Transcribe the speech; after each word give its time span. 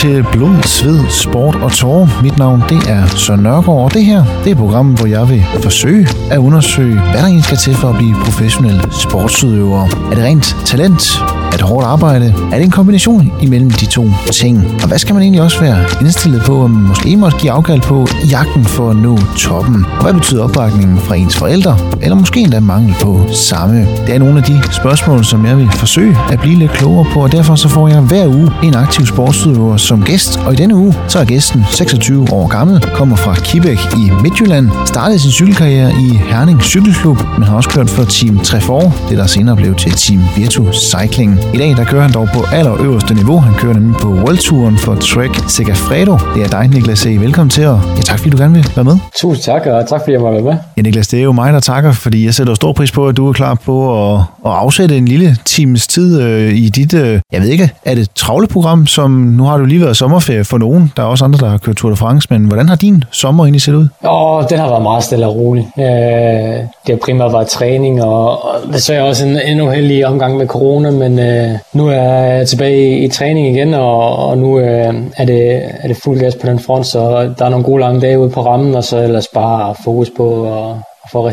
til 0.00 0.26
Blod, 0.32 0.62
Sved, 0.62 1.00
Sport 1.10 1.54
og 1.54 1.72
Tårer. 1.72 2.22
Mit 2.22 2.38
navn 2.38 2.62
det 2.68 2.78
er 2.88 3.06
Søren 3.06 3.40
Nørgaard, 3.40 3.84
og 3.84 3.94
det 3.94 4.04
her 4.04 4.24
det 4.44 4.50
er 4.50 4.56
programmet, 4.56 4.56
program, 4.56 4.94
hvor 4.94 5.06
jeg 5.06 5.28
vil 5.28 5.44
forsøge 5.62 6.08
at 6.30 6.38
undersøge, 6.38 6.94
hvad 6.94 7.12
der 7.12 7.26
egentlig 7.26 7.44
skal 7.44 7.56
til 7.56 7.74
for 7.74 7.88
at 7.88 7.96
blive 7.96 8.14
professionel 8.24 8.82
sportsudøver. 8.92 9.82
Er 9.82 10.14
det 10.14 10.24
rent 10.24 10.56
talent? 10.66 11.39
Er 11.52 11.56
det 11.56 11.62
hårdt 11.62 11.86
arbejde? 11.86 12.34
Er 12.52 12.56
det 12.56 12.64
en 12.64 12.70
kombination 12.70 13.32
imellem 13.42 13.70
de 13.70 13.86
to 13.86 14.04
ting? 14.32 14.64
Og 14.82 14.88
hvad 14.88 14.98
skal 14.98 15.14
man 15.14 15.22
egentlig 15.22 15.42
også 15.42 15.60
være 15.60 15.78
indstillet 16.00 16.42
på, 16.42 16.64
at 16.64 16.70
man 16.70 16.82
måske 16.82 17.16
måtte 17.16 17.38
give 17.38 17.52
afkald 17.52 17.80
på 17.80 18.06
jagten 18.30 18.64
for 18.64 18.90
at 18.90 18.96
nå 18.96 19.18
toppen? 19.38 19.84
Og 19.96 20.02
hvad 20.02 20.14
betyder 20.14 20.44
opbakningen 20.44 20.98
fra 20.98 21.14
ens 21.14 21.36
forældre? 21.36 21.78
Eller 22.02 22.16
måske 22.16 22.40
endda 22.40 22.60
mangel 22.60 22.94
på 23.00 23.26
samme? 23.32 23.86
Det 24.06 24.14
er 24.14 24.18
nogle 24.18 24.38
af 24.38 24.42
de 24.42 24.62
spørgsmål, 24.72 25.24
som 25.24 25.46
jeg 25.46 25.56
vil 25.56 25.70
forsøge 25.70 26.16
at 26.32 26.40
blive 26.40 26.58
lidt 26.58 26.72
klogere 26.72 27.06
på, 27.12 27.22
og 27.22 27.32
derfor 27.32 27.54
så 27.54 27.68
får 27.68 27.88
jeg 27.88 28.00
hver 28.00 28.26
uge 28.26 28.50
en 28.62 28.74
aktiv 28.74 29.06
sportsudøver 29.06 29.76
som 29.76 30.02
gæst. 30.02 30.40
Og 30.46 30.52
i 30.52 30.56
denne 30.56 30.74
uge, 30.74 30.94
så 31.08 31.18
er 31.18 31.24
gæsten 31.24 31.64
26 31.70 32.32
år 32.32 32.46
gammel, 32.46 32.80
kommer 32.94 33.16
fra 33.16 33.34
Kibæk 33.34 33.78
i 33.96 34.10
Midtjylland, 34.22 34.70
startede 34.86 35.18
sin 35.18 35.30
cykelkarriere 35.30 35.92
i 35.92 36.20
Herning 36.30 36.62
Cykelklub, 36.62 37.18
men 37.38 37.42
har 37.42 37.56
også 37.56 37.68
kørt 37.68 37.90
for 37.90 38.04
Team 38.04 38.38
Trefor, 38.38 38.94
det 39.08 39.18
der 39.18 39.26
senere 39.26 39.56
blev 39.56 39.74
til 39.74 39.92
Team 39.92 40.20
Virtu 40.36 40.66
Cycling. 40.72 41.39
I 41.54 41.58
dag 41.58 41.76
der 41.76 41.84
kører 41.84 42.02
han 42.02 42.12
dog 42.12 42.28
på 42.34 42.44
allerøverste 42.52 43.14
niveau. 43.14 43.38
Han 43.38 43.54
kører 43.54 43.74
nemlig 43.74 43.96
på 44.00 44.08
World 44.08 44.38
Touren 44.38 44.78
for 44.78 44.94
Trek 44.94 45.30
Segafredo. 45.48 46.12
Det 46.34 46.42
er 46.42 46.48
dig, 46.48 46.68
Niklas 46.68 47.06
E. 47.06 47.20
Velkommen 47.20 47.50
til, 47.50 47.66
og 47.66 47.80
ja, 47.96 48.00
tak 48.02 48.18
fordi 48.18 48.30
du 48.30 48.36
gerne 48.36 48.54
vil 48.54 48.66
være 48.76 48.84
med. 48.84 48.96
Tusind 49.20 49.42
tak, 49.44 49.66
og 49.66 49.88
tak 49.88 50.00
fordi 50.00 50.12
jeg 50.12 50.22
være 50.22 50.42
med. 50.42 50.56
Ja, 50.76 50.82
Niklas, 50.82 51.08
det 51.08 51.18
er 51.20 51.24
jo 51.24 51.32
mig, 51.32 51.52
der 51.52 51.60
takker, 51.60 51.92
fordi 51.92 52.24
jeg 52.24 52.34
sætter 52.34 52.54
stor 52.54 52.72
pris 52.72 52.92
på, 52.92 53.08
at 53.08 53.16
du 53.16 53.28
er 53.28 53.32
klar 53.32 53.54
på 53.54 53.76
at, 54.14 54.20
at 54.46 54.52
afsætte 54.52 54.96
en 54.96 55.08
lille 55.08 55.36
times 55.44 55.86
tid 55.86 56.22
øh, 56.22 56.54
i 56.54 56.68
dit, 56.68 56.94
øh, 56.94 57.20
jeg 57.32 57.40
ved 57.40 57.48
ikke, 57.48 57.70
er 57.84 57.94
det 57.94 58.10
travle 58.14 58.46
program, 58.46 58.86
som 58.86 59.10
nu 59.10 59.44
har 59.44 59.56
du 59.56 59.64
lige 59.64 59.80
været 59.80 59.96
sommerferie 59.96 60.44
for 60.44 60.58
nogen. 60.58 60.92
Der 60.96 61.02
er 61.02 61.06
også 61.06 61.24
andre, 61.24 61.38
der 61.38 61.48
har 61.48 61.58
kørt 61.58 61.76
Tour 61.76 61.90
de 61.90 61.96
France, 61.96 62.28
men 62.30 62.44
hvordan 62.44 62.68
har 62.68 62.76
din 62.76 63.04
sommer 63.10 63.44
egentlig 63.44 63.62
set 63.62 63.74
ud? 63.74 63.88
Åh, 64.04 64.44
den 64.50 64.58
har 64.58 64.68
været 64.68 64.82
meget 64.82 65.04
stille 65.04 65.26
og 65.26 65.36
rolig. 65.36 65.68
Øh, 65.78 65.84
det 65.84 66.88
har 66.88 66.98
primært 67.04 67.32
været 67.32 67.48
træning, 67.48 68.02
og, 68.02 68.44
og 68.44 68.72
desværre 68.72 69.04
også 69.04 69.26
en, 69.26 69.40
en 69.46 69.60
uheldig 69.60 70.06
omgang 70.06 70.36
med 70.36 70.46
corona, 70.46 70.90
men 70.90 71.18
øh, 71.18 71.29
Øh, 71.30 71.58
nu 71.72 71.88
er 71.88 71.92
jeg 71.92 72.48
tilbage 72.48 72.98
i, 72.98 73.04
i 73.04 73.08
træning 73.08 73.56
igen, 73.56 73.74
og, 73.74 74.16
og 74.16 74.38
nu 74.38 74.58
øh, 74.58 74.94
er, 75.16 75.24
det, 75.24 75.62
er 75.82 75.88
det 75.88 75.96
fuld 75.96 76.20
gas 76.20 76.34
på 76.34 76.46
den 76.46 76.58
front, 76.58 76.86
så 76.86 77.34
der 77.38 77.44
er 77.44 77.48
nogle 77.48 77.64
gode 77.64 77.80
lange 77.80 78.00
dage 78.00 78.18
ude 78.18 78.30
på 78.30 78.40
rammen, 78.40 78.74
og 78.74 78.84
så 78.84 78.98
ellers 78.98 79.28
bare 79.28 79.74
fokus 79.84 80.10
på 80.16 80.44
at 80.44 80.76
få 81.12 81.28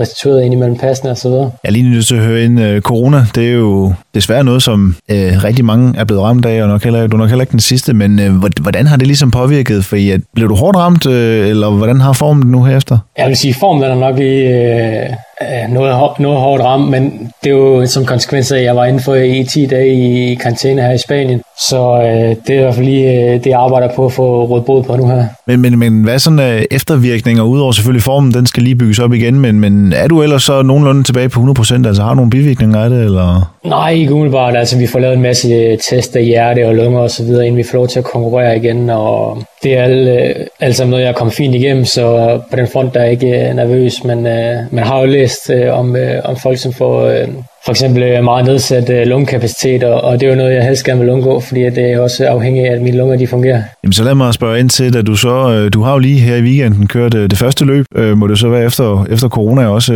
restitueret 0.00 0.44
ind 0.44 0.54
imellem 0.54 0.78
passene 0.78 1.10
og 1.10 1.16
så 1.16 1.28
videre. 1.28 1.50
Jeg 1.62 1.68
er 1.68 1.72
lige 1.72 1.90
nødt 1.90 2.06
til 2.06 2.14
at 2.14 2.22
høre 2.22 2.44
ind, 2.44 2.60
uh, 2.60 2.80
corona, 2.80 3.26
det 3.34 3.48
er 3.48 3.52
jo 3.52 3.92
desværre 4.14 4.44
noget, 4.44 4.62
som 4.62 4.96
uh, 5.12 5.16
rigtig 5.16 5.64
mange 5.64 5.94
er 5.98 6.04
blevet 6.04 6.22
ramt 6.22 6.46
af, 6.46 6.62
og 6.62 6.68
nok 6.68 6.84
heller, 6.84 7.06
du 7.06 7.16
er 7.16 7.18
nok 7.18 7.28
heller 7.28 7.42
ikke 7.42 7.52
den 7.52 7.60
sidste, 7.60 7.94
men 7.94 8.18
uh, 8.18 8.44
hvordan 8.62 8.86
har 8.86 8.96
det 8.96 9.06
ligesom 9.06 9.30
påvirket? 9.30 9.84
For 9.84 10.14
at, 10.14 10.20
blev 10.34 10.48
du 10.48 10.54
hårdt 10.54 10.76
ramt, 10.76 11.06
uh, 11.06 11.12
eller 11.12 11.70
hvordan 11.70 12.00
har 12.00 12.12
formen 12.12 12.50
nu 12.50 12.64
herefter? 12.64 12.98
Jeg 13.18 13.28
vil 13.28 13.36
sige, 13.36 13.54
formen 13.54 13.82
er 13.82 13.94
nok 13.94 14.18
i 14.18 14.46
uh, 14.46 15.74
noget, 15.74 16.18
noget 16.18 16.40
hårdt 16.40 16.62
ramt, 16.62 16.90
men 16.90 17.30
det 17.44 17.52
er 17.52 17.56
jo 17.56 17.86
som 17.86 18.04
konsekvens 18.04 18.52
af, 18.52 18.58
at 18.58 18.64
jeg 18.64 18.76
var 18.76 18.84
inden 18.84 19.02
for 19.02 19.14
i 19.14 19.44
10 19.44 19.66
dage 19.66 19.94
i 19.94 20.34
karantæne 20.34 20.82
her 20.82 20.92
i 20.92 20.98
Spanien. 20.98 21.42
Så 21.58 22.00
øh, 22.02 22.36
det 22.46 22.50
er 22.54 22.58
i 22.58 22.62
hvert 22.62 22.74
fald 22.74 22.86
lige 22.86 23.10
øh, 23.10 23.34
det, 23.34 23.46
jeg 23.46 23.60
arbejder 23.60 23.88
på 23.96 24.06
at 24.06 24.12
få 24.12 24.44
råd 24.44 24.62
bod 24.62 24.82
på 24.82 24.96
nu 24.96 25.06
her. 25.06 25.24
Men, 25.46 25.60
men, 25.60 25.78
men 25.78 26.02
hvad 26.02 26.14
er 26.14 26.18
sådan 26.18 26.38
øh, 26.38 26.64
eftervirkninger, 26.70 27.42
udover 27.42 27.72
selvfølgelig 27.72 28.02
formen, 28.02 28.34
den 28.34 28.46
skal 28.46 28.62
lige 28.62 28.76
bygges 28.76 28.98
op 28.98 29.12
igen, 29.12 29.40
men, 29.40 29.60
men 29.60 29.92
er 29.92 30.08
du 30.08 30.22
ellers 30.22 30.42
så 30.42 30.62
nogenlunde 30.62 31.02
tilbage 31.02 31.28
på 31.28 31.40
100%? 31.40 31.86
Altså 31.86 32.02
har 32.02 32.08
du 32.08 32.14
nogle 32.14 32.30
bivirkninger 32.30 32.84
af 32.84 32.90
det? 32.90 33.04
Eller? 33.04 33.51
Nej, 33.64 33.90
ikke 33.90 34.14
umiddelbart. 34.14 34.56
Altså 34.56 34.78
vi 34.78 34.86
får 34.86 34.98
lavet 34.98 35.16
en 35.16 35.22
masse 35.22 35.48
øh, 35.48 35.78
test 35.78 36.16
af 36.16 36.24
hjerte 36.24 36.66
og 36.66 36.74
lunger 36.74 37.00
osv., 37.00 37.26
inden 37.26 37.56
vi 37.56 37.62
får 37.62 37.78
lov 37.78 37.88
til 37.88 37.98
at 37.98 38.04
konkurrere 38.04 38.56
igen, 38.56 38.90
og 38.90 39.42
det 39.62 39.76
er 39.76 39.82
alt, 39.82 40.08
øh, 40.08 40.46
alt 40.60 40.76
sammen 40.76 40.90
noget, 40.90 41.04
jeg 41.04 41.10
er 41.10 41.14
kommet 41.14 41.34
fint 41.34 41.54
igennem, 41.54 41.84
så 41.84 42.40
på 42.50 42.56
den 42.56 42.66
front 42.72 42.94
der 42.94 43.00
er 43.00 43.04
jeg 43.04 43.12
ikke 43.12 43.48
øh, 43.48 43.54
nervøs, 43.56 44.04
men 44.04 44.18
uh, 44.18 44.74
man 44.74 44.84
har 44.84 45.00
jo 45.00 45.06
læst 45.06 45.50
uh, 45.50 45.78
om, 45.78 45.90
uh, 45.90 46.30
om 46.30 46.36
folk, 46.36 46.58
som 46.58 46.72
får 46.72 47.06
uh, 47.06 47.28
for 47.64 47.70
eksempel 47.70 48.24
meget 48.24 48.46
nedsat 48.46 48.90
uh, 48.90 49.08
lungekapacitet, 49.08 49.84
og, 49.84 50.00
og 50.00 50.20
det 50.20 50.26
er 50.26 50.30
jo 50.30 50.36
noget, 50.36 50.54
jeg 50.54 50.64
helst 50.64 50.84
gerne 50.84 51.00
vil 51.00 51.10
undgå, 51.10 51.40
fordi 51.40 51.60
det 51.60 51.78
er 51.78 52.00
også 52.00 52.26
afhængigt 52.26 52.68
af, 52.68 52.72
at 52.72 52.82
mine 52.82 52.96
lunger 52.96 53.16
de 53.16 53.26
fungerer. 53.26 53.62
Jamen 53.84 53.92
så 53.92 54.04
lad 54.04 54.14
mig 54.14 54.34
spørge 54.34 54.60
ind 54.60 54.70
til, 54.70 54.96
at 54.96 55.06
du 55.06 55.16
så, 55.16 55.68
du 55.74 55.82
har 55.82 55.92
jo 55.92 55.98
lige 55.98 56.20
her 56.20 56.36
i 56.36 56.42
weekenden 56.42 56.86
kørt 56.86 57.12
det 57.12 57.36
første 57.36 57.64
løb, 57.64 57.86
må 58.16 58.26
det 58.26 58.38
så 58.38 58.48
være 58.48 58.64
efter, 58.64 59.06
efter 59.10 59.28
corona 59.28 59.66
også 59.66 59.92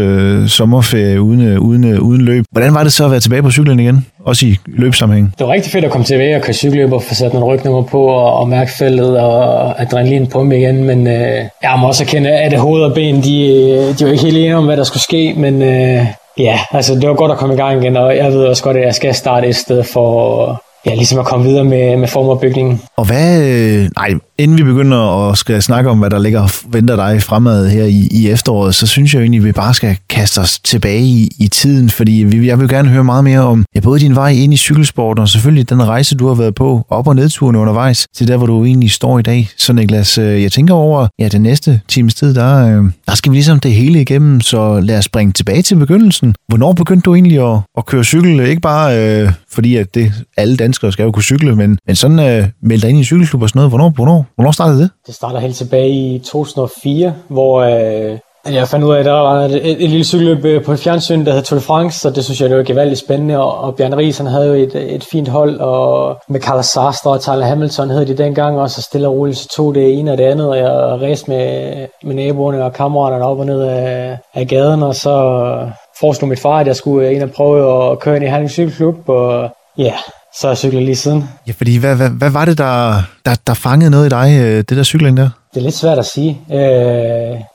sommerferie 0.49 1.21
uden, 1.21 1.59
uden, 1.59 1.99
uden 1.99 2.21
løb. 2.21 2.45
Hvordan 2.51 2.75
var 2.75 2.83
det 2.83 2.93
så 2.93 3.05
at 3.05 3.11
være 3.11 3.21
tilbage 3.21 3.43
på 3.43 3.51
cyklen 3.57 3.81
igen? 3.81 4.07
Også 4.25 4.47
i 4.47 4.57
løbsammenhæng? 4.67 5.35
Det 5.39 5.47
var 5.47 5.53
rigtig 5.53 5.73
fedt 5.73 5.85
at 5.85 5.91
komme 5.91 6.05
tilbage 6.05 6.37
og 6.37 6.43
køre 6.43 6.55
cykelløb 6.55 6.93
og 6.93 7.03
få 7.03 7.15
sat 7.15 7.33
nogle 7.33 7.47
rygnummer 7.47 7.83
på 7.83 8.01
og, 8.05 8.39
og 8.39 8.49
mærke 8.49 8.71
feltet 8.79 9.19
og 9.21 9.83
adrenalin 9.83 10.27
på 10.27 10.43
mig 10.43 10.59
igen, 10.59 10.85
men 10.85 11.07
øh, 11.07 11.45
jeg 11.63 11.79
må 11.81 11.87
også 11.87 12.05
erkende, 12.05 12.31
at 12.31 12.51
det 12.51 12.61
hoved 12.61 12.83
og 12.83 12.95
ben, 12.95 13.23
de, 13.23 13.37
øh, 13.47 13.99
de 13.99 14.05
var 14.05 14.11
ikke 14.11 14.25
helt 14.25 14.37
enige 14.37 14.57
om, 14.57 14.65
hvad 14.65 14.77
der 14.77 14.85
skulle 14.85 15.03
ske, 15.03 15.35
men 15.37 15.63
øh, 15.63 16.07
ja, 16.39 16.59
altså 16.73 16.95
det 16.95 17.09
var 17.09 17.15
godt 17.15 17.33
at 17.33 17.39
komme 17.39 17.55
i 17.55 17.59
gang 17.59 17.83
igen, 17.83 17.97
og 17.97 18.17
jeg 18.17 18.33
ved 18.33 18.45
også 18.45 18.63
godt, 18.63 18.77
at 18.77 18.85
jeg 18.85 18.95
skal 18.95 19.15
starte 19.15 19.49
et 19.49 19.57
sted 19.57 19.83
for 19.83 20.63
ja, 20.87 20.95
ligesom 20.95 21.19
at 21.19 21.27
komme 21.27 21.45
videre 21.45 21.65
med, 21.65 21.97
med 21.97 22.09
form 22.09 22.29
Og 22.97 23.07
hvad, 23.07 23.43
øh, 23.43 23.89
nej, 23.97 24.15
inden 24.39 24.59
vi 24.59 24.63
begynder 24.63 25.31
at 25.31 25.39
skal 25.39 25.63
snakke 25.63 25.91
om, 25.91 25.99
hvad 25.99 26.11
der 26.11 26.19
ligger 26.19 26.41
og 26.41 26.51
venter 26.69 26.97
dig 26.97 27.23
fremad 27.23 27.69
her 27.69 27.85
i, 27.85 28.09
i 28.11 28.31
efteråret, 28.31 28.75
så 28.75 28.87
synes 28.87 29.15
jeg 29.15 29.21
egentlig, 29.21 29.39
at 29.39 29.45
vi 29.45 29.53
bare 29.53 29.75
skal 29.75 29.97
kaste 30.09 30.39
os 30.39 30.59
tilbage 30.59 31.03
i, 31.03 31.31
i 31.39 31.49
tiden, 31.49 31.91
fordi 31.91 32.13
vi, 32.13 32.47
jeg 32.47 32.61
vil 32.61 32.69
gerne 32.69 32.89
høre 32.89 33.05
meget 33.05 33.25
mere 33.25 33.41
om 33.41 33.65
ja, 33.75 33.81
både 33.81 34.01
din 34.01 34.15
vej 34.15 34.29
ind 34.29 34.55
i 34.55 34.57
cykelsporten, 34.57 35.23
og 35.23 35.29
selvfølgelig 35.29 35.71
den 35.71 35.83
rejse, 35.83 36.17
du 36.17 36.27
har 36.29 36.35
været 36.35 36.55
på, 36.55 36.87
op- 36.91 37.07
og 37.07 37.17
nedturene 37.17 37.59
undervejs, 37.59 38.07
til 38.15 38.29
der, 38.29 38.37
hvor 38.37 38.47
du 38.47 38.65
egentlig 38.65 38.91
står 38.91 39.19
i 39.19 39.23
dag. 39.23 39.49
Så 39.57 39.73
Niklas, 39.73 40.19
øh, 40.19 40.43
jeg 40.43 40.53
tænker 40.53 40.75
over, 40.75 41.07
ja, 41.19 41.29
den 41.29 41.43
næste 41.43 41.81
times 41.89 42.15
tid, 42.15 42.35
der, 42.35 42.67
øh, 42.67 42.85
der 43.07 43.15
skal 43.15 43.33
vi 43.33 43.37
ligesom 43.37 43.61
det 43.61 43.73
hele 43.73 44.01
igennem, 44.01 44.41
så 44.41 44.81
lad 44.81 44.99
os 44.99 45.05
springe 45.05 45.33
tilbage 45.33 45.63
til 45.63 45.77
begyndelsen. 45.77 46.35
Hvornår 46.49 46.73
begyndte 46.73 47.05
du 47.05 47.15
egentlig 47.15 47.53
at, 47.53 47.59
at 47.79 47.87
køre 47.87 48.05
cykel? 48.05 48.41
Ikke 48.41 48.61
bare 48.61 48.99
øh, 48.99 49.33
fordi, 49.53 49.77
at 49.77 49.95
det 49.95 50.13
alle 50.37 50.57
danskere 50.57 50.76
skal 50.77 51.05
jo 51.05 51.13
kunne 51.13 51.23
cykle, 51.23 51.57
men, 51.57 51.79
men 51.87 51.97
sådan 51.97 52.19
øh, 52.19 52.49
melde 52.63 52.83
dig 52.83 52.91
ind 52.91 52.99
i 52.99 53.05
cykelklub 53.05 53.43
og 53.43 53.49
sådan 53.49 53.59
noget. 53.59 53.71
Hvornår, 53.71 53.89
hvornår 53.89 54.27
Hvornår 54.35 54.51
startede 54.51 54.81
det? 54.83 54.91
Det 55.07 55.15
starter 55.15 55.39
helt 55.39 55.57
tilbage 55.57 55.91
i 55.91 56.19
2004, 56.19 57.15
hvor 57.29 57.61
øh, 57.63 58.19
jeg 58.55 58.69
fandt 58.69 58.85
ud 58.85 58.95
af, 58.95 58.99
at 58.99 59.05
der 59.05 59.13
var 59.13 59.35
et, 59.45 59.55
et, 59.71 59.85
et 59.85 59.91
lille 59.91 60.05
cykelløb 60.05 60.45
øh, 60.45 60.65
på 60.65 60.73
et 60.73 60.79
fjernsyn, 60.79 61.27
der 61.27 61.33
hed 61.33 61.43
Tour 61.43 61.59
de 61.59 61.65
France, 61.65 62.09
og 62.09 62.17
det 62.17 62.25
synes 62.25 62.41
jeg, 62.41 62.49
det 62.49 62.57
var 62.57 62.63
gevaldigt 62.63 63.01
spændende, 63.01 63.39
og, 63.39 63.59
og 63.59 63.75
Bjørn 63.77 63.95
Ries, 63.95 64.19
han 64.19 64.27
havde 64.27 64.47
jo 64.47 64.55
et, 64.55 64.95
et 64.95 65.05
fint 65.05 65.29
hold, 65.29 65.61
og 65.61 66.17
med 66.29 66.41
Carlos 66.41 66.67
Sastre 66.67 67.11
og 67.11 67.21
Tyler 67.21 67.47
Hamilton 67.47 67.91
hed 67.91 68.07
de 68.07 68.17
dengang, 68.17 68.61
og 68.61 68.71
så 68.71 68.83
stille 68.83 69.09
og 69.09 69.15
roligt, 69.15 69.39
så 69.39 69.49
tog 69.57 69.75
det 69.75 69.99
ene 69.99 70.13
og 70.13 70.19
det 70.19 70.25
andet, 70.25 70.49
og 70.49 70.57
jeg 70.57 70.71
rejste 70.71 71.31
med, 71.31 71.75
med 72.05 72.15
naboerne 72.15 72.65
og 72.65 72.73
kammeraterne 72.73 73.25
op 73.25 73.39
og 73.39 73.47
ned 73.47 73.63
af, 73.63 74.19
af 74.35 74.49
gaden, 74.49 74.83
og 74.83 74.95
så 74.95 75.15
foreslog 76.01 76.29
mit 76.29 76.41
far, 76.41 76.59
at 76.59 76.67
jeg 76.67 76.77
skulle 76.77 77.13
ind 77.13 77.23
og 77.23 77.31
prøve 77.31 77.93
at 77.93 77.99
køre 77.99 78.17
ind 78.17 78.25
i 78.25 78.29
Herning 78.29 78.51
Cykelklub, 78.51 79.09
og 79.09 79.51
ja, 79.79 79.93
så 80.41 80.49
jeg 80.49 80.57
cykler 80.57 80.81
lige 80.81 80.97
siden. 80.97 81.29
Ja, 81.47 81.53
fordi 81.57 81.77
hvad, 81.77 81.97
hvad, 81.97 82.11
hvad 82.11 82.31
var 82.31 82.45
det, 82.45 82.59
der, 82.59 83.03
der, 83.25 83.35
der 83.47 83.55
fangede 83.55 83.91
noget 83.91 84.07
i 84.07 84.09
dig, 84.09 84.39
øh, 84.41 84.57
det 84.57 84.71
der 84.71 84.83
cykling 84.83 85.17
der? 85.17 85.31
Det 85.55 85.61
er 85.61 85.65
lidt 85.65 85.75
svært 85.75 85.99
at 85.99 86.07
sige. 86.07 86.41
Øh, 86.53 86.59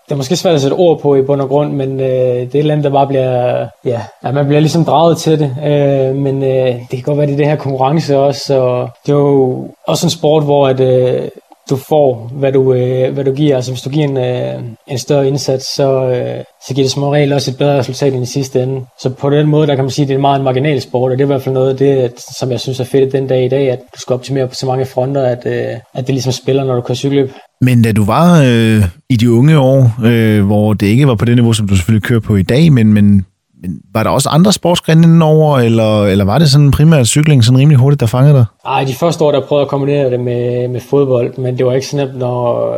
det 0.05 0.11
er 0.11 0.15
måske 0.15 0.35
svært 0.35 0.55
at 0.55 0.61
sætte 0.61 0.73
ord 0.73 1.01
på 1.01 1.15
i 1.15 1.21
bund 1.21 1.41
og 1.41 1.47
grund, 1.47 1.73
men 1.73 1.99
øh, 1.99 2.05
det 2.05 2.41
er 2.41 2.41
et 2.41 2.55
eller 2.55 2.73
andet, 2.73 2.83
der 2.83 2.89
bare 2.89 3.07
bliver... 3.07 3.67
Ja, 3.85 4.01
at 4.23 4.33
man 4.33 4.45
bliver 4.45 4.59
ligesom 4.59 4.85
draget 4.85 5.17
til 5.17 5.39
det. 5.39 5.55
Øh, 5.65 6.15
men 6.15 6.43
øh, 6.43 6.67
det 6.67 6.89
kan 6.89 7.01
godt 7.01 7.17
være, 7.17 7.27
det 7.27 7.33
er 7.33 7.37
det 7.37 7.47
her 7.47 7.55
konkurrence 7.55 8.17
også. 8.17 8.59
Og 8.59 8.89
det 9.05 9.11
er 9.11 9.17
jo 9.17 9.67
også 9.87 10.05
en 10.05 10.11
sport, 10.11 10.43
hvor 10.43 10.67
at, 10.67 10.79
øh, 10.79 11.21
du 11.69 11.75
får, 11.75 12.31
hvad 12.33 12.51
du, 12.51 12.73
øh, 12.73 13.13
hvad 13.13 13.23
du 13.23 13.33
giver. 13.33 13.55
Altså 13.55 13.71
hvis 13.71 13.81
du 13.81 13.89
giver 13.89 14.07
en, 14.07 14.17
øh, 14.17 14.63
en 14.87 14.97
større 14.97 15.27
indsats, 15.27 15.75
så, 15.75 16.09
øh, 16.09 16.43
så 16.67 16.73
giver 16.73 16.85
det 16.85 16.91
som 16.91 17.03
regel 17.03 17.33
også 17.33 17.51
et 17.51 17.57
bedre 17.57 17.79
resultat 17.79 18.13
i 18.13 18.25
sidste 18.25 18.63
ende. 18.63 18.85
Så 19.01 19.09
på 19.09 19.29
den 19.29 19.47
måde, 19.47 19.67
der 19.67 19.75
kan 19.75 19.83
man 19.83 19.91
sige, 19.91 20.03
at 20.03 20.09
det 20.09 20.15
er 20.15 20.19
meget 20.19 20.39
en 20.39 20.43
marginal 20.43 20.81
sport, 20.81 21.11
og 21.11 21.17
det 21.17 21.23
er 21.23 21.25
i 21.25 21.33
hvert 21.33 21.41
fald 21.41 21.53
noget 21.53 21.69
af 21.69 21.77
det, 21.77 22.13
som 22.39 22.51
jeg 22.51 22.59
synes 22.59 22.79
er 22.79 22.83
fedt 22.83 23.11
den 23.11 23.27
dag 23.27 23.45
i 23.45 23.49
dag, 23.49 23.71
at 23.71 23.79
du 23.79 23.99
skal 23.99 24.13
optimere 24.13 24.47
på 24.47 24.55
så 24.55 24.65
mange 24.65 24.85
fronter, 24.85 25.23
at, 25.23 25.45
øh, 25.45 25.77
at 25.93 26.07
det 26.07 26.09
ligesom 26.09 26.31
spiller, 26.31 26.63
når 26.63 26.75
du 26.75 26.81
kører 26.81 26.95
cykelløb. 26.95 27.31
Men 27.61 27.81
da 27.81 27.91
du 27.91 28.05
var 28.05 28.41
øh, 28.41 28.83
i 29.09 29.15
de 29.15 29.31
unge 29.31 29.59
år, 29.59 29.91
øh, 30.05 30.45
hvor 30.45 30.73
det 30.73 30.87
ikke 30.87 31.07
var 31.07 31.15
på 31.15 31.25
det 31.25 31.35
niveau, 31.35 31.53
som 31.53 31.67
du 31.67 31.75
selvfølgelig 31.75 32.03
kører 32.03 32.19
på 32.19 32.35
i 32.35 32.43
dag, 32.43 32.73
men, 32.73 32.93
men 32.93 33.25
men 33.61 33.81
var 33.93 34.03
der 34.03 34.09
også 34.09 34.29
andre 34.29 34.53
sportsgrene 34.53 35.25
over, 35.25 35.59
eller, 35.59 36.05
eller 36.05 36.25
var 36.25 36.39
det 36.39 36.51
sådan 36.51 36.71
primært 36.71 37.07
cykling 37.07 37.43
sådan 37.43 37.59
rimelig 37.59 37.77
hurtigt, 37.77 37.99
der 37.99 38.05
fangede 38.05 38.33
dig? 38.33 38.45
Nej, 38.65 38.83
de 38.83 38.95
første 38.95 39.23
år, 39.23 39.31
der 39.31 39.41
prøvede 39.47 39.61
jeg 39.61 39.65
at 39.65 39.69
kombinere 39.69 40.09
det 40.09 40.19
med, 40.19 40.67
med 40.67 40.81
fodbold, 40.89 41.37
men 41.37 41.57
det 41.57 41.65
var 41.65 41.73
ikke 41.73 41.87
så 41.87 41.97
nemt, 41.97 42.17
når 42.17 42.75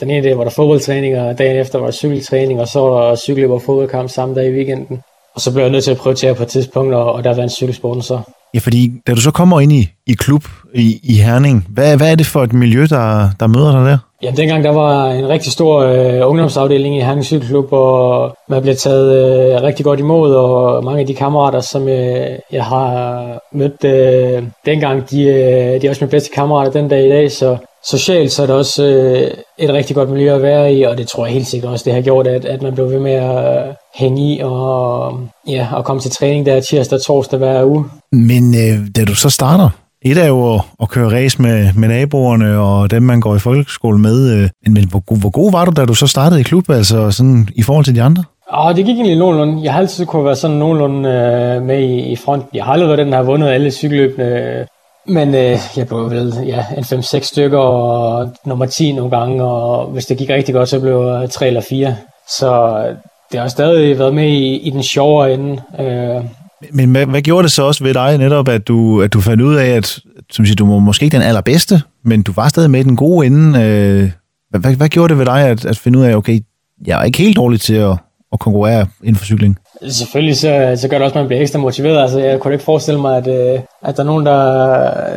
den 0.00 0.10
ene 0.10 0.28
dag 0.28 0.38
var 0.38 0.44
der 0.44 0.50
fodboldtræning, 0.50 1.18
og 1.18 1.38
dagen 1.38 1.56
efter 1.56 1.78
var 1.78 1.86
der 1.86 1.92
cykeltræning, 1.92 2.60
og 2.60 2.68
så 2.68 2.80
var 2.80 3.08
der 3.08 3.16
cykeløb 3.16 3.50
og 3.50 3.62
fodboldkamp 3.62 4.10
samme 4.10 4.34
dag 4.34 4.46
i 4.50 4.54
weekenden. 4.54 4.98
Og 5.34 5.40
så 5.40 5.52
blev 5.52 5.62
jeg 5.62 5.72
nødt 5.72 5.84
til 5.84 5.90
at 5.90 5.96
prioritere 5.96 6.34
på 6.34 6.42
et 6.42 6.48
tidspunkt, 6.48 6.94
og, 6.94 7.12
og 7.12 7.24
der 7.24 7.34
var 7.34 7.42
en 7.42 7.50
cykelsporten 7.50 8.02
så. 8.02 8.20
Ja, 8.54 8.58
fordi 8.58 8.92
da 9.06 9.14
du 9.14 9.20
så 9.20 9.30
kommer 9.30 9.60
ind 9.60 9.72
i, 9.72 9.88
i 10.06 10.12
klub 10.12 10.44
i, 10.74 11.00
i 11.02 11.14
Herning, 11.14 11.66
hvad, 11.68 11.96
hvad 11.96 12.12
er 12.12 12.14
det 12.14 12.26
for 12.26 12.42
et 12.42 12.52
miljø, 12.52 12.86
der, 12.90 13.30
der 13.40 13.46
møder 13.46 13.72
dig 13.72 13.90
der? 13.90 13.98
Ja, 14.24 14.30
dengang 14.30 14.64
der 14.64 14.70
var 14.70 15.10
en 15.10 15.28
rigtig 15.28 15.52
stor 15.52 15.80
øh, 15.80 16.28
ungdomsafdeling 16.28 16.96
i 16.96 17.00
Herning 17.00 17.24
Cykelklub, 17.24 17.72
og 17.72 18.36
man 18.48 18.62
blev 18.62 18.76
taget 18.76 19.16
øh, 19.16 19.62
rigtig 19.62 19.84
godt 19.84 20.00
imod, 20.00 20.34
og 20.34 20.84
mange 20.84 21.00
af 21.00 21.06
de 21.06 21.14
kammerater, 21.14 21.60
som 21.60 21.88
øh, 21.88 22.38
jeg 22.52 22.64
har 22.64 23.38
mødt 23.52 23.84
øh, 23.84 24.42
dengang, 24.66 25.10
de, 25.10 25.22
øh, 25.22 25.80
de 25.80 25.86
er 25.86 25.90
også 25.90 26.04
mine 26.04 26.10
bedste 26.10 26.30
kammerater 26.34 26.72
den 26.72 26.88
dag 26.88 27.06
i 27.06 27.08
dag, 27.08 27.32
så 27.32 27.56
socialt 27.84 28.32
så 28.32 28.42
er 28.42 28.46
det 28.46 28.56
også 28.56 28.84
øh, 28.84 29.30
et 29.58 29.70
rigtig 29.70 29.96
godt 29.96 30.10
miljø 30.10 30.34
at 30.34 30.42
være 30.42 30.74
i, 30.74 30.82
og 30.82 30.98
det 30.98 31.08
tror 31.08 31.26
jeg 31.26 31.34
helt 31.34 31.46
sikkert 31.46 31.72
også, 31.72 31.84
det 31.84 31.92
har 31.92 32.00
gjort, 32.00 32.26
at, 32.26 32.44
at 32.44 32.62
man 32.62 32.74
blev 32.74 32.90
ved 32.90 33.00
med 33.00 33.12
at 33.12 33.66
øh, 33.68 33.74
hænge 33.94 34.34
i 34.34 34.40
og, 34.40 35.20
ja, 35.48 35.68
og 35.72 35.84
komme 35.84 36.02
til 36.02 36.10
træning 36.10 36.46
der 36.46 36.60
tirsdag 36.60 36.96
og 36.96 37.02
torsdag 37.02 37.38
hver 37.38 37.64
uge. 37.64 37.84
Men 38.12 38.54
øh, 38.54 38.88
da 38.96 39.04
du 39.04 39.14
så 39.14 39.30
starter, 39.30 39.68
et 40.04 40.18
er 40.18 40.26
jo 40.26 40.54
at, 40.54 40.60
at 40.82 40.88
køre 40.88 41.10
race 41.16 41.42
med, 41.42 41.72
med 41.76 41.88
naboerne 41.88 42.58
og 42.58 42.90
dem, 42.90 43.02
man 43.02 43.20
går 43.20 43.36
i 43.36 43.38
folkeskole 43.38 43.98
med. 43.98 44.48
Men, 44.64 44.74
men 44.74 44.88
hvor, 44.88 45.16
hvor 45.16 45.30
god 45.30 45.52
var 45.52 45.64
du, 45.64 45.72
da 45.76 45.84
du 45.84 45.94
så 45.94 46.06
startede 46.06 46.40
i 46.40 46.42
klub, 46.42 46.70
altså 46.70 47.10
sådan 47.10 47.48
i 47.54 47.62
forhold 47.62 47.84
til 47.84 47.94
de 47.94 48.02
andre? 48.02 48.24
Ja, 48.52 48.72
det 48.76 48.84
gik 48.84 48.94
egentlig 48.94 49.18
nogenlunde. 49.18 49.64
Jeg 49.64 49.72
har 49.72 49.80
altid 49.80 50.06
kunne 50.06 50.24
være 50.24 50.36
sådan 50.36 50.56
nogenlunde 50.56 51.08
øh, 51.08 51.62
med 51.62 51.80
i, 51.80 51.98
i 52.12 52.16
fronten. 52.16 52.48
Jeg 52.54 52.64
har 52.64 52.72
aldrig 52.72 52.88
været 52.88 52.98
den, 52.98 53.12
der 53.12 53.16
har 53.16 53.24
vundet 53.24 53.48
alle 53.48 53.70
cykelløbene. 53.70 54.66
Men 55.06 55.34
øh, 55.34 55.58
jeg 55.76 55.86
blev 55.86 56.10
vel 56.10 56.34
ja, 56.46 56.64
en 56.76 56.84
5-6 56.84 57.20
stykker 57.20 57.58
og 57.58 58.32
nummer 58.44 58.66
10 58.66 58.92
nogle 58.92 59.10
gange, 59.18 59.44
og 59.44 59.86
hvis 59.86 60.06
det 60.06 60.18
gik 60.18 60.30
rigtig 60.30 60.54
godt, 60.54 60.68
så 60.68 60.80
blev 60.80 61.18
jeg 61.20 61.30
3 61.30 61.46
eller 61.46 61.60
4. 61.68 61.96
Så 62.38 62.78
øh, 62.88 62.96
det 63.32 63.40
har 63.40 63.48
stadig 63.48 63.98
været 63.98 64.14
med 64.14 64.28
i, 64.28 64.56
i 64.56 64.70
den 64.70 64.82
sjovere 64.82 65.32
ende. 65.32 65.62
Øh, 65.80 66.24
men 66.72 66.90
hvad, 66.90 67.06
hvad 67.06 67.22
gjorde 67.22 67.42
det 67.42 67.52
så 67.52 67.62
også 67.62 67.84
ved 67.84 67.94
dig 67.94 68.18
netop, 68.18 68.48
at 68.48 68.68
du, 68.68 69.02
at 69.02 69.12
du 69.12 69.20
fandt 69.20 69.42
ud 69.42 69.54
af, 69.54 69.66
at 69.66 70.00
som 70.32 70.46
siger, 70.46 70.56
du 70.56 70.72
var 70.72 70.78
måske 70.78 71.04
ikke 71.04 71.14
den 71.14 71.22
allerbedste, 71.22 71.82
men 72.04 72.22
du 72.22 72.32
var 72.32 72.48
stadig 72.48 72.70
med 72.70 72.80
i 72.80 72.82
den 72.82 72.96
gode 72.96 73.26
ende. 73.26 73.62
Øh, 73.62 74.10
hvad, 74.50 74.76
hvad, 74.76 74.88
gjorde 74.88 75.08
det 75.08 75.18
ved 75.18 75.26
dig 75.26 75.48
at, 75.48 75.64
at 75.64 75.78
finde 75.78 75.98
ud 75.98 76.04
af, 76.04 76.16
okay, 76.16 76.40
jeg 76.86 77.00
er 77.00 77.04
ikke 77.04 77.18
helt 77.18 77.36
dårlig 77.36 77.60
til 77.60 77.74
at, 77.74 77.96
at 78.32 78.40
konkurrere 78.40 78.86
inden 79.02 79.16
for 79.16 79.24
cykling? 79.24 79.58
Selvfølgelig 79.88 80.36
så, 80.36 80.78
så 80.80 80.88
gør 80.88 80.98
det 80.98 81.04
også, 81.04 81.18
at 81.18 81.22
man 81.22 81.26
bliver 81.26 81.40
ekstra 81.40 81.58
motiveret. 81.58 82.02
Altså, 82.02 82.18
jeg 82.18 82.40
kunne 82.40 82.54
ikke 82.54 82.64
forestille 82.64 83.00
mig, 83.00 83.16
at, 83.16 83.26
øh, 83.26 83.60
at 83.82 83.96
der 83.96 84.02
er 84.02 84.06
nogen, 84.06 84.26
der, 84.26 84.40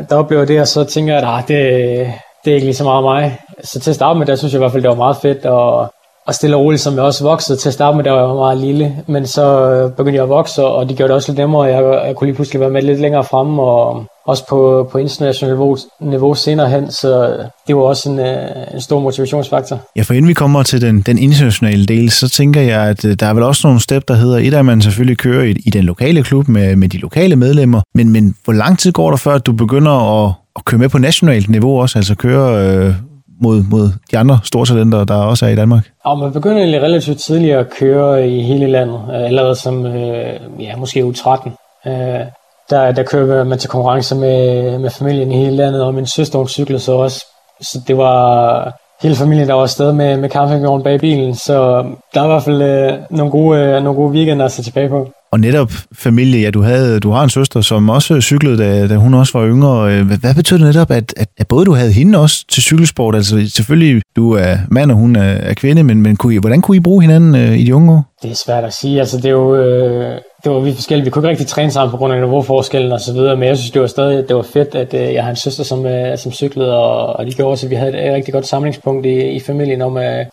der 0.09 0.15
oplever 0.15 0.45
det, 0.45 0.61
og 0.61 0.67
så 0.67 0.83
tænker 0.83 1.13
jeg, 1.13 1.23
at 1.23 1.29
ah, 1.29 1.41
det, 1.47 2.13
det 2.45 2.51
er 2.51 2.55
ikke 2.55 2.67
lige 2.67 2.75
så 2.75 2.83
meget 2.83 3.03
mig. 3.03 3.37
Så 3.63 3.79
til 3.79 3.89
at 3.89 3.95
starte 3.95 4.19
med, 4.19 4.27
der 4.27 4.35
synes 4.35 4.53
jeg 4.53 4.57
i 4.57 4.61
hvert 4.61 4.71
fald, 4.71 4.83
det 4.83 4.89
var 4.89 4.95
meget 4.95 5.17
fedt, 5.21 5.45
og 5.45 5.93
og 6.27 6.33
stille 6.35 6.55
og 6.55 6.61
roligt, 6.61 6.81
som 6.81 6.93
jeg 6.93 7.03
også 7.03 7.23
voksede 7.23 7.57
til 7.57 7.69
at 7.69 7.73
starte 7.73 7.95
med, 7.97 8.03
da 8.03 8.13
jeg 8.13 8.23
var 8.23 8.33
meget 8.33 8.57
lille, 8.57 8.95
men 9.07 9.27
så 9.27 9.71
øh, 9.71 9.91
begyndte 9.91 10.15
jeg 10.15 10.23
at 10.23 10.29
vokse, 10.29 10.63
og 10.65 10.89
det 10.89 10.97
gjorde 10.97 11.07
det 11.07 11.15
også 11.15 11.31
lidt 11.31 11.39
nemmere, 11.39 11.63
jeg, 11.63 12.07
jeg 12.07 12.15
kunne 12.15 12.27
lige 12.27 12.35
pludselig 12.35 12.61
være 12.61 12.69
med 12.69 12.81
lidt 12.81 12.99
længere 12.99 13.23
frem, 13.23 13.59
og 13.59 14.05
også 14.25 14.43
på, 14.49 14.89
på 14.91 14.97
internationalt 14.97 15.53
niveau, 15.53 15.77
niveau 15.99 16.35
senere 16.35 16.69
hen, 16.69 16.91
så 16.91 17.27
øh, 17.27 17.45
det 17.67 17.75
var 17.75 17.81
også 17.81 18.09
en, 18.09 18.19
øh, 18.19 18.37
en 18.73 18.81
stor 18.81 18.99
motivationsfaktor. 18.99 19.79
Ja, 19.95 20.01
for 20.01 20.13
inden 20.13 20.27
vi 20.27 20.33
kommer 20.33 20.63
til 20.63 20.81
den, 20.81 21.01
den 21.01 21.17
internationale 21.17 21.85
del, 21.85 22.11
så 22.11 22.29
tænker 22.29 22.61
jeg, 22.61 22.81
at 22.81 23.19
der 23.19 23.25
er 23.25 23.33
vel 23.33 23.43
også 23.43 23.67
nogle 23.67 23.79
step, 23.79 24.07
der 24.07 24.13
hedder, 24.13 24.37
et 24.37 24.53
af 24.53 24.65
man 24.65 24.81
selvfølgelig 24.81 25.17
kører 25.17 25.43
i, 25.43 25.51
i 25.65 25.69
den 25.69 25.83
lokale 25.83 26.23
klub 26.23 26.47
med, 26.47 26.75
med 26.75 26.89
de 26.89 26.97
lokale 26.97 27.35
medlemmer, 27.35 27.81
men, 27.95 28.09
men 28.09 28.35
hvor 28.43 28.53
lang 28.53 28.79
tid 28.79 28.91
går 28.91 29.09
der 29.09 29.17
før, 29.17 29.35
at 29.35 29.45
du 29.45 29.51
begynder 29.51 30.25
at, 30.25 30.33
at 30.55 30.65
køre 30.65 30.79
med 30.79 30.89
på 30.89 30.97
nationalt 30.97 31.49
niveau 31.49 31.81
også, 31.81 31.99
altså 31.99 32.15
køre 32.15 32.65
øh, 32.65 32.93
mod, 33.41 33.63
mod 33.69 33.89
de 34.11 34.17
andre 34.17 34.39
store 34.43 34.65
talenter, 34.65 35.03
der 35.03 35.15
også 35.15 35.45
er 35.45 35.49
i 35.49 35.55
Danmark? 35.55 35.89
Ja, 36.07 36.15
man 36.15 36.33
begynder 36.33 36.57
egentlig 36.57 36.81
relativt 36.81 37.19
tidligt 37.19 37.55
at 37.55 37.69
køre 37.79 38.29
i 38.29 38.41
hele 38.41 38.67
landet, 38.67 39.01
øh, 39.09 39.25
allerede 39.25 39.55
som 39.55 39.85
øh, 39.85 40.39
ja, 40.59 40.75
måske 40.77 41.03
U13. 41.03 41.49
Øh, 41.87 42.25
der, 42.69 42.91
der 42.91 43.03
kører 43.03 43.43
man 43.43 43.59
til 43.59 43.69
konkurrencer 43.69 44.15
med, 44.15 44.79
med 44.79 44.89
familien 44.89 45.31
i 45.31 45.37
hele 45.37 45.55
landet, 45.55 45.83
og 45.83 45.93
min 45.93 46.05
søster 46.05 46.37
hun 46.37 46.47
cyklede 46.47 46.79
så 46.79 46.91
også. 46.91 47.25
Så 47.61 47.81
det 47.87 47.97
var 47.97 48.71
hele 49.01 49.15
familien, 49.15 49.47
der 49.47 49.53
var 49.53 49.61
afsted 49.61 49.93
med, 49.93 50.17
med 50.17 50.29
campingvognen 50.29 50.83
bag 50.83 50.99
bilen, 50.99 51.35
så 51.35 51.85
der 52.13 52.21
er 52.21 52.25
i 52.25 52.27
hvert 52.27 52.43
fald 52.43 52.61
øh, 52.61 52.93
nogle, 53.09 53.31
gode, 53.31 53.59
øh, 53.59 53.83
nogle 53.83 53.95
gode 53.95 54.11
weekender 54.11 54.45
at 54.45 54.51
se 54.51 54.63
tilbage 54.63 54.89
på. 54.89 55.09
Og 55.31 55.39
netop 55.39 55.71
familie, 55.93 56.41
ja, 56.41 56.49
du, 56.51 56.61
havde, 56.61 56.99
du 56.99 57.11
har 57.11 57.23
en 57.23 57.29
søster, 57.29 57.61
som 57.61 57.89
også 57.89 58.21
cyklede, 58.21 58.57
da, 58.57 58.87
da 58.87 58.95
hun 58.95 59.13
også 59.13 59.37
var 59.37 59.47
yngre. 59.47 59.93
Øh, 59.93 60.07
hvad, 60.07 60.17
hvad 60.17 60.35
betød 60.35 60.57
det 60.57 60.65
netop, 60.65 60.91
at, 60.91 61.13
at, 61.17 61.27
at 61.37 61.47
både 61.47 61.65
du 61.65 61.73
havde 61.73 61.91
hende 61.91 62.19
også 62.19 62.45
til 62.49 62.63
cykelsport? 62.63 63.15
Altså 63.15 63.51
selvfølgelig, 63.55 64.01
du 64.15 64.31
er 64.31 64.57
mand, 64.71 64.91
og 64.91 64.97
hun 64.97 65.15
er, 65.15 65.21
er 65.21 65.53
kvinde, 65.53 65.83
men, 65.83 66.01
men 66.01 66.15
kunne 66.15 66.35
I, 66.35 66.37
hvordan 66.37 66.61
kunne 66.61 66.77
I 66.77 66.79
bruge 66.79 67.01
hinanden 67.01 67.35
øh, 67.35 67.59
i 67.59 67.63
de 67.63 67.75
unge 67.75 67.93
år? 67.93 68.03
Det 68.21 68.31
er 68.31 68.35
svært 68.45 68.63
at 68.63 68.73
sige. 68.73 68.99
Altså, 68.99 69.17
det 69.17 69.25
er 69.25 69.31
jo... 69.31 69.55
Øh 69.55 70.19
det 70.43 70.51
var 70.51 70.59
vi 70.59 70.73
forskellige. 70.73 71.05
Vi 71.05 71.09
kunne 71.09 71.21
ikke 71.21 71.29
rigtig 71.29 71.47
træne 71.47 71.71
sammen 71.71 71.91
på 71.91 71.97
grund 71.97 72.13
af 72.13 72.21
niveauforskellen 72.21 72.91
og 72.91 72.99
så 72.99 73.13
videre, 73.13 73.35
men 73.35 73.47
jeg 73.47 73.57
synes, 73.57 73.71
det 73.71 73.81
var 73.81 73.87
stadig 73.87 74.27
det 74.27 74.35
var 74.35 74.41
fedt, 74.41 74.75
at 74.75 74.93
øh, 74.93 75.13
jeg 75.13 75.23
har 75.23 75.29
en 75.29 75.35
søster, 75.35 75.63
som, 75.63 75.85
øh, 75.85 76.17
som 76.17 76.31
cyklede, 76.31 76.77
og, 76.77 77.15
og 77.15 77.25
det 77.25 77.35
gjorde 77.35 77.51
også, 77.51 77.65
at 77.65 77.69
vi 77.69 77.75
havde 77.75 78.07
et 78.07 78.13
rigtig 78.13 78.33
godt 78.33 78.47
samlingspunkt 78.47 79.05
i, 79.05 79.29
i 79.29 79.39
familien 79.39 79.81
om, 79.81 79.97
øh, 79.97 80.25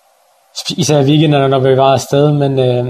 især 0.76 1.00
i 1.00 1.04
weekenderne, 1.04 1.48
når 1.48 1.58
vi 1.58 1.76
var 1.76 1.92
afsted, 1.92 2.32
men 2.32 2.58
øh, 2.58 2.86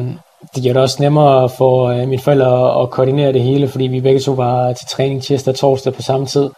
det 0.55 0.63
gjorde 0.63 0.75
det 0.75 0.83
også 0.83 1.03
nemmere 1.03 1.49
for 1.49 1.89
øh, 1.89 2.09
mine 2.09 2.23
forældre 2.23 2.83
at 2.83 2.91
koordinere 2.91 3.33
det 3.33 3.43
hele, 3.43 3.69
fordi 3.69 3.87
vi 3.87 4.01
begge 4.01 4.21
to 4.21 4.33
var 4.33 4.73
til 4.73 4.87
træning 4.93 5.23
tirsdag 5.23 5.53
og 5.53 5.59
torsdag 5.59 5.95
på 5.95 6.03
samme 6.03 6.27
tid. 6.27 6.51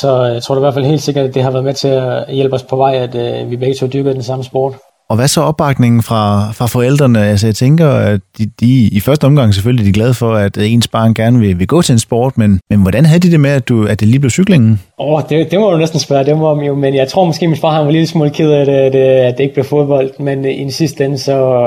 Så 0.00 0.22
jeg 0.22 0.42
tror 0.42 0.54
da 0.54 0.58
i 0.58 0.64
hvert 0.64 0.74
fald 0.74 0.84
helt 0.84 1.02
sikkert, 1.02 1.28
at 1.28 1.34
det 1.34 1.42
har 1.42 1.50
været 1.50 1.64
med 1.64 1.74
til 1.74 1.88
at 1.88 2.34
hjælpe 2.34 2.54
os 2.54 2.62
på 2.62 2.76
vej, 2.76 2.94
at 2.94 3.14
øh, 3.14 3.50
vi 3.50 3.56
begge 3.56 3.74
to 3.74 3.86
dyrker 3.86 4.12
den 4.12 4.22
samme 4.22 4.44
sport. 4.44 4.74
Og 5.08 5.16
hvad 5.16 5.28
så 5.28 5.40
opbakningen 5.40 6.02
fra, 6.02 6.52
fra 6.52 6.66
forældrene? 6.66 7.26
Altså 7.26 7.46
jeg 7.46 7.54
tænker, 7.54 7.88
at 7.88 8.20
de, 8.38 8.46
de 8.60 8.88
i 8.92 9.00
første 9.00 9.24
omgang 9.24 9.54
selvfølgelig 9.54 9.88
er 9.88 9.92
glade 9.92 10.14
for, 10.14 10.34
at 10.34 10.58
ens 10.58 10.88
barn 10.88 11.14
gerne 11.14 11.38
vil, 11.38 11.58
vil 11.58 11.66
gå 11.66 11.82
til 11.82 11.92
en 11.92 11.98
sport, 11.98 12.38
men, 12.38 12.60
men 12.70 12.82
hvordan 12.82 13.06
havde 13.06 13.20
de 13.20 13.30
det 13.30 13.40
med, 13.40 13.50
at, 13.50 13.68
du, 13.68 13.86
at 13.86 14.00
det 14.00 14.08
lige 14.08 14.20
blev 14.20 14.30
cyklingen? 14.30 14.80
Åh, 14.98 15.14
oh, 15.14 15.22
det, 15.28 15.50
det 15.50 15.60
må 15.60 15.70
du 15.70 15.76
næsten 15.76 16.00
spørge 16.00 16.26
dem 16.26 16.42
om 16.42 16.60
jo, 16.60 16.74
men 16.74 16.94
jeg 16.94 17.08
tror 17.08 17.24
måske, 17.24 17.44
at 17.44 17.50
min 17.50 17.58
far 17.58 17.70
han 17.70 17.84
var 17.86 17.92
lidt 17.92 18.08
smule 18.08 18.30
ked 18.30 18.50
af, 18.50 18.66
det, 18.66 18.72
at, 18.72 18.94
at 18.94 19.36
det 19.36 19.42
ikke 19.44 19.54
blev 19.54 19.64
fodbold, 19.64 20.10
men 20.18 20.44
i 20.44 20.62
den 20.62 20.72
sidste 20.72 21.04
ende, 21.04 21.18
så, 21.18 21.66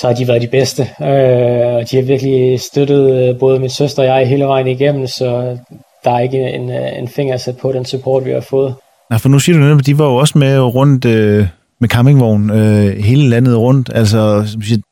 så 0.00 0.06
har 0.06 0.14
de 0.14 0.28
været 0.28 0.42
de 0.42 0.46
bedste. 0.46 0.82
Øh, 0.82 1.74
og 1.74 1.90
de 1.90 1.96
har 1.96 2.02
virkelig 2.02 2.60
støttet 2.60 3.28
øh, 3.28 3.38
både 3.38 3.60
min 3.60 3.70
søster 3.70 4.02
og 4.02 4.08
jeg 4.08 4.28
hele 4.28 4.44
vejen 4.44 4.66
igennem, 4.66 5.06
så 5.06 5.58
der 6.04 6.10
er 6.10 6.20
ikke 6.20 6.50
en, 6.50 6.70
øh, 6.70 6.98
en 6.98 7.08
finger 7.08 7.36
sat 7.36 7.56
på 7.56 7.72
den 7.72 7.84
support, 7.84 8.24
vi 8.24 8.30
har 8.30 8.40
fået. 8.40 8.74
Nej, 9.10 9.18
for 9.18 9.28
nu 9.28 9.38
siger 9.38 9.58
du 9.58 9.64
netop, 9.64 9.78
at 9.78 9.86
de 9.86 9.98
var 9.98 10.04
jo 10.04 10.14
også 10.14 10.38
med 10.38 10.58
rundt 10.60 11.04
øh, 11.04 11.46
med 11.82 11.88
campingvogn 11.88 12.50
øh, 12.50 13.04
hele 13.04 13.28
landet 13.28 13.58
rundt. 13.58 13.90
Altså, 13.94 14.18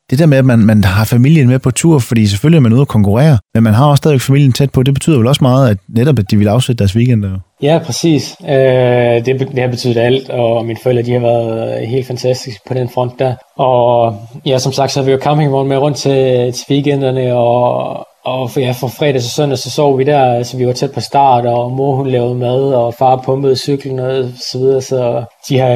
det 0.09 0.19
der 0.19 0.25
med, 0.25 0.37
at 0.37 0.45
man, 0.45 0.59
man 0.59 0.83
har 0.83 1.05
familien 1.05 1.47
med 1.47 1.59
på 1.59 1.71
tur, 1.71 1.99
fordi 1.99 2.27
selvfølgelig 2.27 2.57
er 2.57 2.61
man 2.61 2.73
ude 2.73 2.81
og 2.81 2.87
konkurrere, 2.87 3.37
men 3.53 3.63
man 3.63 3.73
har 3.73 3.85
også 3.85 4.01
stadig 4.01 4.21
familien 4.21 4.51
tæt 4.51 4.71
på. 4.71 4.83
Det 4.83 4.93
betyder 4.93 5.17
vel 5.17 5.27
også 5.27 5.43
meget, 5.43 5.69
at 5.69 5.77
netop 5.95 6.19
at 6.19 6.31
de 6.31 6.37
vil 6.37 6.47
afsætte 6.47 6.79
deres 6.79 6.95
weekender. 6.95 7.39
Ja, 7.61 7.79
præcis. 7.85 8.35
Øh, 8.49 9.25
det, 9.25 9.39
det 9.39 9.59
har 9.59 9.67
betydet 9.67 9.97
alt, 9.97 10.29
og 10.29 10.65
mine 10.65 10.79
forældre 10.83 11.03
de 11.03 11.11
har 11.11 11.19
været 11.19 11.87
helt 11.87 12.07
fantastiske 12.07 12.59
på 12.67 12.73
den 12.73 12.89
front 12.89 13.19
der. 13.19 13.33
Og 13.57 14.15
ja, 14.45 14.57
som 14.57 14.71
sagt, 14.71 14.91
så 14.91 14.99
har 14.99 15.05
vi 15.05 15.11
jo 15.11 15.19
campingvogn 15.21 15.67
med 15.67 15.77
rundt 15.77 15.97
til, 15.97 16.53
til 16.53 16.65
weekenderne, 16.69 17.33
og, 17.33 18.07
og 18.25 18.51
for, 18.51 18.59
ja, 18.59 18.71
fra 18.71 18.87
fredag 18.87 19.21
til 19.21 19.31
søndag, 19.31 19.57
så 19.57 19.69
sov 19.69 19.97
vi 19.97 20.03
der, 20.03 20.23
altså 20.23 20.57
vi 20.57 20.67
var 20.67 20.73
tæt 20.73 20.91
på 20.91 20.99
start, 20.99 21.45
og 21.45 21.71
mor 21.71 21.95
hun 21.95 22.07
lavede 22.07 22.35
mad, 22.35 22.73
og 22.73 22.93
far 22.93 23.21
pumpede 23.25 23.55
cyklen 23.55 23.99
og 23.99 24.25
så 24.51 24.57
videre, 24.57 24.81
så 24.81 25.23
de 25.49 25.57
har, 25.57 25.71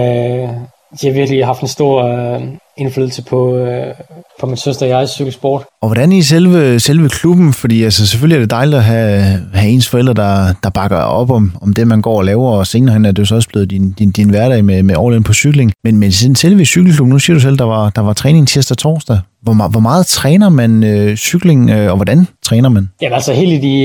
de 1.01 1.07
har 1.07 1.13
virkelig 1.13 1.45
haft 1.45 1.61
en 1.61 1.67
stor 1.67 2.03
øh, 2.03 2.41
indflydelse 2.77 3.23
på, 3.23 3.57
øh, 3.57 3.93
på 4.39 4.45
min 4.45 4.57
søster 4.57 4.85
og 4.85 4.89
jeg 4.89 5.09
cykelsport. 5.09 5.63
Og 5.81 5.87
hvordan 5.87 6.11
i 6.11 6.21
selve, 6.21 6.79
selve 6.79 7.09
klubben? 7.09 7.53
Fordi 7.53 7.83
altså, 7.83 8.07
selvfølgelig 8.07 8.35
er 8.35 8.39
det 8.39 8.49
dejligt 8.49 8.77
at 8.77 8.83
have, 8.83 9.41
have 9.53 9.69
ens 9.69 9.89
forældre, 9.89 10.13
der, 10.13 10.53
der 10.63 10.69
bakker 10.69 10.97
op 10.97 11.31
om, 11.31 11.57
om 11.61 11.73
det, 11.73 11.87
man 11.87 12.01
går 12.01 12.17
og 12.17 12.25
laver, 12.25 12.51
og 12.51 12.67
senere 12.67 12.93
hen 12.93 13.05
er 13.05 13.11
det 13.11 13.19
jo 13.19 13.25
så 13.25 13.35
også 13.35 13.49
blevet 13.49 13.71
din, 13.71 13.91
din, 13.91 14.11
din 14.11 14.29
hverdag 14.29 14.65
med, 14.65 14.83
med 14.83 14.95
all 14.99 15.23
på 15.23 15.33
cykling. 15.33 15.71
Men, 15.83 15.97
men 15.97 16.11
selve 16.11 16.65
cykelklubben, 16.65 17.13
nu 17.13 17.19
siger 17.19 17.33
du 17.35 17.41
selv, 17.41 17.57
der 17.57 17.65
var, 17.65 17.89
der 17.89 18.01
var 18.01 18.13
træning 18.13 18.47
tirsdag 18.47 18.73
og 18.73 18.77
torsdag. 18.77 19.19
Hvor, 19.41 19.67
hvor 19.67 19.79
meget 19.79 20.05
træner 20.05 20.49
man 20.49 20.83
øh, 20.83 21.15
cykling, 21.15 21.69
øh, 21.69 21.89
og 21.91 21.95
hvordan 21.95 22.27
træner 22.43 22.69
man? 22.69 22.89
Ja, 23.01 23.13
altså 23.13 23.33
hele 23.33 23.61
de 23.61 23.75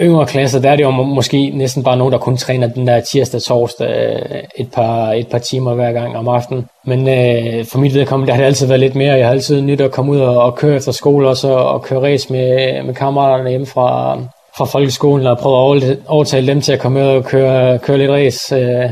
yngre 0.00 0.26
klasser, 0.26 0.60
der 0.60 0.70
er 0.70 0.76
det 0.76 0.82
jo 0.82 0.90
måske 0.90 1.50
næsten 1.50 1.82
bare 1.82 1.96
nogen, 1.96 2.12
der 2.12 2.18
kun 2.18 2.36
træner 2.36 2.66
den 2.66 2.86
der 2.86 3.00
tirsdag 3.00 3.42
torsdag 3.42 3.88
øh, 3.88 4.42
et 4.58 4.72
par, 4.72 5.12
et 5.12 5.28
par 5.28 5.38
timer 5.38 5.74
hver 5.74 5.92
gang 5.92 6.16
om 6.16 6.28
aftenen. 6.28 6.66
Men 6.86 7.08
øh, 7.08 7.64
for 7.64 7.78
mit 7.78 7.94
vedkommende, 7.94 8.26
der 8.26 8.34
har 8.34 8.42
det 8.42 8.46
altid 8.46 8.66
været 8.66 8.80
lidt 8.80 8.94
mere. 8.94 9.14
Jeg 9.14 9.26
har 9.26 9.32
altid 9.32 9.60
nyt 9.60 9.80
at 9.80 9.90
komme 9.90 10.12
ud 10.12 10.20
og, 10.20 10.42
og 10.42 10.56
køre 10.56 10.76
efter 10.76 10.92
skole 10.92 11.28
også, 11.28 11.48
og, 11.52 11.68
og 11.68 11.82
køre 11.82 12.02
race 12.02 12.32
med, 12.32 12.82
med 12.82 12.94
kammeraterne 12.94 13.50
hjemme 13.50 13.66
fra, 13.66 14.18
fra 14.58 14.64
folkeskolen, 14.64 15.26
og 15.26 15.38
prøve 15.38 15.76
at 15.76 15.98
overtale 16.06 16.46
dem 16.46 16.60
til 16.60 16.72
at 16.72 16.80
komme 16.80 17.00
ud 17.00 17.06
og 17.06 17.24
køre, 17.24 17.78
køre 17.78 17.98
lidt 17.98 18.10
race. 18.10 18.56
Øh, 18.56 18.90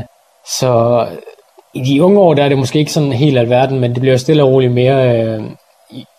så 0.59 1.05
i 1.73 1.81
de 1.83 2.03
unge 2.03 2.19
år, 2.19 2.33
der 2.33 2.43
er 2.43 2.49
det 2.49 2.57
måske 2.57 2.79
ikke 2.79 2.91
sådan 2.91 3.11
helt 3.11 3.37
alverden, 3.37 3.79
men 3.79 3.93
det 3.93 4.01
bliver 4.01 4.17
stille 4.17 4.43
og 4.43 4.51
roligt 4.51 4.73
mere, 4.73 5.23
øh, 5.23 5.43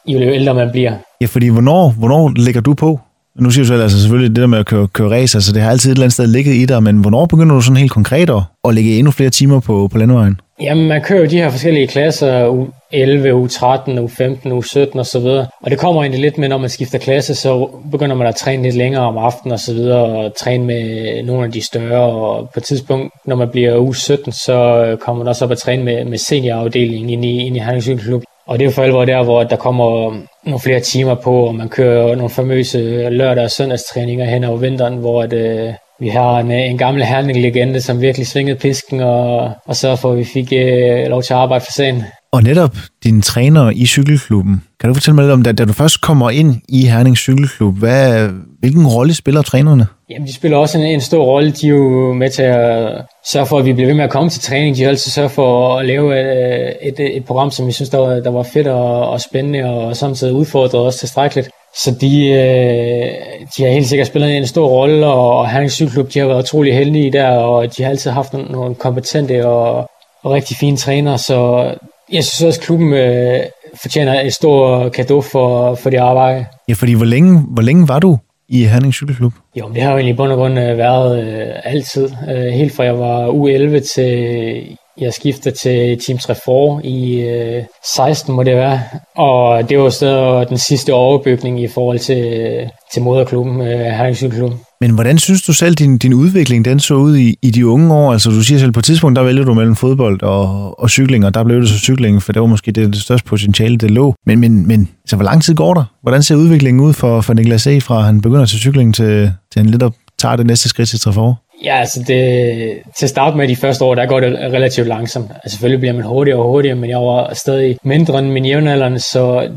jo 0.06 0.20
ældre 0.20 0.54
man 0.54 0.70
bliver. 0.70 0.92
Ja, 1.20 1.26
fordi 1.26 1.48
hvornår, 1.48 1.94
hvornår 1.98 2.32
lægger 2.36 2.60
du 2.60 2.74
på? 2.74 2.98
Nu 3.38 3.50
siger 3.50 3.64
du 3.64 3.68
selv, 3.68 3.82
altså 3.82 4.00
selvfølgelig 4.00 4.36
det 4.36 4.40
der 4.40 4.46
med 4.46 4.58
at 4.58 4.66
køre, 4.66 4.88
køre 4.88 5.10
race, 5.10 5.36
altså 5.36 5.52
det 5.52 5.62
har 5.62 5.70
altid 5.70 5.90
et 5.90 5.94
eller 5.94 6.04
andet 6.04 6.12
sted 6.12 6.26
ligget 6.26 6.54
i 6.54 6.66
dig, 6.66 6.82
men 6.82 6.96
hvornår 6.96 7.26
begynder 7.26 7.54
du 7.54 7.60
sådan 7.60 7.76
helt 7.76 7.92
konkret 7.92 8.30
at, 8.30 8.42
at 8.64 8.74
lægge 8.74 8.98
endnu 8.98 9.10
flere 9.10 9.30
timer 9.30 9.60
på, 9.60 9.88
på 9.92 9.98
landevejen? 9.98 10.40
Jamen, 10.60 10.88
man 10.88 11.02
kører 11.02 11.20
jo 11.20 11.26
de 11.26 11.36
her 11.36 11.50
forskellige 11.50 11.86
klasser, 11.86 12.48
u 12.48 12.66
11, 12.92 13.34
u 13.34 13.46
13, 13.46 13.98
u 13.98 14.08
15, 14.08 14.52
u 14.52 14.62
17 14.62 15.00
og 15.00 15.06
så 15.06 15.18
videre. 15.18 15.46
Og 15.62 15.70
det 15.70 15.78
kommer 15.78 16.02
egentlig 16.02 16.20
lidt 16.20 16.38
med, 16.38 16.48
når 16.48 16.58
man 16.58 16.70
skifter 16.70 16.98
klasse, 16.98 17.34
så 17.34 17.68
begynder 17.90 18.16
man 18.16 18.26
at 18.26 18.34
træne 18.34 18.62
lidt 18.62 18.74
længere 18.74 19.02
om 19.02 19.18
aftenen 19.18 19.52
og 19.52 19.60
så 19.60 19.74
videre, 19.74 20.04
og 20.04 20.32
træne 20.36 20.64
med 20.64 21.22
nogle 21.22 21.44
af 21.44 21.52
de 21.52 21.62
større. 21.66 22.00
Og 22.00 22.50
på 22.54 22.60
et 22.60 22.64
tidspunkt, 22.64 23.12
når 23.26 23.36
man 23.36 23.48
bliver 23.48 23.76
u 23.76 23.92
17, 23.92 24.32
så 24.32 24.84
øh, 24.84 24.98
kommer 24.98 25.24
man 25.24 25.28
også 25.28 25.44
op 25.44 25.50
at 25.50 25.58
træne 25.58 25.84
med, 25.84 26.04
med 26.04 26.18
seniorafdelingen 26.18 27.10
ind 27.10 27.24
i, 27.24 27.46
ind 27.46 27.56
i 27.56 27.60
Herning 27.60 28.00
Klub. 28.00 28.22
Og 28.50 28.58
det 28.58 28.64
er 28.64 28.68
jo 28.68 28.74
for 28.74 28.82
alvor 28.82 29.04
der, 29.04 29.24
hvor 29.24 29.44
der 29.44 29.56
kommer 29.56 30.10
nogle 30.44 30.60
flere 30.60 30.80
timer 30.80 31.14
på, 31.14 31.46
og 31.46 31.54
man 31.54 31.68
kører 31.68 32.14
nogle 32.14 32.30
famøse 32.30 33.08
lørdag- 33.10 33.44
og 33.44 33.50
søndagstræninger 33.50 34.24
hen 34.24 34.44
over 34.44 34.56
vinteren, 34.56 34.96
hvor 34.96 35.26
det, 35.26 35.68
øh, 35.68 35.74
vi 36.00 36.08
har 36.08 36.38
en, 36.38 36.52
øh, 36.52 36.70
en 36.70 36.78
gammel 36.78 37.04
herning-legende, 37.04 37.80
som 37.80 38.00
virkelig 38.00 38.26
svingede 38.26 38.58
pisken 38.58 39.00
og, 39.00 39.50
og 39.66 39.76
så 39.76 39.96
for, 39.96 40.12
at 40.12 40.18
vi 40.18 40.24
fik 40.24 40.52
øh, 40.52 41.06
lov 41.06 41.22
til 41.22 41.34
at 41.34 41.40
arbejde 41.40 41.64
for 41.64 41.72
sagen. 41.72 42.04
Og 42.32 42.42
netop 42.42 42.76
din 43.04 43.22
træner 43.22 43.70
i 43.70 43.86
cykelklubben, 43.86 44.62
kan 44.80 44.88
du 44.88 44.94
fortælle 44.94 45.14
mig 45.14 45.24
lidt 45.24 45.32
om, 45.32 45.42
da, 45.42 45.52
da 45.52 45.64
du 45.64 45.72
først 45.72 46.00
kommer 46.00 46.30
ind 46.30 46.54
i 46.68 46.86
Herning 46.86 47.16
Cykelklub, 47.16 47.78
hvad, 47.78 48.28
hvilken 48.60 48.86
rolle 48.86 49.14
spiller 49.14 49.42
trænerne? 49.42 49.86
Jamen, 50.10 50.28
de 50.28 50.34
spiller 50.34 50.58
også 50.58 50.78
en, 50.78 50.84
en 50.84 51.00
stor 51.00 51.24
rolle. 51.24 51.50
De 51.50 51.66
er 51.66 51.70
jo 51.70 52.12
med 52.12 52.30
til 52.30 52.42
at 52.42 53.04
sørge 53.32 53.46
for, 53.46 53.58
at 53.58 53.64
vi 53.64 53.72
bliver 53.72 53.86
ved 53.86 53.94
med 53.94 54.04
at 54.04 54.10
komme 54.10 54.30
til 54.30 54.42
træning. 54.42 54.76
De 54.76 54.82
har 54.82 54.88
altid 54.88 55.10
sørget 55.10 55.30
for 55.30 55.76
at 55.78 55.86
lave 55.86 56.20
et, 56.20 56.76
et, 56.82 57.16
et 57.16 57.24
program, 57.24 57.50
som 57.50 57.66
vi 57.66 57.72
synes, 57.72 57.90
der 57.90 57.98
var, 57.98 58.14
der 58.14 58.30
var 58.30 58.42
fedt 58.42 58.66
og, 58.66 59.10
og 59.10 59.20
spændende, 59.20 59.64
og 59.64 59.96
samtidig 59.96 60.34
udfordret 60.34 60.86
os 60.86 60.96
tilstrækkeligt. 60.96 61.50
Så 61.84 61.94
de, 62.00 62.26
øh, 62.26 63.10
de 63.56 63.62
har 63.62 63.70
helt 63.70 63.86
sikkert 63.86 64.06
spillet 64.06 64.36
en 64.36 64.46
stor 64.46 64.68
rolle, 64.68 65.06
og 65.06 65.50
Herning 65.50 65.70
Cykelklub 65.70 66.14
de 66.14 66.18
har 66.18 66.26
været 66.26 66.42
utrolig 66.42 66.74
heldige 66.74 67.12
der, 67.12 67.28
og 67.28 67.76
de 67.76 67.82
har 67.82 67.90
altid 67.90 68.10
haft 68.10 68.32
nogle, 68.32 68.48
nogle 68.48 68.74
kompetente 68.74 69.46
og, 69.46 69.90
og 70.22 70.32
rigtig 70.32 70.56
fine 70.56 70.76
trænere, 70.76 71.18
så 71.18 71.70
jeg 72.12 72.24
synes 72.24 72.42
også, 72.42 72.60
at 72.60 72.64
klubben 72.66 72.92
øh, 72.92 73.40
fortjener 73.82 74.20
et 74.20 74.34
stort 74.34 74.92
gave 74.92 75.22
for, 75.22 75.74
for 75.74 75.90
det 75.90 75.98
arbejde. 75.98 76.46
Ja, 76.68 76.74
fordi 76.74 76.92
hvor 76.92 77.04
længe, 77.04 77.40
hvor 77.40 77.62
længe 77.62 77.88
var 77.88 77.98
du 77.98 78.18
i 78.48 78.64
Herning 78.64 78.94
Cykelklub? 78.94 79.32
Jo, 79.56 79.70
det 79.74 79.82
har 79.82 79.90
jo 79.90 79.96
egentlig 79.96 80.14
i 80.14 80.16
bund 80.16 80.32
og 80.32 80.38
grund 80.38 80.58
øh, 80.58 80.78
været 80.78 81.24
øh, 81.24 81.54
altid. 81.64 82.10
Øh, 82.30 82.52
helt 82.52 82.76
fra 82.76 82.84
jeg 82.84 82.98
var 82.98 83.28
U11 83.28 83.94
til 83.94 84.76
jeg 85.00 85.12
skiftede 85.12 85.54
til 85.56 86.00
Team 86.06 86.18
Trefor 86.18 86.80
i 86.84 87.20
øh, 87.20 87.64
16, 87.96 88.34
må 88.34 88.42
det 88.42 88.56
være. 88.56 88.80
Og 89.16 89.68
det 89.68 89.78
var 89.78 89.90
stadig 89.90 90.48
den 90.48 90.58
sidste 90.58 90.94
overbygning 90.94 91.62
i 91.62 91.68
forhold 91.68 91.98
til, 91.98 92.70
til 92.92 93.02
moderklubben, 93.02 93.60
øh, 93.60 93.80
Herning 93.80 94.16
Cykelklub. 94.16 94.52
Men 94.80 94.90
hvordan 94.90 95.18
synes 95.18 95.42
du 95.42 95.52
selv, 95.52 95.74
din, 95.74 95.98
din 95.98 96.14
udvikling 96.14 96.64
den 96.64 96.80
så 96.80 96.94
ud 96.94 97.16
i, 97.16 97.36
i 97.42 97.50
de 97.50 97.66
unge 97.66 97.94
år? 97.94 98.12
Altså 98.12 98.30
du 98.30 98.42
siger 98.42 98.58
selv, 98.58 98.72
på 98.72 98.80
et 98.80 98.84
tidspunkt, 98.84 99.16
der 99.16 99.22
vælger 99.22 99.44
du 99.44 99.54
mellem 99.54 99.76
fodbold 99.76 100.22
og, 100.22 100.80
og 100.80 100.90
cykling, 100.90 101.26
og 101.26 101.34
der 101.34 101.44
blev 101.44 101.60
det 101.60 101.68
så 101.68 101.78
cykling, 101.78 102.22
for 102.22 102.32
det 102.32 102.40
var 102.40 102.48
måske 102.48 102.72
det, 102.72 102.92
det 102.92 103.02
største 103.02 103.28
potentiale, 103.28 103.76
det 103.76 103.90
lå. 103.90 104.14
Men, 104.26 104.40
men, 104.40 104.68
men 104.68 104.88
så 105.06 105.16
hvor 105.16 105.24
lang 105.24 105.42
tid 105.42 105.54
går 105.54 105.74
der? 105.74 105.84
Hvordan 106.02 106.22
ser 106.22 106.34
udviklingen 106.34 106.80
ud 106.84 106.92
for, 106.92 107.20
for 107.20 107.34
Niklas 107.34 107.66
E. 107.66 107.80
fra 107.80 108.00
han 108.00 108.20
begynder 108.20 108.46
til 108.46 108.58
cykling 108.58 108.94
til, 108.94 109.32
til 109.52 109.62
han 109.62 109.66
lidt 109.66 109.82
op 109.82 109.94
tager 110.18 110.36
det 110.36 110.46
næste 110.46 110.68
skridt 110.68 110.88
til 110.88 111.00
Trefor? 111.00 111.42
Ja, 111.64 111.76
altså 111.76 112.04
det, 112.06 112.78
til 112.98 113.06
at 113.06 113.10
starte 113.10 113.36
med 113.36 113.48
de 113.48 113.56
første 113.56 113.84
år, 113.84 113.94
der 113.94 114.06
går 114.06 114.20
det 114.20 114.32
relativt 114.32 114.86
langsomt. 114.86 115.30
Altså 115.30 115.50
selvfølgelig 115.50 115.80
bliver 115.80 115.92
man 115.92 116.02
hurtigere 116.04 116.38
og 116.38 116.44
hurtigere, 116.44 116.76
men 116.76 116.90
jeg 116.90 116.98
var 116.98 117.34
stadig 117.34 117.76
mindre 117.84 118.18
end 118.18 118.30
min 118.30 118.46
jævnaldrende, 118.46 118.98
så 118.98 119.48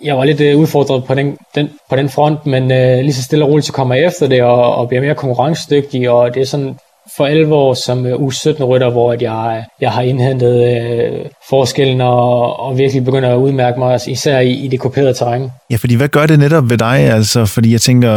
jeg 0.00 0.16
var 0.18 0.24
lidt 0.24 0.40
øh, 0.40 0.58
udfordret 0.58 1.04
på 1.04 1.14
den, 1.14 1.38
den, 1.54 1.70
på 1.90 1.96
den 1.96 2.08
front, 2.08 2.46
men 2.46 2.72
øh, 2.72 2.98
lige 2.98 3.12
så 3.12 3.22
stille 3.22 3.44
og 3.44 3.50
roligt 3.50 3.66
så 3.66 3.72
kommer 3.72 3.94
jeg 3.94 4.04
efter 4.06 4.28
det 4.28 4.42
og, 4.42 4.74
og 4.74 4.88
bliver 4.88 5.02
mere 5.02 5.14
konkurrencedygtig, 5.14 6.10
og 6.10 6.34
det 6.34 6.40
er 6.40 6.46
sådan 6.46 6.78
for 7.16 7.26
11 7.26 7.54
år 7.54 7.74
som 7.74 7.98
uh, 8.06 8.12
U17-rytter, 8.12 8.90
hvor 8.90 9.12
at 9.12 9.22
jeg, 9.22 9.64
jeg 9.80 9.90
har 9.90 10.02
indhentet 10.02 10.56
uh, 10.56 11.26
forskellen 11.50 12.00
og, 12.00 12.60
og 12.60 12.78
virkelig 12.78 13.04
begynder 13.04 13.30
at 13.30 13.36
udmærke 13.36 13.78
mig, 13.78 14.00
især 14.08 14.38
i, 14.38 14.50
i 14.50 14.68
det 14.68 14.80
kuperede 14.80 15.14
terræn. 15.14 15.50
Ja, 15.70 15.76
fordi 15.76 15.94
hvad 15.94 16.08
gør 16.08 16.26
det 16.26 16.38
netop 16.38 16.70
ved 16.70 16.78
dig? 16.78 16.98
Altså, 16.98 17.46
fordi 17.46 17.72
jeg 17.72 17.80
tænker, 17.80 18.10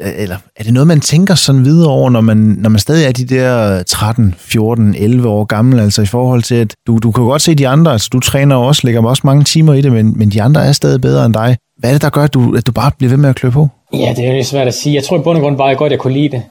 eller 0.00 0.36
er 0.56 0.64
det 0.64 0.72
noget, 0.72 0.86
man 0.86 1.00
tænker 1.00 1.34
sådan 1.34 1.64
videre 1.64 1.90
over, 1.90 2.10
når 2.10 2.20
man, 2.20 2.36
når 2.36 2.70
man 2.70 2.78
stadig 2.78 3.06
er 3.06 3.12
de 3.12 3.24
der 3.24 3.82
13, 3.82 4.34
14, 4.38 4.94
11 4.98 5.28
år 5.28 5.44
gammel, 5.44 5.80
altså 5.80 6.02
i 6.02 6.06
forhold 6.06 6.42
til, 6.42 6.54
at 6.54 6.74
du, 6.86 6.98
du 6.98 7.12
kan 7.12 7.24
godt 7.24 7.42
se 7.42 7.54
de 7.54 7.68
andre, 7.68 7.92
altså 7.92 8.08
du 8.12 8.20
træner 8.20 8.56
også, 8.56 8.80
lægger 8.84 9.06
også 9.06 9.22
mange 9.24 9.44
timer 9.44 9.74
i 9.74 9.80
det, 9.80 9.92
men, 9.92 10.18
men 10.18 10.30
de 10.30 10.42
andre 10.42 10.66
er 10.66 10.72
stadig 10.72 11.00
bedre 11.00 11.26
end 11.26 11.34
dig. 11.34 11.56
Hvad 11.78 11.90
er 11.90 11.94
det, 11.94 12.02
der 12.02 12.10
gør, 12.10 12.22
at 12.22 12.34
du, 12.34 12.56
at 12.56 12.66
du 12.66 12.72
bare 12.72 12.90
bliver 12.98 13.10
ved 13.10 13.18
med 13.18 13.28
at 13.28 13.36
klø 13.36 13.50
på? 13.50 13.68
Ja, 13.92 14.12
det 14.16 14.38
er 14.38 14.44
svært 14.44 14.66
at 14.66 14.74
sige. 14.74 14.94
Jeg 14.94 15.04
tror 15.04 15.18
i 15.18 15.22
bund 15.22 15.38
og 15.38 15.42
grund 15.42 15.56
bare, 15.56 15.66
at 15.66 15.70
jeg 15.70 15.78
godt 15.78 15.92
jeg 15.92 15.98
kunne 15.98 16.12
lide 16.12 16.28
det. 16.28 16.42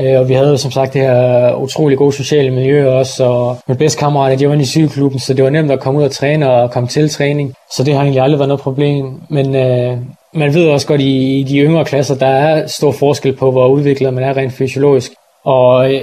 Øh, 0.00 0.20
og 0.20 0.28
vi 0.28 0.34
havde 0.34 0.58
som 0.58 0.70
sagt 0.70 0.94
det 0.94 1.00
her 1.00 1.54
utrolig 1.54 1.98
gode 1.98 2.12
sociale 2.12 2.50
miljø 2.50 2.90
også, 2.90 3.24
og 3.24 3.58
mine 3.68 3.78
bedste 3.78 3.98
kammerater, 3.98 4.36
de 4.36 4.46
var 4.46 4.52
inde 4.52 4.62
i 4.62 4.66
cykelklubben, 4.66 5.20
så 5.20 5.34
det 5.34 5.44
var 5.44 5.50
nemt 5.50 5.70
at 5.70 5.80
komme 5.80 6.00
ud 6.00 6.04
og 6.04 6.10
træne 6.10 6.50
og 6.50 6.70
komme 6.70 6.88
til 6.88 7.10
træning. 7.10 7.54
Så 7.76 7.84
det 7.84 7.94
har 7.94 8.00
egentlig 8.00 8.22
aldrig 8.22 8.38
været 8.38 8.48
noget 8.48 8.60
problem. 8.60 9.20
Men 9.30 9.56
øh, 9.56 9.98
man 10.34 10.54
ved 10.54 10.68
også 10.68 10.86
godt, 10.86 11.00
i, 11.00 11.40
i 11.40 11.42
de 11.42 11.58
yngre 11.58 11.84
klasser, 11.84 12.14
der 12.14 12.26
er 12.26 12.66
stor 12.66 12.92
forskel 12.92 13.36
på, 13.36 13.50
hvor 13.50 13.68
udviklet 13.68 14.14
man 14.14 14.24
er 14.24 14.36
rent 14.36 14.52
fysiologisk. 14.52 15.12
Og 15.44 15.94
øh, 15.94 16.00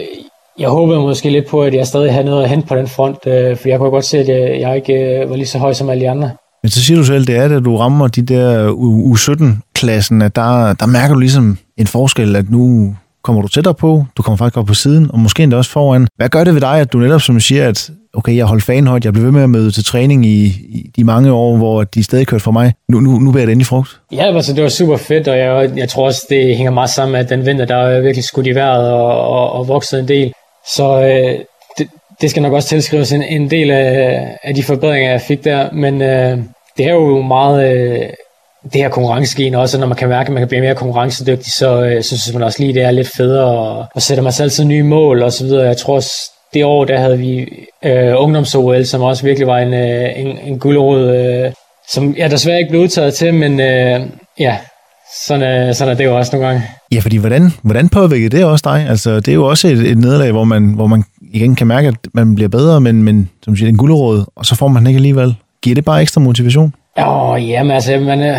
jeg 0.60 0.70
håbede 0.70 1.00
måske 1.00 1.30
lidt 1.30 1.48
på, 1.48 1.62
at 1.62 1.74
jeg 1.74 1.88
stadig 1.88 2.14
havde 2.14 2.26
noget 2.26 2.44
at 2.44 2.50
hente 2.50 2.68
på 2.68 2.76
den 2.76 2.88
front, 2.88 3.28
øh, 3.28 3.58
for 3.58 3.70
jeg 3.70 3.80
kunne 3.80 3.90
godt 3.90 4.06
se, 4.06 4.18
at 4.18 4.28
jeg, 4.28 4.60
jeg 4.62 4.76
ikke 4.76 4.94
øh, 4.94 5.30
var 5.30 5.36
lige 5.36 5.48
så 5.48 5.58
høj 5.58 5.74
som 5.74 5.90
alle 5.90 6.04
de 6.04 6.10
andre. 6.10 6.32
Men 6.64 6.70
så 6.70 6.84
siger 6.84 6.98
du 6.98 7.04
selv, 7.04 7.26
det 7.26 7.36
er, 7.36 7.58
at 7.58 7.66
du 7.66 7.78
rammer 7.78 8.08
de 8.08 8.22
der 8.22 8.72
U17-klassen, 8.72 10.22
at 10.22 10.36
der, 10.36 10.74
der 10.74 10.86
mærker 10.86 11.14
du 11.14 11.20
ligesom 11.20 11.58
en 11.78 11.88
forskel, 11.88 12.36
at 12.36 12.50
nu 12.50 12.96
kommer 13.24 13.42
du 13.42 13.48
tættere 13.48 13.74
på, 13.74 14.06
du 14.18 14.22
kommer 14.22 14.38
faktisk 14.38 14.58
op 14.58 14.66
på 14.66 14.74
siden, 14.74 15.12
og 15.14 15.20
måske 15.20 15.44
endda 15.44 15.58
også 15.58 15.72
foran. 15.72 16.08
Hvad 16.16 16.30
gør 16.30 16.44
det 16.44 16.54
ved 16.54 16.62
dig, 16.62 16.80
at 16.80 16.94
du 16.94 16.98
netop 16.98 17.22
som 17.22 17.40
siger, 17.40 17.68
at 17.68 17.90
okay, 18.14 18.36
jeg 18.36 18.46
holdt 18.46 18.64
fanen 18.64 18.88
højt, 18.88 19.06
jeg 19.06 19.14
blev 19.14 19.26
ved 19.26 19.32
med 19.32 19.44
at 19.44 19.50
møde 19.50 19.72
til 19.72 19.86
træning 19.86 20.26
i, 20.26 20.46
i 20.46 20.92
de 20.96 21.04
mange 21.04 21.32
år, 21.32 21.58
hvor 21.58 21.84
de 21.84 22.04
stadig 22.04 22.28
kørte 22.28 22.44
for 22.44 22.52
mig. 22.52 22.74
Nu, 22.90 23.00
nu, 23.00 23.20
nu 23.20 23.32
bliver 23.32 23.46
det 23.46 23.52
endelig 23.52 23.68
frugt. 23.68 23.90
Ja, 24.12 24.36
altså, 24.36 24.54
det 24.54 24.64
var 24.64 24.70
super 24.70 24.98
fedt, 24.98 25.28
og 25.28 25.38
jeg, 25.38 25.72
jeg 25.76 25.90
tror 25.90 26.06
også, 26.06 26.26
det 26.30 26.56
hænger 26.56 26.72
meget 26.72 26.90
sammen 26.90 27.12
med, 27.12 27.20
at 27.20 27.30
den 27.30 27.46
vinter, 27.46 27.66
der 27.66 27.76
er 27.76 28.02
virkelig 28.02 28.24
skudt 28.24 28.48
i 28.48 28.56
vejret 28.56 28.92
og, 28.92 29.28
og, 29.28 29.52
og 29.52 29.68
vokset 29.68 30.00
en 30.00 30.08
del. 30.08 30.34
Så 30.76 31.02
øh, 31.02 31.40
det, 31.78 31.88
det 32.22 32.30
skal 32.30 32.42
nok 32.42 32.54
også 32.54 32.70
tilskrives 32.70 33.12
en, 33.12 33.24
en 33.24 33.52
del 33.52 33.72
af, 33.72 34.28
af 34.44 34.56
de 34.56 34.64
forbedringer, 34.64 35.12
jeg 35.12 35.22
fik 35.22 35.44
der, 35.44 35.72
men 35.72 36.02
øh, 36.02 36.38
det 36.78 36.86
er 36.86 36.94
jo 36.94 37.22
meget... 37.22 37.78
Øh, 37.78 38.10
det 38.64 38.82
her 38.82 38.90
konkurrencegen 38.90 39.56
også, 39.56 39.80
når 39.80 39.88
man 39.88 39.98
kan 39.98 40.10
mærke, 40.10 40.28
at 40.28 40.34
man 40.34 40.42
kan 40.42 40.48
blive 40.48 40.62
mere 40.62 40.76
konkurrencedygtig, 40.76 41.54
så, 41.54 41.84
øh, 41.84 42.04
så 42.04 42.20
synes 42.20 42.34
man 42.34 42.44
også 42.44 42.60
lige, 42.64 42.74
det 42.74 42.82
er 42.82 42.92
lidt 42.92 43.10
federe, 43.18 43.46
og, 43.46 43.86
og 43.96 44.02
sætter 44.02 44.24
man 44.24 44.34
sig 44.34 44.44
altid 44.44 44.66
nye 44.66 44.84
mål 44.84 45.22
og 45.24 45.34
så 45.34 45.44
videre. 45.44 45.68
Jeg 45.68 45.78
tror 45.78 45.96
også, 45.96 46.12
det 46.54 46.64
år, 46.64 46.86
der 46.86 46.98
havde 46.98 47.18
vi 47.18 47.48
øh, 47.86 48.14
ungdoms-OL, 48.18 48.86
som 48.86 49.02
også 49.02 49.24
virkelig 49.24 49.48
var 49.48 49.58
en, 49.58 49.74
øh, 49.74 50.10
en, 50.16 50.38
en 50.44 50.60
guldråd, 50.60 51.16
øh, 51.16 51.52
som 51.94 52.16
jeg 52.18 52.32
desværre 52.32 52.60
ikke 52.60 52.70
blev 52.70 52.82
udtaget 52.82 53.14
til, 53.14 53.34
men 53.34 53.60
øh, 53.60 54.02
ja, 54.40 54.58
sådan, 55.28 55.68
øh, 55.68 55.76
sådan 55.76 55.92
er 55.92 55.98
det 55.98 56.06
jo 56.06 56.18
også 56.18 56.36
nogle 56.36 56.48
gange. 56.48 56.64
Ja, 56.92 57.00
fordi 57.00 57.18
hvordan, 57.18 57.54
hvordan 57.62 57.90
påvirker 57.90 58.30
det 58.30 58.46
også 58.46 58.64
dig? 58.70 58.86
Altså, 58.90 59.16
det 59.16 59.28
er 59.28 59.34
jo 59.34 59.46
også 59.46 59.68
et, 59.68 59.92
et 59.92 59.98
nederlag, 59.98 60.32
hvor 60.32 60.44
man, 60.44 60.74
hvor 60.74 60.88
man 60.88 61.04
igen 61.34 61.56
kan 61.56 61.68
mærke, 61.68 61.88
at 61.88 61.96
man 62.14 62.36
bliver 62.36 62.50
bedre, 62.50 62.82
men, 62.82 63.04
men 63.04 63.30
som 63.44 63.56
siger, 63.56 63.70
en 63.70 63.78
guldråd, 63.78 64.26
og 64.36 64.46
så 64.46 64.56
får 64.56 64.68
man 64.68 64.82
den 64.82 64.88
ikke 64.88 64.98
alligevel. 64.98 65.36
Giver 65.62 65.76
det 65.76 65.86
bare 65.86 66.02
ekstra 66.02 66.22
motivation? 66.22 66.74
Åh, 66.98 67.50
jamen 67.50 67.72
altså, 67.72 67.98
man, 67.98 68.22
øh, 68.22 68.38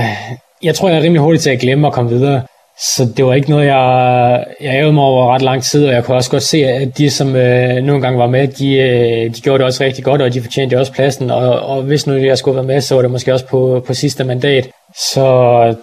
jeg 0.63 0.75
tror, 0.75 0.89
jeg 0.89 0.99
er 0.99 1.03
rimelig 1.03 1.23
hurtigt 1.23 1.43
til 1.43 1.51
at 1.51 1.61
glemme 1.61 1.87
at 1.87 1.93
komme 1.93 2.11
videre. 2.11 2.43
Så 2.79 3.09
det 3.17 3.25
var 3.25 3.35
ikke 3.35 3.51
noget, 3.51 3.67
jeg, 3.67 4.45
jeg 4.61 4.79
ævede 4.79 4.93
mig 4.93 5.05
over 5.05 5.35
ret 5.35 5.43
lang 5.43 5.63
tid, 5.63 5.87
og 5.87 5.95
jeg 5.95 6.05
kunne 6.05 6.17
også 6.17 6.31
godt 6.31 6.43
se, 6.43 6.65
at 6.65 6.99
de, 6.99 7.11
som 7.11 7.37
øh, 7.37 7.75
nogle 7.85 8.03
gange 8.03 8.19
var 8.19 8.27
med, 8.27 8.49
de, 8.49 8.75
øh, 8.75 9.35
de 9.35 9.41
gjorde 9.41 9.59
det 9.59 9.67
også 9.67 9.85
rigtig 9.85 10.05
godt, 10.05 10.23
og 10.23 10.35
de 10.35 10.43
fortjente 10.43 10.79
også 10.79 10.93
pladsen, 10.93 11.31
og, 11.31 11.61
og 11.61 11.83
hvis 11.83 12.07
nu 12.07 12.15
jeg 12.15 12.39
skulle 12.39 12.55
være 12.55 12.67
med, 12.67 12.81
så 12.81 12.95
var 12.95 13.03
det 13.03 13.11
måske 13.11 13.33
også 13.33 13.47
på, 13.47 13.85
på 13.87 13.95
sidste 13.95 14.25
mandat. 14.25 14.69
Så 15.13 15.27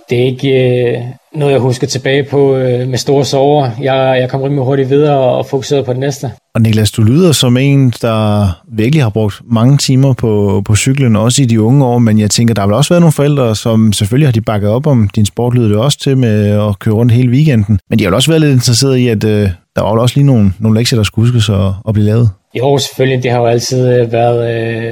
det 0.09 0.19
er 0.19 0.25
ikke 0.25 0.49
øh, 0.49 1.03
noget, 1.35 1.53
jeg 1.53 1.61
husker 1.61 1.87
tilbage 1.87 2.23
på 2.23 2.55
øh, 2.55 2.87
med 2.87 2.97
store 2.97 3.25
sorger. 3.25 3.71
Jeg, 3.81 4.17
jeg 4.21 4.29
kom 4.29 4.41
rimelig 4.41 4.63
hurtigt 4.63 4.89
videre 4.89 5.17
og 5.17 5.45
fokuserede 5.45 5.83
på 5.83 5.93
det 5.93 5.99
næste. 5.99 6.31
Og 6.55 6.61
Niklas, 6.61 6.91
du 6.91 7.01
lyder 7.01 7.31
som 7.31 7.57
en, 7.57 7.89
der 8.01 8.47
virkelig 8.67 9.03
har 9.03 9.09
brugt 9.09 9.41
mange 9.43 9.77
timer 9.77 10.13
på, 10.13 10.61
på 10.65 10.75
cyklen, 10.75 11.15
også 11.15 11.41
i 11.41 11.45
de 11.45 11.61
unge 11.61 11.85
år, 11.85 11.99
men 11.99 12.19
jeg 12.19 12.29
tænker, 12.29 12.53
der 12.53 12.61
har 12.61 12.67
vel 12.67 12.75
også 12.75 12.93
været 12.93 13.01
nogle 13.01 13.11
forældre, 13.11 13.55
som 13.55 13.93
selvfølgelig 13.93 14.27
har 14.27 14.33
de 14.33 14.41
bakket 14.41 14.69
op 14.69 14.87
om 14.87 15.09
din 15.15 15.25
sport, 15.25 15.53
lyder 15.53 15.67
det 15.67 15.77
også 15.77 15.99
til 15.99 16.17
med 16.17 16.49
at 16.67 16.79
køre 16.79 16.95
rundt 16.95 17.11
hele 17.11 17.31
weekenden. 17.31 17.79
Men 17.89 17.99
de 17.99 18.03
har 18.03 18.09
vel 18.09 18.15
også 18.15 18.31
været 18.31 18.41
lidt 18.41 18.53
interesseret 18.53 18.97
i, 18.97 19.07
at 19.07 19.23
øh, 19.23 19.49
der 19.75 19.81
var 19.81 19.99
også 19.99 20.15
lige 20.15 20.25
nogle, 20.25 20.53
nogle 20.59 20.79
lektier, 20.79 20.99
der 20.99 21.03
skulle 21.03 21.27
huskes 21.27 21.49
at, 21.49 21.73
at 21.87 21.93
blive 21.93 22.05
lavet. 22.05 22.29
Jo, 22.57 22.77
selvfølgelig. 22.77 23.23
Det 23.23 23.31
har 23.31 23.39
jo 23.39 23.45
altid 23.45 23.99
øh, 23.99 24.11
været, 24.11 24.39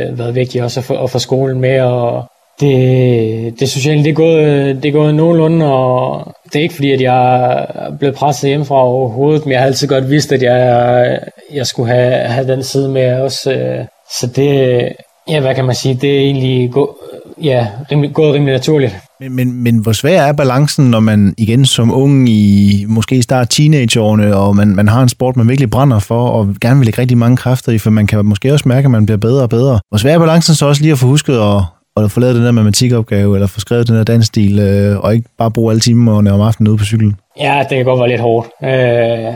øh, 0.09 0.19
været 0.19 0.35
vigtigt 0.35 0.63
også 0.63 0.79
at 0.79 0.83
få, 0.83 1.03
at 1.03 1.09
få 1.09 1.19
skolen 1.19 1.61
med, 1.61 1.81
og 1.81 2.25
det, 2.59 3.59
det 3.59 3.69
synes 3.69 3.85
det 4.03 4.07
er 4.07 4.13
gået, 4.13 4.83
det 4.83 4.89
er 4.89 4.93
gået 4.93 5.15
nogenlunde, 5.15 5.73
og 5.73 6.35
det 6.45 6.55
er 6.55 6.63
ikke 6.63 6.75
fordi, 6.75 6.91
at 6.91 7.01
jeg 7.01 7.51
er 7.75 7.97
blevet 7.99 8.15
presset 8.15 8.49
hjemmefra 8.49 8.75
overhovedet, 8.75 9.45
men 9.45 9.51
jeg 9.51 9.59
har 9.59 9.67
altid 9.67 9.87
godt 9.87 10.09
vidst, 10.09 10.31
at 10.31 10.43
jeg, 10.43 11.19
jeg 11.53 11.65
skulle 11.65 11.93
have, 11.93 12.13
have 12.13 12.47
den 12.47 12.63
side 12.63 12.89
med 12.89 13.21
også. 13.21 13.51
Øh, 13.51 13.85
så 14.19 14.27
det, 14.35 14.81
ja, 15.29 15.39
hvad 15.39 15.55
kan 15.55 15.65
man 15.65 15.75
sige, 15.75 15.97
det 16.01 16.17
er 16.17 16.19
egentlig 16.19 16.71
gå, 16.71 16.97
ja, 17.43 17.67
rimelig, 17.91 18.13
gået 18.13 18.33
rimelig 18.33 18.53
naturligt. 18.53 18.95
Men, 19.19 19.35
men, 19.35 19.63
men 19.63 19.77
hvor 19.77 19.91
svær 19.91 20.21
er 20.21 20.33
balancen, 20.33 20.91
når 20.91 20.99
man 20.99 21.33
igen 21.37 21.65
som 21.65 21.93
ung 21.93 22.29
i 22.29 22.85
måske 22.87 23.21
start 23.21 23.49
teenageårene, 23.49 24.35
og 24.35 24.55
man, 24.55 24.67
man 24.67 24.87
har 24.87 25.03
en 25.03 25.09
sport, 25.09 25.37
man 25.37 25.49
virkelig 25.49 25.69
brænder 25.69 25.99
for, 25.99 26.27
og 26.27 26.55
gerne 26.61 26.79
vil 26.79 26.85
lægge 26.85 27.01
rigtig 27.01 27.17
mange 27.17 27.37
kræfter 27.37 27.71
i, 27.71 27.77
for 27.77 27.89
man 27.89 28.07
kan 28.07 28.25
måske 28.25 28.53
også 28.53 28.69
mærke, 28.69 28.85
at 28.85 28.91
man 28.91 29.05
bliver 29.05 29.17
bedre 29.17 29.43
og 29.43 29.49
bedre. 29.49 29.79
Hvor 29.89 29.97
svær 29.97 30.13
er 30.13 30.19
balancen 30.19 30.55
så 30.55 30.65
også 30.65 30.81
lige 30.81 30.91
at 30.91 30.99
få 30.99 31.07
husket 31.07 31.33
at, 31.33 31.63
og 32.03 32.11
få 32.11 32.19
lavet 32.19 32.35
den 32.35 32.45
der 32.45 32.51
matematikopgave, 32.51 33.35
eller 33.35 33.47
få 33.47 33.59
skrevet 33.59 33.87
den 33.87 33.95
der 33.95 34.03
dansstil, 34.03 34.59
øh, 34.59 34.99
og 34.99 35.13
ikke 35.15 35.29
bare 35.37 35.51
bruge 35.51 35.71
alle 35.71 35.81
timerne 35.81 36.31
om 36.31 36.41
aftenen 36.41 36.67
ude 36.67 36.77
på 36.77 36.85
cyklen? 36.85 37.15
Ja, 37.39 37.65
det 37.69 37.77
kan 37.77 37.85
godt 37.85 37.99
være 37.99 38.09
lidt 38.09 38.21
hårdt. 38.21 38.47
Øh, 38.63 39.33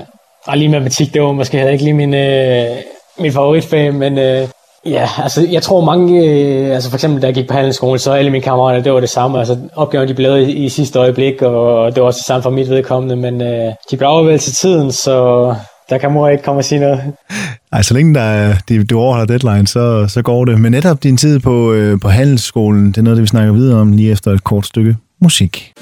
og 0.48 0.58
lige 0.58 0.70
matematik, 0.70 1.14
det 1.14 1.22
var 1.22 1.32
måske 1.32 1.58
havde 1.58 1.72
ikke 1.72 1.84
lige 1.84 1.94
min, 1.94 2.14
øh, 2.14 2.66
min 3.20 3.32
favoritfag, 3.32 3.94
men 3.94 4.18
øh, 4.18 4.48
Ja, 4.86 5.10
altså 5.24 5.48
jeg 5.52 5.62
tror 5.64 5.82
mange, 5.82 6.26
øh, 6.26 6.74
altså 6.76 6.90
for 6.90 6.98
eksempel 6.98 7.22
da 7.22 7.28
jeg 7.28 7.34
gik 7.34 7.48
på 7.48 7.54
handelsskolen, 7.54 8.00
så 8.00 8.12
alle 8.12 8.32
mine 8.32 8.44
kammerater, 8.44 8.84
det 8.84 8.94
var 8.94 9.00
det 9.00 9.10
samme. 9.10 9.40
Altså 9.40 9.58
opgaven 9.76 10.08
de 10.08 10.14
blev 10.14 10.38
i, 10.38 10.52
i 10.52 10.70
sidste 10.70 11.00
øjeblik, 11.00 11.42
og 11.42 11.96
det 11.96 12.02
var 12.02 12.08
også 12.08 12.18
det 12.18 12.26
samme 12.26 12.44
for 12.44 12.50
mit 12.50 12.70
vedkommende, 12.70 13.16
men 13.16 13.42
øh, 13.42 13.74
de 13.92 13.98
blev 13.98 14.08
afvælt 14.08 14.42
til 14.42 14.54
tiden, 14.54 14.92
så 14.92 15.56
der 15.90 15.98
kan 15.98 16.12
mor 16.12 16.30
ikke 16.30 16.44
komme 16.44 16.60
og 16.60 16.66
sige 16.66 16.80
noget. 16.80 17.02
Ej, 17.74 17.82
så 17.82 17.94
længe 17.94 18.14
der 18.14 18.22
er, 18.22 18.56
de, 18.70 18.84
du 18.84 19.00
overholder 19.00 19.38
deadline, 19.38 19.68
så, 19.68 20.08
så 20.08 20.22
går 20.22 20.46
det. 20.46 20.62
Men 20.62 20.72
netop 20.72 21.04
din 21.04 21.18
tid 21.18 21.40
på, 21.40 21.74
øh, 21.74 22.00
på 22.00 22.10
handelsskolen, 22.10 22.88
det 22.88 22.98
er 22.98 23.02
noget, 23.02 23.18
det 23.18 23.22
vi 23.22 23.28
snakker 23.28 23.54
videre 23.54 23.80
om 23.80 23.92
lige 23.92 24.12
efter 24.12 24.32
et 24.32 24.44
kort 24.44 24.66
stykke 24.66 24.98
musik. 25.22 25.74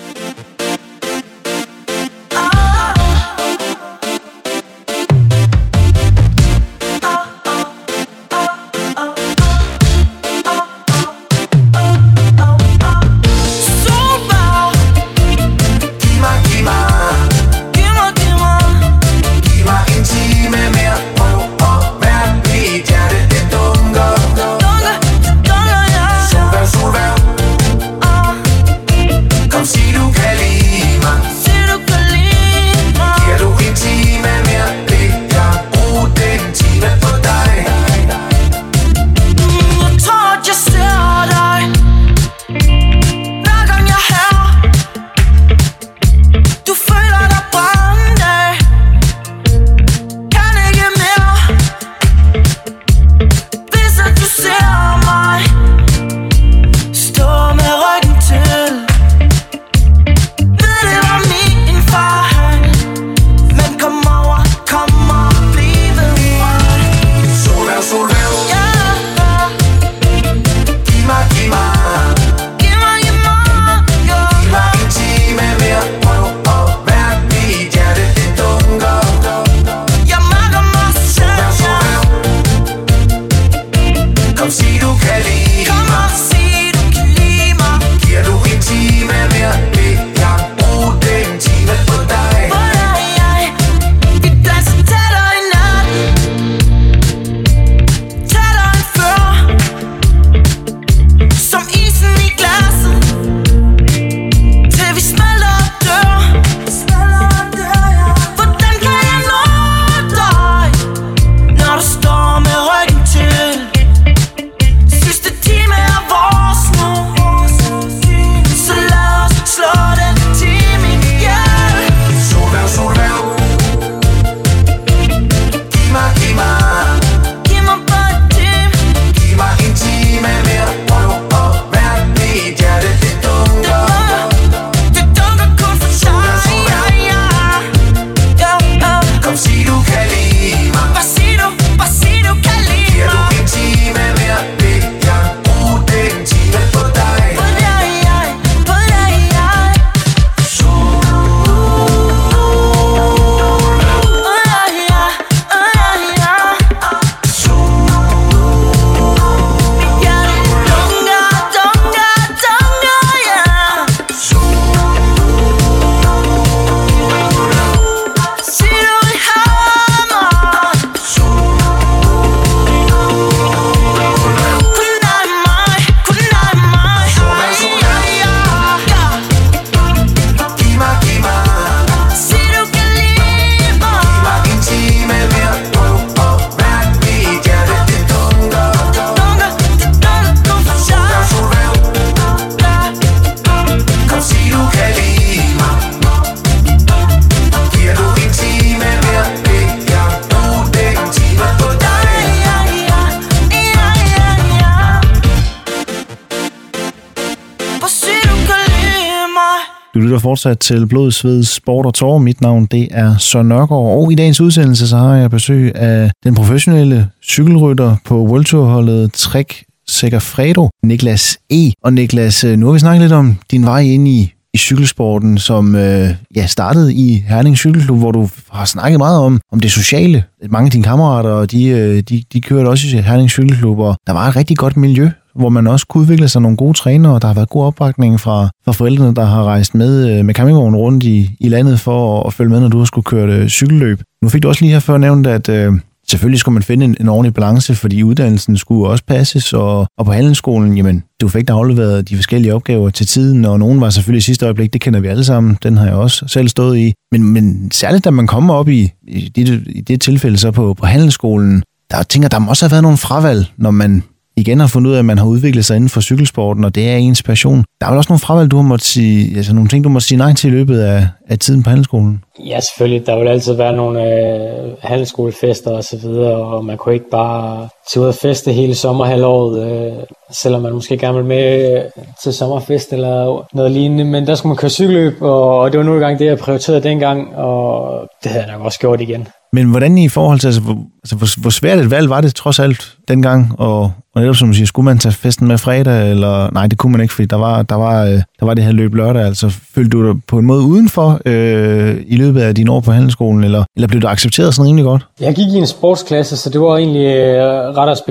Fortsat 210.19 210.59
til 210.59 210.87
Blod, 210.87 211.11
Sved, 211.11 211.43
Sport 211.43 211.85
og 211.85 211.93
Tår. 211.93 212.17
Mit 212.17 212.41
navn 212.41 212.65
det 212.65 212.87
er 212.91 213.17
Søren 213.17 213.47
Nørgaard, 213.47 213.97
og 213.97 214.11
i 214.11 214.15
dagens 214.15 214.41
udsendelse 214.41 214.87
så 214.87 214.97
har 214.97 215.15
jeg 215.15 215.29
besøg 215.29 215.75
af 215.75 216.11
den 216.23 216.35
professionelle 216.35 217.07
cykelrytter 217.23 217.95
på 218.05 218.25
World 218.25 218.45
Tour-holdet 218.45 219.11
Trek 219.13 219.63
Segafredo, 219.87 220.69
Niklas 220.83 221.37
E. 221.49 221.71
Og 221.83 221.93
Niklas, 221.93 222.43
øh, 222.43 222.57
nu 222.57 222.65
har 222.65 222.73
vi 222.73 222.79
snakket 222.79 223.01
lidt 223.01 223.11
om 223.11 223.37
din 223.51 223.65
vej 223.65 223.79
ind 223.79 224.07
i, 224.07 224.33
i 224.53 224.57
cykelsporten, 224.57 225.37
som 225.37 225.75
øh, 225.75 226.09
ja, 226.35 226.45
startede 226.45 226.93
i 226.93 227.23
Herning 227.27 227.57
Cykelklub, 227.57 227.97
hvor 227.97 228.11
du 228.11 228.29
har 228.51 228.65
snakket 228.65 228.97
meget 228.97 229.19
om, 229.19 229.41
om 229.51 229.59
det 229.59 229.71
sociale. 229.71 230.23
Mange 230.49 230.65
af 230.65 230.71
dine 230.71 230.83
kammerater, 230.83 231.45
de, 231.45 231.65
øh, 231.65 232.01
de, 232.01 232.23
de 232.33 232.41
kørte 232.41 232.67
også 232.67 232.97
i 232.97 233.01
Herning 233.01 233.29
Cykelklub, 233.29 233.79
og 233.79 233.95
der 234.07 234.13
var 234.13 234.27
et 234.27 234.35
rigtig 234.35 234.57
godt 234.57 234.77
miljø 234.77 235.09
hvor 235.35 235.49
man 235.49 235.67
også 235.67 235.87
kunne 235.87 236.01
udvikle 236.01 236.27
sig 236.27 236.41
nogle 236.41 236.57
gode 236.57 236.73
trænere, 236.73 237.13
og 237.13 237.21
der 237.21 237.27
har 237.27 237.35
været 237.35 237.49
god 237.49 237.63
opbakning 237.63 238.19
fra, 238.19 238.49
fra 238.65 238.71
forældrene, 238.71 239.15
der 239.15 239.25
har 239.25 239.43
rejst 239.43 239.75
med, 239.75 240.19
øh, 240.19 240.25
med 240.25 240.33
campingvognen 240.33 240.79
rundt 240.79 241.03
i, 241.03 241.35
i 241.39 241.49
landet 241.49 241.79
for 241.79 242.19
at, 242.19 242.27
at 242.27 242.33
følge 242.33 242.49
med, 242.49 242.59
når 242.59 242.67
du 242.67 242.77
har 242.77 242.85
skulle 242.85 243.05
køre 243.05 243.27
øh, 243.27 243.47
cykelløb. 243.47 244.01
Nu 244.21 244.29
fik 244.29 244.43
du 244.43 244.47
også 244.47 244.61
lige 244.61 244.71
her 244.71 244.79
før 244.79 244.97
nævnt, 244.97 245.27
at 245.27 245.49
øh, 245.49 245.73
selvfølgelig 246.09 246.39
skulle 246.39 246.53
man 246.53 246.63
finde 246.63 246.85
en, 246.85 246.95
en 246.99 247.09
ordentlig 247.09 247.33
balance, 247.33 247.75
fordi 247.75 248.03
uddannelsen 248.03 248.57
skulle 248.57 248.89
også 248.89 249.03
passes, 249.07 249.53
og, 249.53 249.87
og 249.97 250.05
på 250.05 250.11
handelsskolen, 250.11 250.77
jamen, 250.77 251.03
du 251.21 251.27
fik 251.27 251.49
afleveret 251.49 252.09
de 252.09 252.15
forskellige 252.15 252.55
opgaver 252.55 252.89
til 252.89 253.07
tiden, 253.07 253.45
og 253.45 253.59
nogen 253.59 253.81
var 253.81 253.89
selvfølgelig 253.89 254.19
i 254.19 254.21
sidste 254.21 254.45
øjeblik, 254.45 254.73
det 254.73 254.81
kender 254.81 254.99
vi 254.99 255.07
alle 255.07 255.23
sammen, 255.23 255.57
den 255.63 255.77
har 255.77 255.85
jeg 255.85 255.95
også 255.95 256.27
selv 256.27 256.47
stået 256.47 256.77
i. 256.77 256.93
Men, 257.11 257.23
men 257.23 257.71
særligt, 257.71 258.05
da 258.05 258.09
man 258.09 258.27
kommer 258.27 258.53
op 258.53 258.69
i, 258.69 258.91
i, 259.07 259.29
det, 259.35 259.63
i 259.69 259.81
det 259.81 260.01
tilfælde 260.01 260.37
så 260.37 260.51
på, 260.51 260.73
på 260.73 260.85
handelsskolen, 260.85 261.63
der 261.91 262.03
tænker, 262.03 262.29
der 262.29 262.39
må 262.39 262.49
også 262.49 262.65
have 262.65 262.71
været 262.71 262.83
nogle 262.83 262.97
fravalg, 262.97 263.45
når 263.57 263.71
man 263.71 264.03
igen 264.39 264.59
har 264.59 264.67
fundet 264.67 264.89
ud 264.89 264.95
af, 264.95 264.99
at 264.99 265.05
man 265.05 265.17
har 265.17 265.25
udviklet 265.25 265.65
sig 265.65 265.75
inden 265.75 265.89
for 265.89 266.01
cykelsporten, 266.01 266.63
og 266.63 266.75
det 266.75 266.89
er 266.89 266.95
ens 266.95 267.23
passion. 267.23 267.63
Der 267.81 267.85
er 267.85 267.91
vel 267.91 267.97
også 267.97 268.11
nogle 268.11 268.19
fravalg, 268.19 268.51
du 268.51 268.55
har 268.55 268.63
måttet 268.63 268.87
sige, 268.87 269.37
altså 269.37 269.53
nogle 269.53 269.69
ting, 269.69 269.83
du 269.83 269.89
må 269.89 269.99
sige 269.99 270.17
nej 270.17 270.33
til 270.33 270.47
i 270.47 270.51
løbet 270.51 270.79
af, 270.79 271.07
af 271.29 271.39
tiden 271.39 271.63
på 271.63 271.69
handelsskolen? 271.69 272.23
Ja, 272.45 272.59
selvfølgelig. 272.59 273.07
Der 273.07 273.19
vil 273.19 273.27
altid 273.27 273.53
være 273.53 273.73
nogle 273.73 274.03
øh, 274.03 274.71
handelsskolefester 274.81 275.71
og 275.71 275.83
så 275.83 275.97
videre, 275.97 276.35
og 276.35 276.65
man 276.65 276.77
kunne 276.77 276.93
ikke 276.93 277.09
bare 277.11 277.69
tage 277.93 278.03
ud 278.03 278.07
og 278.07 278.15
feste 278.15 278.51
hele 278.51 278.75
sommerhalvåret, 278.75 279.71
øh, 279.71 279.93
selvom 280.31 280.61
man 280.61 280.73
måske 280.73 280.97
gerne 280.97 281.17
vil 281.17 281.25
med 281.25 281.75
øh, 281.75 282.03
til 282.23 282.33
sommerfest 282.33 282.93
eller 282.93 283.47
noget 283.55 283.71
lignende, 283.71 284.03
men 284.03 284.27
der 284.27 284.35
skulle 284.35 284.49
man 284.49 284.57
køre 284.57 284.69
cykelløb, 284.69 285.21
og 285.21 285.71
det 285.71 285.77
var 285.77 285.83
nu 285.83 285.99
gang 285.99 286.19
det, 286.19 286.25
jeg 286.25 286.37
prioriterede 286.37 286.83
dengang, 286.83 287.35
og 287.35 288.07
det 288.23 288.31
havde 288.31 288.45
jeg 288.45 288.53
nok 288.53 288.65
også 288.65 288.79
gjort 288.79 289.01
igen. 289.01 289.27
Men 289.53 289.65
hvordan 289.69 289.97
i 289.97 290.09
forhold 290.09 290.39
til, 290.39 290.47
altså, 290.47 290.61
hvor, 290.61 290.77
altså, 291.03 291.15
hvor, 291.15 291.41
hvor 291.41 291.49
svært 291.49 291.79
et 291.79 291.91
valg 291.91 292.09
var 292.09 292.21
det 292.21 292.35
trods 292.35 292.59
alt 292.59 292.93
dengang, 293.07 293.55
og, 293.59 293.91
og 294.15 294.21
netop 294.21 294.35
som 294.35 294.47
du 294.47 294.53
siger, 294.53 294.67
skulle 294.67 294.85
man 294.85 294.97
tage 294.97 295.13
festen 295.13 295.47
med 295.47 295.57
fredag, 295.57 296.11
eller 296.11 296.49
nej, 296.53 296.67
det 296.67 296.77
kunne 296.77 296.91
man 296.91 297.01
ikke, 297.01 297.13
fordi 297.13 297.25
der 297.25 297.35
var, 297.35 297.61
der 297.61 297.75
var, 297.75 298.03
øh, 298.03 298.21
der 298.39 298.45
var 298.45 298.53
det 298.53 298.63
her 298.63 298.71
løb 298.71 298.95
lørdag, 298.95 299.25
altså 299.25 299.49
følte 299.75 299.97
du 299.97 300.07
dig 300.07 300.15
på 300.27 300.39
en 300.39 300.45
måde 300.45 300.63
udenfor 300.63 301.21
øh, 301.25 301.97
i 302.07 302.15
løbet 302.15 302.41
af 302.41 302.55
dine 302.55 302.71
år 302.71 302.79
på 302.79 302.91
handelsskolen, 302.91 303.43
eller, 303.43 303.63
eller 303.75 303.87
blev 303.87 304.01
du 304.01 304.07
accepteret 304.07 304.53
sådan 304.53 304.67
rimelig 304.67 304.85
godt? 304.85 305.05
Jeg 305.19 305.35
gik 305.35 305.47
i 305.47 305.57
en 305.57 305.67
sportsklasse, 305.67 306.37
så 306.37 306.49
det 306.49 306.61
var 306.61 306.77
egentlig 306.77 307.05
øh, 307.05 307.43
ret, 307.77 308.01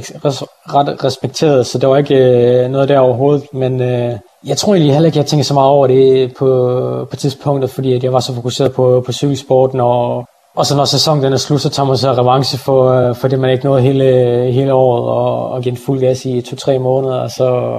ret 0.74 1.04
respekteret, 1.04 1.66
så 1.66 1.78
det 1.78 1.88
var 1.88 1.96
ikke 1.96 2.16
øh, 2.16 2.70
noget 2.70 2.88
der 2.88 2.98
overhovedet, 2.98 3.42
men 3.52 3.80
øh, 3.80 4.12
jeg 4.46 4.56
tror 4.56 4.74
egentlig 4.74 4.92
heller 4.92 5.06
ikke, 5.06 5.18
jeg 5.18 5.26
tænkte 5.26 5.48
så 5.48 5.54
meget 5.54 5.70
over 5.70 5.86
det 5.86 6.32
på, 6.38 7.06
på 7.10 7.16
tidspunktet, 7.16 7.70
fordi 7.70 7.92
at 7.92 8.04
jeg 8.04 8.12
var 8.12 8.20
så 8.20 8.34
fokuseret 8.34 8.72
på, 8.72 9.02
på 9.06 9.12
cykelsporten, 9.12 9.80
og, 9.80 10.26
og 10.56 10.66
så 10.66 10.76
når 10.76 10.84
sæsonen 10.84 11.24
den 11.24 11.32
er 11.32 11.36
slut, 11.36 11.60
så 11.60 11.68
tager 11.68 11.86
man 11.86 11.96
så 11.96 12.12
revanche 12.12 12.58
for, 12.58 12.90
øh, 12.90 13.16
for 13.16 13.28
det, 13.28 13.38
man 13.38 13.50
ikke 13.50 13.64
nåede 13.64 13.82
hele, 13.82 14.04
hele 14.52 14.72
året, 14.72 15.04
og, 15.04 15.50
og 15.50 15.62
give 15.62 15.72
en 15.72 15.78
fuld 15.86 16.00
gas 16.00 16.24
i 16.24 16.40
to-tre 16.40 16.78
måneder, 16.78 17.14
og 17.14 17.30
så, 17.30 17.78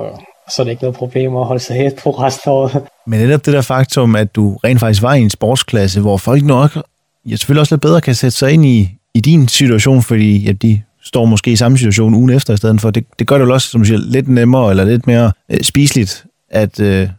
så 0.55 0.61
er 0.61 0.63
det 0.63 0.71
ikke 0.71 0.83
noget 0.83 0.95
problem 0.95 1.37
at 1.37 1.45
holde 1.45 1.63
sig 1.63 1.75
helt 1.75 2.03
på 2.03 2.09
resten 2.09 2.51
af 2.51 2.53
året. 2.53 2.83
Men 3.07 3.19
netop 3.19 3.45
det 3.45 3.53
der 3.53 3.61
faktum, 3.61 4.15
at 4.15 4.35
du 4.35 4.57
rent 4.63 4.79
faktisk 4.79 5.01
var 5.01 5.13
i 5.13 5.21
en 5.21 5.29
sportsklasse, 5.29 6.01
hvor 6.01 6.17
folk 6.17 6.43
nok 6.43 6.71
ja, 7.29 7.35
selvfølgelig 7.35 7.61
også 7.61 7.75
lidt 7.75 7.81
bedre 7.81 8.01
kan 8.01 8.15
sætte 8.15 8.37
sig 8.37 8.51
ind 8.51 8.65
i, 8.65 8.89
i 9.13 9.19
din 9.19 9.47
situation, 9.47 10.01
fordi 10.01 10.37
ja, 10.37 10.51
de 10.51 10.81
står 11.03 11.25
måske 11.25 11.51
i 11.51 11.55
samme 11.55 11.77
situation 11.77 12.13
ugen 12.13 12.29
efter 12.29 12.53
i 12.53 12.57
stedet 12.57 12.81
for. 12.81 12.91
Det, 12.91 13.05
det 13.19 13.27
gør 13.27 13.37
det 13.37 13.45
jo 13.45 13.53
også, 13.53 13.67
som 13.67 13.85
siger, 13.85 13.99
lidt 13.99 14.27
nemmere 14.27 14.69
eller 14.69 14.83
lidt 14.83 15.07
mere 15.07 15.31
øh, 15.49 15.61
spiseligt, 15.61 16.25
at, 16.51 16.79
øh, 16.79 17.09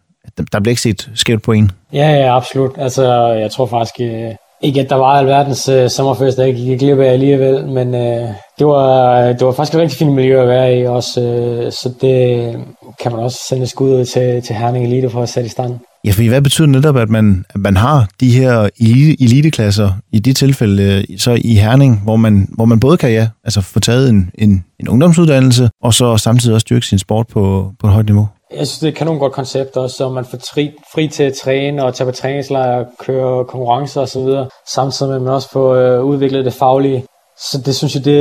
der 0.52 0.60
bliver 0.60 0.70
ikke 0.70 0.82
set 0.82 1.10
skævt 1.14 1.42
på 1.42 1.52
en. 1.52 1.70
Ja, 1.92 2.10
ja, 2.10 2.36
absolut. 2.36 2.70
Altså, 2.78 3.26
jeg 3.26 3.50
tror 3.50 3.66
faktisk, 3.66 3.94
øh, 4.00 4.34
ikke, 4.62 4.80
at 4.80 4.90
der 4.90 4.96
var 4.96 5.18
alverdens 5.18 5.68
øh, 5.68 5.90
sommerfest, 5.90 6.36
der 6.36 6.44
ikke 6.44 6.60
gik 6.60 6.78
glip 6.78 6.98
af 6.98 7.12
alligevel, 7.12 7.66
men 7.66 7.94
øh, 7.94 8.28
det, 8.58 8.66
var, 8.66 9.20
øh, 9.20 9.28
det 9.28 9.46
var 9.46 9.52
faktisk 9.52 9.74
et 9.74 9.80
rigtig 9.80 9.98
fint 9.98 10.12
miljø 10.12 10.42
at 10.42 10.48
være 10.48 10.78
i 10.78 10.86
også, 10.86 11.20
øh, 11.20 11.72
så 11.72 11.92
det 12.00 12.48
øh, 12.48 12.54
kan 13.02 13.12
man 13.12 13.20
også 13.20 13.38
sende 13.48 13.66
skud 13.66 13.90
ud 13.90 14.04
til, 14.04 14.42
til 14.42 14.56
Herning 14.56 14.86
Elite 14.86 15.10
for 15.10 15.22
at 15.22 15.28
sætte 15.28 15.46
i 15.46 15.50
stand. 15.50 15.74
Ja, 16.04 16.10
for 16.10 16.28
hvad 16.28 16.42
betyder 16.42 16.68
netop, 16.68 16.96
at 16.96 17.08
man, 17.08 17.44
at 17.54 17.60
man 17.60 17.76
har 17.76 18.08
de 18.20 18.30
her 18.30 18.68
elite, 18.80 19.22
eliteklasser 19.22 19.92
i 20.12 20.18
de 20.18 20.32
tilfælde, 20.32 21.04
øh, 21.10 21.18
så 21.18 21.38
i 21.44 21.54
Herning, 21.54 22.00
hvor 22.04 22.16
man, 22.16 22.48
hvor 22.52 22.64
man 22.64 22.80
både 22.80 22.96
kan 22.96 23.10
ja, 23.10 23.28
altså 23.44 23.60
få 23.60 23.80
taget 23.80 24.10
en, 24.10 24.30
en, 24.38 24.64
en 24.80 24.88
ungdomsuddannelse, 24.88 25.70
og 25.82 25.94
så 25.94 26.16
samtidig 26.16 26.54
også 26.54 26.64
styrke 26.64 26.86
sin 26.86 26.98
sport 26.98 27.26
på, 27.26 27.72
på 27.80 27.86
et 27.86 27.92
højt 27.92 28.06
niveau? 28.06 28.28
Jeg 28.58 28.66
synes, 28.66 28.78
det 28.78 28.86
er 28.86 28.90
et 28.92 28.96
kanon 28.96 29.18
godt 29.18 29.32
koncept 29.32 29.76
også, 29.76 29.96
så 29.96 30.08
man 30.08 30.24
får 30.24 30.38
fri, 30.54 30.70
fri 30.94 31.08
til 31.08 31.22
at 31.22 31.32
træne 31.44 31.84
og 31.84 31.94
tage 31.94 32.10
på 32.10 32.16
træningslejr, 32.16 32.84
køre 33.00 33.44
konkurrencer 33.44 34.00
osv., 34.00 34.28
samtidig 34.74 35.10
med 35.10 35.16
at 35.16 35.22
man 35.22 35.32
også 35.32 35.48
får 35.52 35.74
øh, 35.74 36.04
udviklet 36.04 36.44
det 36.44 36.52
faglige. 36.52 37.04
Så 37.50 37.62
det 37.66 37.76
synes 37.76 37.94
jeg, 37.94 38.04
det, 38.04 38.14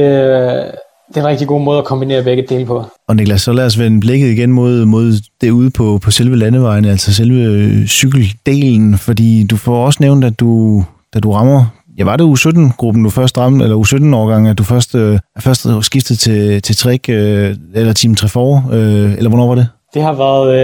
det 1.08 1.18
er 1.18 1.22
en 1.22 1.28
rigtig 1.28 1.48
god 1.48 1.62
måde 1.62 1.78
at 1.78 1.86
kombinere 1.86 2.24
begge 2.24 2.46
dele 2.50 2.66
på. 2.66 2.86
Og 3.08 3.16
Niklas, 3.16 3.42
så 3.42 3.54
lad 3.54 3.66
os 3.66 3.80
vende 3.80 4.00
blikket 4.00 4.28
igen 4.28 4.52
mod, 4.52 4.86
mod 4.86 5.14
det 5.42 5.50
ude 5.50 5.72
på, 5.72 6.00
på 6.04 6.12
selve 6.12 6.36
landevejen, 6.36 6.86
altså 6.86 7.14
selve 7.14 7.44
øh, 7.44 7.88
cykeldelen, 7.88 8.98
fordi 8.98 9.44
du 9.44 9.58
får 9.58 9.86
også 9.86 9.98
nævnt, 10.02 10.26
at 10.26 10.40
du, 10.40 10.84
da 11.14 11.20
du 11.20 11.32
rammer 11.32 11.66
Ja, 11.98 12.04
var 12.04 12.18
det 12.18 12.24
U17-gruppen, 12.24 13.04
du 13.04 13.10
først 13.10 13.38
ramte, 13.38 13.64
eller 13.64 13.78
U17-årgang, 13.78 14.48
at 14.48 14.58
du 14.58 14.64
først, 14.64 14.96
øh, 14.96 15.20
først 15.40 15.68
skiftede 15.82 16.20
til, 16.20 16.62
til 16.62 16.76
Trek, 16.76 17.10
øh, 17.10 17.56
eller 17.74 17.94
Team 17.94 18.16
Trefor, 18.16 18.70
øh, 18.72 19.14
eller 19.14 19.30
hvornår 19.30 19.48
var 19.48 19.56
det? 19.56 19.68
Det 19.94 20.02
har 20.02 20.14
været 20.14 20.56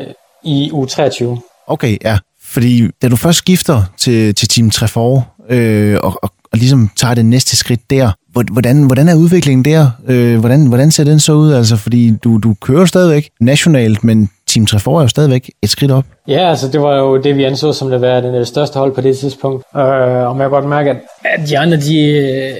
øh, 0.00 0.06
i 0.44 0.70
u 0.72 0.86
23. 0.86 1.40
Okay, 1.66 1.96
ja. 2.04 2.18
Fordi 2.42 2.88
da 3.02 3.08
du 3.08 3.16
først 3.16 3.38
skifter 3.38 3.82
til, 3.98 4.34
til 4.34 4.48
Team 4.48 4.70
Trefort, 4.70 5.22
øh, 5.48 5.98
og, 6.02 6.18
og, 6.22 6.30
og 6.52 6.58
ligesom 6.58 6.90
tager 6.96 7.14
det 7.14 7.24
næste 7.26 7.56
skridt 7.56 7.90
der, 7.90 8.10
hvordan, 8.52 8.82
hvordan 8.82 9.08
er 9.08 9.14
udviklingen 9.14 9.64
der? 9.64 9.90
Øh, 10.08 10.40
hvordan, 10.40 10.66
hvordan 10.66 10.90
ser 10.90 11.04
den 11.04 11.20
så 11.20 11.32
ud? 11.32 11.52
Altså, 11.52 11.76
fordi 11.76 12.16
du, 12.24 12.38
du 12.38 12.54
kører 12.60 12.86
stadigvæk 12.86 13.28
nationalt, 13.40 14.04
men 14.04 14.30
Team 14.48 14.66
Trefort 14.66 15.00
er 15.00 15.02
jo 15.02 15.08
stadigvæk 15.08 15.50
et 15.62 15.70
skridt 15.70 15.90
op. 15.90 16.04
Ja, 16.28 16.48
altså 16.48 16.68
det 16.68 16.80
var 16.80 16.96
jo 16.96 17.16
det, 17.16 17.36
vi 17.36 17.44
anså 17.44 17.72
som 17.72 17.90
det 17.90 18.00
var 18.00 18.20
det 18.20 18.48
største 18.48 18.78
hold 18.78 18.94
på 18.94 19.00
det 19.00 19.18
tidspunkt. 19.18 19.64
Øh, 19.76 19.82
og 19.82 20.36
man 20.36 20.44
kan 20.44 20.50
godt 20.50 20.68
mærke, 20.68 20.90
at 21.24 21.48
de 21.48 21.58
andre, 21.58 21.76
de, 21.76 22.56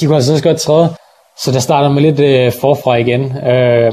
de 0.00 0.06
kunne 0.06 0.16
altså 0.16 0.32
også 0.32 0.44
godt 0.44 0.60
træde. 0.60 0.88
Så 1.44 1.52
der 1.52 1.58
starter 1.58 1.88
med 1.88 2.02
lidt 2.02 2.20
øh, 2.20 2.52
forfra 2.60 2.96
igen. 2.96 3.22
Øh, 3.48 3.92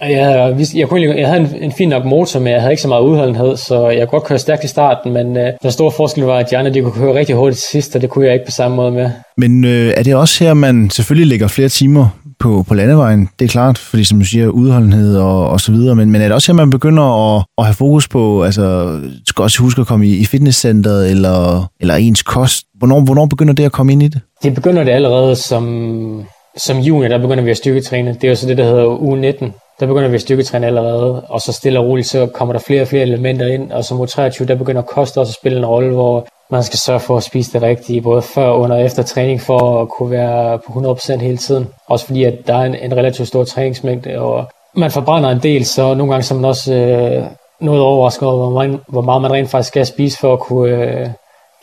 jeg 0.00 0.56
jeg, 0.74 0.88
kunne, 0.88 1.20
jeg 1.20 1.28
havde 1.28 1.40
en, 1.40 1.62
en 1.62 1.72
fin 1.72 1.88
nok 1.88 2.04
motor, 2.04 2.40
men 2.40 2.52
jeg 2.52 2.60
havde 2.60 2.72
ikke 2.72 2.82
så 2.82 2.88
meget 2.88 3.02
udholdenhed, 3.02 3.56
så 3.56 3.88
jeg 3.88 4.08
kunne 4.08 4.20
godt 4.20 4.28
køre 4.28 4.38
stærkt 4.38 4.64
i 4.64 4.68
starten, 4.68 5.12
men 5.12 5.36
øh, 5.36 5.52
den 5.62 5.70
store 5.70 5.92
forskel 5.92 6.24
var, 6.24 6.38
at 6.38 6.50
de 6.50 6.56
andre 6.56 6.72
de 6.72 6.80
kunne 6.80 6.92
køre 6.92 7.14
rigtig 7.14 7.34
hurtigt 7.36 7.60
til 7.60 7.68
sidst, 7.70 7.96
og 7.96 8.02
det 8.02 8.10
kunne 8.10 8.26
jeg 8.26 8.34
ikke 8.34 8.46
på 8.46 8.50
samme 8.50 8.76
måde 8.76 8.92
med. 8.92 9.10
Men 9.36 9.64
øh, 9.64 9.94
er 9.96 10.02
det 10.02 10.14
også 10.14 10.44
her, 10.44 10.54
man 10.54 10.90
selvfølgelig 10.90 11.28
lægger 11.28 11.48
flere 11.48 11.68
timer 11.68 12.08
på, 12.40 12.64
på 12.68 12.74
landevejen? 12.74 13.28
Det 13.38 13.44
er 13.44 13.48
klart, 13.48 13.78
fordi 13.78 14.04
som 14.04 14.18
du 14.18 14.24
siger, 14.24 14.48
udholdenhed 14.48 15.16
og, 15.16 15.48
og 15.48 15.60
så 15.60 15.72
videre, 15.72 15.96
men, 15.96 16.10
men 16.10 16.20
er 16.20 16.24
det 16.24 16.34
også 16.34 16.52
her, 16.52 16.56
man 16.56 16.70
begynder 16.70 17.36
at, 17.36 17.44
at 17.58 17.64
have 17.64 17.74
fokus 17.74 18.08
på, 18.08 18.44
altså 18.44 18.98
skal 19.26 19.42
også 19.42 19.62
huske 19.62 19.80
at 19.80 19.86
komme 19.86 20.06
i, 20.06 20.16
i 20.16 20.24
fitnesscenteret 20.24 21.10
eller, 21.10 21.70
eller 21.80 21.94
ens 21.94 22.22
kost? 22.22 22.64
Hvornår, 22.78 23.00
hvornår 23.00 23.26
begynder 23.26 23.54
det 23.54 23.64
at 23.64 23.72
komme 23.72 23.92
ind 23.92 24.02
i 24.02 24.08
det? 24.08 24.20
Det 24.42 24.54
begynder 24.54 24.84
det 24.84 24.92
allerede 24.92 25.36
som, 25.36 26.26
som 26.56 26.78
junior, 26.78 27.08
der 27.08 27.18
begynder 27.18 27.44
vi 27.44 27.50
at 27.50 27.56
styrketræne. 27.56 28.14
Det 28.14 28.24
er 28.24 28.28
jo 28.28 28.34
så 28.34 28.46
det, 28.46 28.56
der 28.56 28.64
hedder 28.64 28.84
u 28.84 29.14
19 29.14 29.52
der 29.80 29.86
begynder 29.86 30.08
vi 30.08 30.14
at 30.14 30.20
styrketræne 30.20 30.66
allerede, 30.66 31.20
og 31.28 31.40
så 31.40 31.52
stille 31.52 31.78
og 31.78 31.86
roligt, 31.86 32.08
så 32.08 32.26
kommer 32.26 32.52
der 32.52 32.60
flere 32.60 32.82
og 32.82 32.88
flere 32.88 33.02
elementer 33.02 33.46
ind, 33.46 33.72
og 33.72 33.84
som 33.84 34.00
U23, 34.00 34.44
der 34.44 34.54
begynder 34.54 34.82
kost 34.82 35.18
også 35.18 35.30
at 35.30 35.34
spille 35.34 35.58
en 35.58 35.66
rolle, 35.66 35.92
hvor 35.92 36.26
man 36.50 36.62
skal 36.62 36.78
sørge 36.78 37.00
for 37.00 37.16
at 37.16 37.22
spise 37.22 37.52
det 37.52 37.62
rigtige, 37.62 38.02
både 38.02 38.22
før, 38.22 38.50
under 38.50 38.76
og 38.76 38.84
efter 38.84 39.02
træning, 39.02 39.40
for 39.40 39.82
at 39.82 39.88
kunne 39.88 40.10
være 40.10 40.58
på 40.58 40.72
100% 40.72 41.16
hele 41.16 41.36
tiden. 41.36 41.68
Også 41.86 42.06
fordi, 42.06 42.24
at 42.24 42.34
der 42.46 42.54
er 42.54 42.64
en, 42.64 42.74
en 42.74 42.96
relativt 42.96 43.28
stor 43.28 43.44
træningsmængde, 43.44 44.18
og 44.18 44.46
man 44.76 44.90
forbrænder 44.90 45.30
en 45.30 45.42
del, 45.42 45.64
så 45.64 45.94
nogle 45.94 46.12
gange 46.12 46.22
så 46.22 46.34
man 46.34 46.44
også 46.44 46.74
øh, 46.74 47.24
noget 47.60 47.80
overrasket 47.80 48.28
over, 48.28 48.50
hvor 48.50 48.78
hvor 48.88 49.00
meget 49.00 49.22
man 49.22 49.32
rent 49.32 49.50
faktisk 49.50 49.68
skal 49.68 49.86
spise 49.86 50.18
for 50.18 50.32
at 50.32 50.40
kunne 50.40 50.70
øh, 50.70 51.08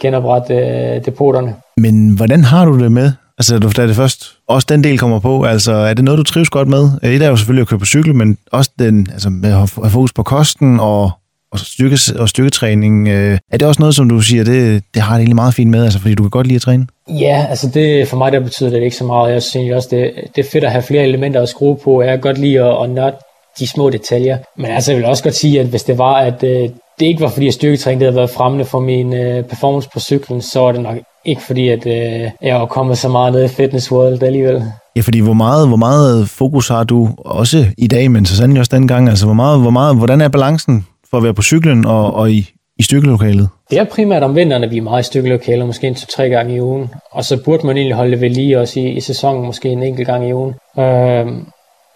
genoprette 0.02 0.54
øh, 0.54 1.06
depoterne. 1.06 1.56
Men 1.78 2.16
hvordan 2.16 2.44
har 2.44 2.66
du 2.66 2.80
det 2.80 2.92
med, 2.92 3.12
Altså, 3.42 3.60
da 3.78 3.88
det 3.88 3.96
først 3.96 4.24
også 4.48 4.68
den 4.70 4.84
del 4.84 4.98
kommer 4.98 5.20
på, 5.20 5.44
altså, 5.44 5.72
er 5.72 5.94
det 5.94 6.06
noget, 6.06 6.18
du 6.18 6.24
trives 6.24 6.50
godt 6.50 6.68
med? 6.68 6.90
Et 7.04 7.22
er 7.22 7.30
jo 7.30 7.38
selvfølgelig 7.38 7.62
at 7.62 7.68
køre 7.68 7.80
på 7.80 7.86
cykel, 7.86 8.16
men 8.16 8.38
også 8.52 8.72
den, 8.80 9.08
altså, 9.14 9.30
med 9.30 9.50
at 9.50 9.56
have 9.56 9.90
fokus 9.90 10.14
på 10.14 10.24
kosten 10.24 10.80
og, 10.80 11.12
og, 11.52 11.60
styrke, 11.60 11.98
og 12.20 12.30
styrketræning. 12.30 13.08
Øh, 13.08 13.40
er 13.52 13.58
det 13.58 13.68
også 13.68 13.82
noget, 13.82 13.96
som 13.96 14.10
du 14.10 14.22
siger, 14.22 14.44
det, 14.44 14.84
det 14.94 15.02
har 15.02 15.14
det 15.14 15.20
egentlig 15.20 15.36
meget 15.36 15.54
fint 15.54 15.72
med, 15.72 15.84
altså, 15.84 16.00
fordi 16.00 16.16
du 16.16 16.24
kan 16.24 16.30
godt 16.30 16.48
lide 16.48 16.56
at 16.56 16.62
træne? 16.62 16.88
Ja, 17.10 17.46
altså 17.50 17.70
det, 17.74 18.08
for 18.08 18.18
mig 18.18 18.32
der 18.32 18.40
betyder 18.40 18.70
det 18.70 18.84
ikke 18.84 18.96
så 18.96 19.04
meget. 19.04 19.34
Jeg 19.34 19.44
synes 19.44 19.74
også, 19.74 19.88
det, 19.92 20.12
det 20.36 20.46
er 20.46 20.50
fedt 20.52 20.64
at 20.64 20.72
have 20.72 20.84
flere 20.84 21.04
elementer 21.04 21.42
at 21.42 21.50
skrue 21.50 21.78
på. 21.84 22.02
Jeg 22.02 22.12
kan 22.12 22.22
godt 22.22 22.38
lide 22.38 22.64
at, 22.64 22.84
at 22.84 22.90
nørde 22.90 23.16
de 23.60 23.68
små 23.68 23.90
detaljer. 23.90 24.38
Men 24.58 24.72
altså, 24.72 24.92
jeg 24.92 24.98
vil 24.98 25.06
også 25.06 25.24
godt 25.24 25.36
sige, 25.36 25.60
at 25.60 25.68
hvis 25.68 25.84
det 25.84 25.98
var, 25.98 26.14
at 26.14 26.44
øh, 26.44 26.70
det 27.02 27.08
ikke 27.08 27.22
var 27.22 27.30
fordi, 27.30 27.48
at 27.48 27.54
styrketræning 27.54 28.02
havde 28.02 28.16
været 28.16 28.30
fremmende 28.30 28.66
for 28.66 28.80
min 28.80 29.14
øh, 29.14 29.44
performance 29.44 29.90
på 29.94 30.00
cyklen, 30.00 30.42
så 30.42 30.64
er 30.64 30.72
det 30.72 30.82
nok 30.82 30.98
ikke 31.26 31.42
fordi, 31.42 31.70
at 31.70 31.86
øh, 31.86 32.30
jeg 32.42 32.62
er 32.62 32.66
kommet 32.66 32.98
så 32.98 33.10
meget 33.10 33.34
ned 33.34 33.44
i 33.44 33.48
fitness 33.48 33.92
world 33.92 34.24
alligevel. 34.24 34.64
Ja, 34.96 35.02
fordi 35.02 35.20
hvor 35.20 35.34
meget, 35.34 35.68
hvor 35.68 35.78
meget 35.78 36.30
fokus 36.30 36.68
har 36.68 36.84
du 36.84 37.10
også 37.18 37.66
i 37.78 37.88
dag, 37.88 38.12
men 38.12 38.26
så 38.26 38.36
sandelig 38.36 38.60
også 38.60 38.76
dengang? 38.76 39.10
Altså, 39.10 39.26
hvor 39.26 39.34
meget, 39.34 39.62
hvor 39.62 39.70
meget, 39.70 39.98
hvordan 39.98 40.22
er 40.22 40.28
balancen 40.28 40.86
for 41.10 41.18
at 41.18 41.24
være 41.24 41.34
på 41.34 41.42
cyklen 41.42 41.86
og, 41.86 42.14
og 42.14 42.32
i, 42.32 42.50
i 42.80 42.84
stykkelokalet? 42.84 43.50
Det 43.70 43.80
er 43.80 43.84
primært 43.84 44.24
om 44.24 44.36
vinteren, 44.36 44.64
at 44.64 44.72
vi 44.72 44.78
er 44.78 44.82
meget 44.82 45.04
i 45.04 45.06
stykkelokalet, 45.06 45.66
måske 45.66 45.88
en 45.88 45.96
to-tre 45.96 46.30
gange 46.30 46.56
i 46.56 46.62
ugen. 46.62 46.90
Og 47.12 47.26
så 47.26 47.44
burde 47.46 47.68
man 47.68 47.78
egentlig 47.78 47.96
holde 47.96 48.12
det 48.12 48.22
ved 48.22 48.30
lige 48.30 48.60
også 48.60 48.80
i, 48.80 48.90
i 48.90 49.00
sæsonen, 49.00 49.46
måske 49.46 49.70
en 49.70 49.84
enkelt 49.84 50.08
gang 50.08 50.30
i 50.30 50.34
ugen. 50.34 50.54
Øh, 50.80 51.28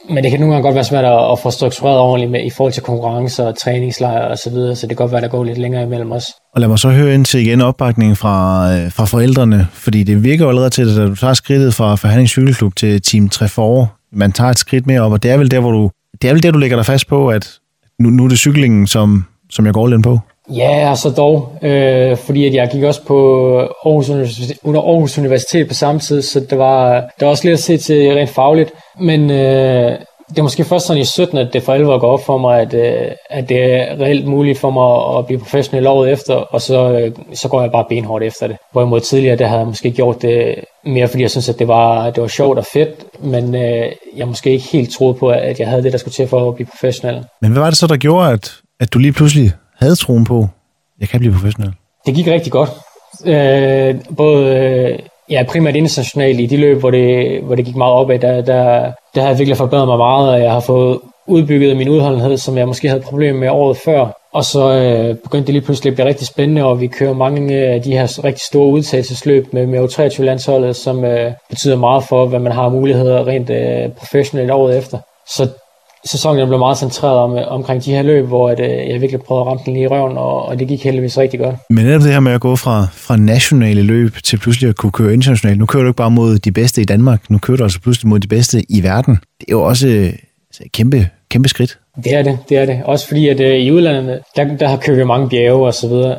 men 0.10 0.24
det 0.24 0.32
kan 0.32 0.39
nogle 0.39 0.54
gange 0.54 0.68
godt 0.68 0.76
være 0.76 0.84
svært 0.84 1.06
at, 1.06 1.32
at 1.32 1.39
få 1.39 1.52
struktureret 1.52 2.00
ordentligt 2.00 2.32
med, 2.32 2.46
i 2.46 2.50
forhold 2.50 2.74
til 2.74 2.84
konkurrencer 2.84 3.46
og 3.46 3.60
træningslejre 3.60 4.28
og 4.28 4.38
så 4.38 4.50
videre, 4.50 4.76
så 4.76 4.88
det 4.88 4.98
kan 4.98 5.04
godt 5.04 5.12
være, 5.12 5.22
der 5.22 5.28
går 5.28 5.44
lidt 5.44 5.58
længere 5.58 5.84
imellem 5.84 6.12
os. 6.12 6.26
Og 6.54 6.62
lad 6.62 6.68
mig 6.68 6.80
så 6.80 6.89
høre 6.89 7.13
ind 7.13 7.26
til 7.26 7.39
igen 7.39 7.62
opbakningen 7.62 8.15
fra, 8.15 8.68
øh, 8.74 8.91
fra 8.91 9.06
forældrene, 9.06 9.68
fordi 9.72 10.04
det 10.04 10.24
virker 10.24 10.44
jo 10.44 10.50
allerede 10.50 10.70
til, 10.70 11.02
at 11.02 11.08
du 11.08 11.15
tager 11.15 11.34
skridtet 11.34 11.74
fra 11.74 11.96
Forhandlings 11.96 12.32
Cykelklub 12.32 12.76
til 12.76 13.02
Team 13.02 13.30
3 13.30 13.48
for 13.48 13.96
man 14.15 14.32
tager 14.32 14.52
et 14.52 14.60
skridt 14.60 14.88
mere 14.88 15.02
op, 15.02 15.12
og 15.12 15.24
det 15.24 15.32
er 15.32 15.38
vel 15.38 15.52
der, 15.52 15.60
hvor 15.60 15.72
du, 15.72 15.89
det 16.22 16.30
er 16.30 16.34
vel 16.34 16.44
der, 16.44 16.52
du 16.52 16.60
lægger 16.60 16.78
dig 16.78 16.86
fast 16.86 17.08
på, 17.08 17.28
at 17.28 17.60
nu, 18.00 18.10
nu 18.10 18.24
er 18.24 18.28
det 18.28 18.39
cyklingen, 18.39 18.88
som, 18.88 19.26
som 19.50 19.65
jeg 19.65 19.74
går 19.74 19.88
lidt 19.88 20.04
på? 20.04 20.20
Ja, 20.49 20.89
altså 20.89 21.10
dog, 21.10 21.58
øh, 21.62 22.17
fordi 22.17 22.45
at 22.45 22.53
jeg 22.53 22.69
gik 22.71 22.84
også 22.84 23.05
på 23.05 23.60
Aarhus 23.60 24.10
Universitet, 24.10 24.58
under 24.63 24.81
Aarhus 24.81 25.17
Universitet 25.17 25.67
på 25.67 25.73
samme 25.73 25.99
tid, 25.99 26.21
så 26.21 26.39
det 26.39 26.58
var, 26.58 26.93
det 26.95 27.21
var 27.21 27.27
også 27.27 27.43
lidt 27.43 27.53
at 27.53 27.63
se 27.63 27.77
til 27.77 28.13
rent 28.13 28.29
fagligt. 28.29 28.73
Men 28.99 29.31
øh, 29.31 29.99
det 30.29 30.39
er 30.39 30.43
måske 30.43 30.63
først 30.63 30.86
sådan 30.86 31.01
i 31.01 31.05
17, 31.05 31.38
at 31.38 31.53
det 31.53 31.63
for 31.63 31.73
alvor 31.73 31.99
går 31.99 32.12
op 32.12 32.25
for 32.25 32.38
mig, 32.38 32.62
at, 32.62 32.73
øh, 32.73 33.12
at 33.29 33.49
det 33.49 33.63
er 33.63 33.99
reelt 33.99 34.27
muligt 34.27 34.60
for 34.60 34.69
mig 34.69 35.17
at 35.19 35.25
blive 35.25 35.39
professionel 35.39 35.88
året 35.88 36.12
efter, 36.12 36.34
og 36.34 36.62
så, 36.62 36.91
øh, 36.91 37.12
så 37.34 37.47
går 37.47 37.62
jeg 37.62 37.71
bare 37.71 37.86
benhårdt 37.89 38.23
efter 38.23 38.47
det. 38.47 38.58
Hvorimod 38.71 38.99
tidligere, 38.99 39.36
der 39.36 39.47
havde 39.47 39.60
jeg 39.60 39.67
måske 39.67 39.91
gjort 39.91 40.21
det 40.21 40.55
mere, 40.86 41.08
fordi 41.08 41.21
jeg 41.21 41.31
synes, 41.31 41.49
at 41.49 41.60
det 41.60 41.67
var, 41.67 42.10
det 42.10 42.21
var 42.21 42.27
sjovt 42.27 42.58
og 42.58 42.65
fedt, 42.73 43.23
men 43.23 43.55
øh, 43.55 43.91
jeg 44.17 44.27
måske 44.27 44.51
ikke 44.51 44.67
helt 44.71 44.93
troede 44.93 45.13
på, 45.13 45.29
at 45.29 45.60
jeg 45.60 45.67
havde 45.67 45.84
det, 45.84 45.91
der 45.91 45.97
skulle 45.97 46.13
til 46.13 46.27
for 46.27 46.49
at 46.49 46.55
blive 46.55 46.67
professionel. 46.67 47.23
Men 47.41 47.51
hvad 47.51 47.62
var 47.62 47.69
det 47.69 47.77
så, 47.77 47.88
der 47.88 47.97
gjorde, 47.97 48.31
at, 48.31 48.53
at 48.79 48.93
du 48.93 48.99
lige 48.99 49.13
pludselig 49.13 49.51
havde 49.79 49.95
troen 49.95 50.25
på, 50.25 50.47
jeg 50.99 51.09
kan 51.09 51.19
blive 51.19 51.33
professionel? 51.33 51.73
Det 52.05 52.15
gik 52.15 52.27
rigtig 52.27 52.51
godt. 52.51 52.69
Øh, 53.25 53.95
både 54.17 54.57
øh, 54.57 54.99
ja, 55.29 55.43
primært 55.49 55.75
internationalt 55.75 56.39
i 56.39 56.45
de 56.45 56.57
løb, 56.57 56.79
hvor 56.79 56.91
det, 56.91 57.39
hvor 57.43 57.55
det 57.55 57.65
gik 57.65 57.75
meget 57.75 57.93
opad, 57.93 58.19
der, 58.19 58.41
der, 58.41 58.91
der 59.15 59.21
har 59.21 59.27
jeg 59.27 59.38
virkelig 59.38 59.57
forbedret 59.57 59.88
mig 59.88 59.97
meget, 59.97 60.29
og 60.29 60.41
jeg 60.41 60.51
har 60.51 60.59
fået 60.59 60.99
udbygget 61.27 61.77
min 61.77 61.89
udholdenhed, 61.89 62.38
som 62.38 62.57
jeg 62.57 62.67
måske 62.67 62.88
havde 62.89 63.01
problemer 63.01 63.39
med 63.39 63.49
året 63.49 63.77
før. 63.77 64.07
Og 64.33 64.45
så 64.45 64.73
øh, 64.73 65.15
begyndte 65.15 65.47
det 65.47 65.53
lige 65.53 65.61
pludselig 65.61 65.91
at 65.91 65.95
blive 65.95 66.07
rigtig 66.07 66.27
spændende, 66.27 66.63
og 66.63 66.81
vi 66.81 66.88
kører 66.88 67.13
mange 67.13 67.55
af 67.55 67.81
de 67.81 67.91
her 67.91 68.23
rigtig 68.23 68.41
store 68.41 68.67
udtagelsesløb 68.67 69.53
med, 69.53 69.67
med 69.67 69.79
U23-landsholdet, 69.79 70.75
som 70.75 71.03
øh, 71.05 71.31
betyder 71.49 71.75
meget 71.75 72.03
for, 72.03 72.25
hvad 72.25 72.39
man 72.39 72.51
har 72.51 72.69
muligheder 72.69 73.27
rent 73.27 73.49
øh, 73.49 73.89
professionelt 73.89 74.51
året 74.51 74.77
efter. 74.77 74.97
Så 75.35 75.49
sæsonen 76.12 76.48
blev 76.48 76.60
meget 76.60 76.78
centreret 76.78 77.18
om, 77.18 77.38
omkring 77.48 77.86
de 77.86 77.91
her 77.91 78.02
løb, 78.02 78.26
hvor 78.26 78.50
at, 78.50 78.60
øh, 78.60 78.89
jeg 78.89 79.02
virkelig 79.02 79.22
prøvede 79.22 79.41
at 79.41 79.48
ramme 79.48 79.62
den 79.65 79.74
lige 79.74 79.84
i 79.84 79.88
røven, 79.88 80.18
og, 80.18 80.46
og 80.46 80.60
det 80.60 80.68
gik 80.68 80.84
heldigvis 80.84 81.18
rigtig 81.18 81.39
godt. 81.39 81.56
Men 81.70 81.86
netop 81.86 82.02
det 82.02 82.12
her 82.12 82.20
med 82.20 82.32
at 82.32 82.41
gå 82.41 82.56
fra, 82.56 82.88
fra 82.94 83.15
nationale 83.18 83.82
løb 83.82 84.13
til 84.24 84.38
pludselig 84.38 84.70
at 84.70 84.76
kunne 84.76 84.91
køre 84.91 85.13
internationalt. 85.13 85.60
Nu 85.60 85.65
kører 85.65 85.84
du 85.84 85.89
ikke 85.89 85.98
bare 85.98 86.12
mod 86.12 86.39
de 86.39 86.52
bedste 86.52 86.82
i 86.82 86.86
Danmark, 86.86 87.30
nu 87.30 87.38
kører 87.38 87.58
du 87.58 87.63
altså 87.63 87.82
pludselig 87.82 88.10
mod 88.10 88.20
de 88.20 88.28
bedste 88.28 88.72
i 88.72 88.84
verden. 88.84 89.13
Det 89.13 89.46
er 89.48 89.52
jo 89.52 89.63
også 89.63 89.88
et 89.88 90.06
altså, 90.50 90.63
kæmpe, 90.74 91.10
kæmpe 91.30 91.50
skridt. 91.50 91.78
Det 92.04 92.13
er 92.13 92.24
det, 92.24 92.39
det 92.50 92.58
er 92.58 92.65
det. 92.65 92.82
Også 92.86 93.08
fordi, 93.08 93.28
at 93.28 93.39
øh, 93.39 93.56
i 93.56 93.72
udlandet, 93.72 94.20
der, 94.36 94.58
der 94.58 94.68
har 94.68 94.78
kørt 94.78 95.08
mange 95.08 95.30
bjerge 95.30 95.65
og 95.65 95.74
så 95.74 95.88
videre, 95.88 96.15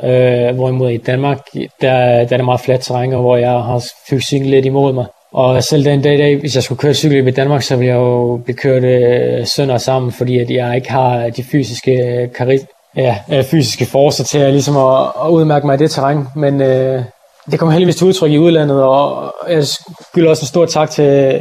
øh, 0.48 0.54
hvorimod 0.54 0.90
i 0.90 0.96
Danmark, 0.96 1.38
der, 1.54 1.64
der 1.80 2.32
er 2.32 2.36
det 2.36 2.44
meget 2.44 2.60
fladt 2.60 2.80
terræn, 2.84 3.10
hvor 3.10 3.36
jeg 3.36 3.50
har 3.50 3.84
fysikken 4.10 4.50
lidt 4.50 4.66
imod 4.66 4.92
mig. 4.92 5.06
Og 5.36 5.64
selv 5.64 5.84
den 5.84 6.02
dag 6.02 6.14
i 6.14 6.16
dag, 6.16 6.40
hvis 6.40 6.54
jeg 6.54 6.62
skulle 6.62 6.78
køre 6.78 6.94
cykel 6.94 7.28
i 7.28 7.30
Danmark, 7.30 7.62
så 7.62 7.76
ville 7.76 7.88
jeg 7.88 8.00
jo 8.00 8.40
blive 8.44 8.56
kørt 8.56 8.84
øh, 8.84 9.46
sønder 9.46 9.78
sammen, 9.78 10.12
fordi 10.12 10.38
at 10.38 10.50
jeg 10.50 10.76
ikke 10.76 10.90
har 10.90 11.30
de 11.30 11.42
fysiske 11.42 11.92
øh, 11.92 12.32
karit 12.32 12.60
ja, 12.96 13.18
øh, 13.32 13.44
fysiske 13.44 13.86
forser 13.86 14.24
til 14.24 14.38
at, 14.38 14.52
ligesom 14.52 14.76
at, 14.76 15.12
at 15.24 15.30
udmærke 15.30 15.66
mig 15.66 15.74
i 15.74 15.78
det 15.78 15.90
terræn. 15.90 16.28
Men 16.36 16.60
øh, 16.60 17.02
det 17.50 17.58
kommer 17.58 17.72
heldigvis 17.72 17.96
til 17.96 18.06
udtryk 18.06 18.30
i 18.30 18.38
udlandet, 18.38 18.82
og 18.82 19.32
jeg 19.48 19.66
skylder 19.66 20.30
også 20.30 20.42
en 20.42 20.46
stor 20.46 20.66
tak 20.66 20.90
til, 20.90 21.40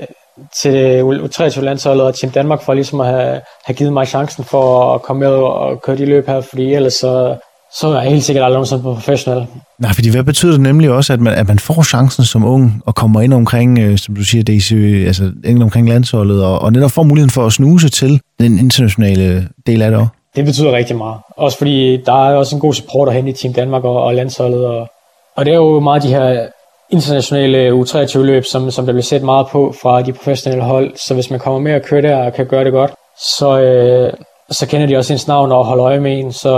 til 0.62 1.02
U23-landsholdet 1.02 2.06
og 2.06 2.16
Team 2.16 2.32
Danmark 2.32 2.62
for 2.62 2.74
ligesom 2.74 3.02
at 3.02 3.08
have, 3.08 3.42
have 3.66 3.76
givet 3.76 3.94
mig 3.94 4.08
chancen 4.08 4.44
for 4.44 4.94
at 4.94 5.02
komme 5.02 5.20
med 5.20 5.30
og 5.30 5.82
køre 5.82 5.98
de 5.98 6.06
løb 6.06 6.28
her, 6.28 6.42
fordi 6.42 6.74
ellers 6.74 6.94
så, 6.94 7.36
så 7.80 7.88
er 7.88 8.02
jeg 8.02 8.12
helt 8.12 8.24
sikkert 8.24 8.46
aldrig 8.46 8.82
på 8.82 8.94
professionel. 8.94 9.48
Nej, 9.80 9.94
fordi 9.94 10.10
hvad 10.12 10.24
betyder 10.24 10.52
det 10.52 10.62
nemlig 10.62 10.92
også, 10.92 11.14
at 11.14 11.20
man, 11.20 11.34
at 11.34 11.48
man 11.48 11.60
får 11.60 11.84
chancen 11.84 12.24
som 12.26 12.46
ung 12.46 12.82
og 12.86 12.96
kommer 12.96 13.22
ind 13.22 13.34
omkring, 13.34 13.80
øh, 13.80 13.98
som 13.98 14.16
du 14.16 14.24
siger, 14.24 14.44
DC, 14.44 14.72
altså 15.08 15.32
ind 15.46 15.64
omkring 15.64 15.90
landsholdet, 15.90 16.44
og, 16.44 16.60
og 16.60 16.72
netop 16.72 16.92
får 16.92 17.04
muligheden 17.04 17.32
for 17.32 17.46
at 17.46 17.54
snuse 17.54 17.90
til 17.90 18.22
den 18.40 18.60
internationale 18.60 19.48
del 19.68 19.82
af 19.82 19.92
det 19.92 20.00
også? 20.00 20.10
Det 20.36 20.46
betyder 20.46 20.72
rigtig 20.72 20.96
meget. 20.96 21.18
Også 21.38 21.58
fordi 21.58 21.98
der 22.06 22.30
er 22.30 22.36
også 22.36 22.56
en 22.56 22.62
god 22.62 22.74
support 22.74 23.14
hen 23.14 23.28
i 23.28 23.34
Team 23.34 23.54
Danmark 23.54 23.84
og, 23.84 24.04
og 24.04 24.16
landsholdet. 24.16 24.66
Og, 24.66 24.88
og 25.38 25.46
det 25.46 25.52
er 25.52 25.56
jo 25.56 25.80
meget 25.80 26.04
de 26.04 26.08
her 26.08 26.48
internationale 26.90 27.72
U23-løb, 27.72 28.44
som, 28.46 28.72
som 28.72 28.86
der 28.86 28.94
bliver 28.94 29.04
set 29.04 29.24
meget 29.24 29.48
på 29.48 29.74
fra 29.82 30.02
de 30.02 30.14
professionelle 30.14 30.64
hold. 30.64 30.94
Så 31.08 31.14
hvis 31.14 31.30
man 31.30 31.40
kommer 31.40 31.60
med 31.60 31.72
at 31.72 31.86
køre 31.86 32.02
der 32.02 32.16
og 32.16 32.34
kan 32.34 32.46
gøre 32.46 32.64
det 32.64 32.72
godt, 32.72 32.94
så, 33.38 33.60
øh, 33.60 34.14
så 34.52 34.68
kender 34.68 34.88
de 34.88 34.98
også 34.98 35.14
ens 35.14 35.28
navn 35.28 35.52
og 35.52 35.66
holder 35.66 35.86
øje 35.86 36.00
med 36.00 36.20
en. 36.20 36.34
Så 36.34 36.52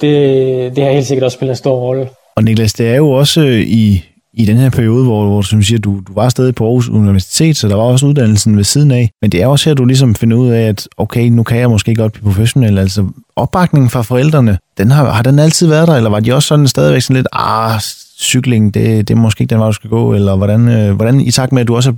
det, 0.00 0.76
det 0.76 0.84
har 0.84 0.92
helt 0.92 1.06
sikkert 1.06 1.24
også 1.24 1.34
spillet 1.34 1.52
en 1.52 1.56
stor 1.56 1.80
rolle. 1.80 2.08
Og 2.36 2.44
Niklas, 2.44 2.72
det 2.72 2.88
er 2.88 2.96
jo 2.96 3.10
også 3.10 3.40
øh, 3.40 3.60
i, 3.60 4.04
i 4.34 4.44
den 4.44 4.56
her 4.56 4.70
periode, 4.70 5.04
hvor, 5.04 5.24
hvor 5.24 5.42
som 5.42 5.58
du 5.58 5.64
siger, 5.64 5.78
du, 5.78 6.00
du 6.08 6.14
var 6.14 6.28
stadig 6.28 6.54
på 6.54 6.64
Aarhus 6.64 6.88
Universitet, 6.88 7.56
så 7.56 7.68
der 7.68 7.74
var 7.74 7.82
også 7.82 8.06
uddannelsen 8.06 8.56
ved 8.56 8.64
siden 8.64 8.90
af. 8.90 9.10
Men 9.22 9.32
det 9.32 9.42
er 9.42 9.46
også 9.46 9.70
her, 9.70 9.74
du 9.74 9.84
ligesom 9.84 10.14
finder 10.14 10.36
ud 10.36 10.48
af, 10.48 10.68
at 10.68 10.88
okay, 10.96 11.28
nu 11.28 11.42
kan 11.42 11.58
jeg 11.58 11.70
måske 11.70 11.94
godt 11.94 12.12
blive 12.12 12.24
professionel. 12.24 12.78
Altså 12.78 13.06
opbakningen 13.36 13.90
fra 13.90 14.02
forældrene, 14.02 14.58
den 14.78 14.90
har, 14.90 15.10
har 15.10 15.22
den 15.22 15.38
altid 15.38 15.68
været 15.68 15.88
der, 15.88 15.94
eller 15.94 16.10
var 16.10 16.20
de 16.20 16.34
også 16.34 16.46
sådan 16.46 16.68
stadigvæk 16.68 17.02
sådan 17.02 17.16
lidt, 17.16 17.28
ah, 17.32 17.80
cykling, 18.20 18.74
det, 18.74 19.08
det 19.08 19.14
er 19.14 19.20
måske 19.20 19.42
ikke 19.42 19.50
den 19.50 19.58
vej, 19.58 19.66
du 19.66 19.72
skal 19.72 19.90
gå, 19.90 20.14
eller 20.14 20.36
hvordan, 20.36 20.68
øh, 20.68 20.94
hvordan 20.94 21.20
i 21.20 21.30
takt 21.30 21.52
med, 21.52 21.60
at 21.60 21.68
du 21.68 21.76
også 21.76 21.92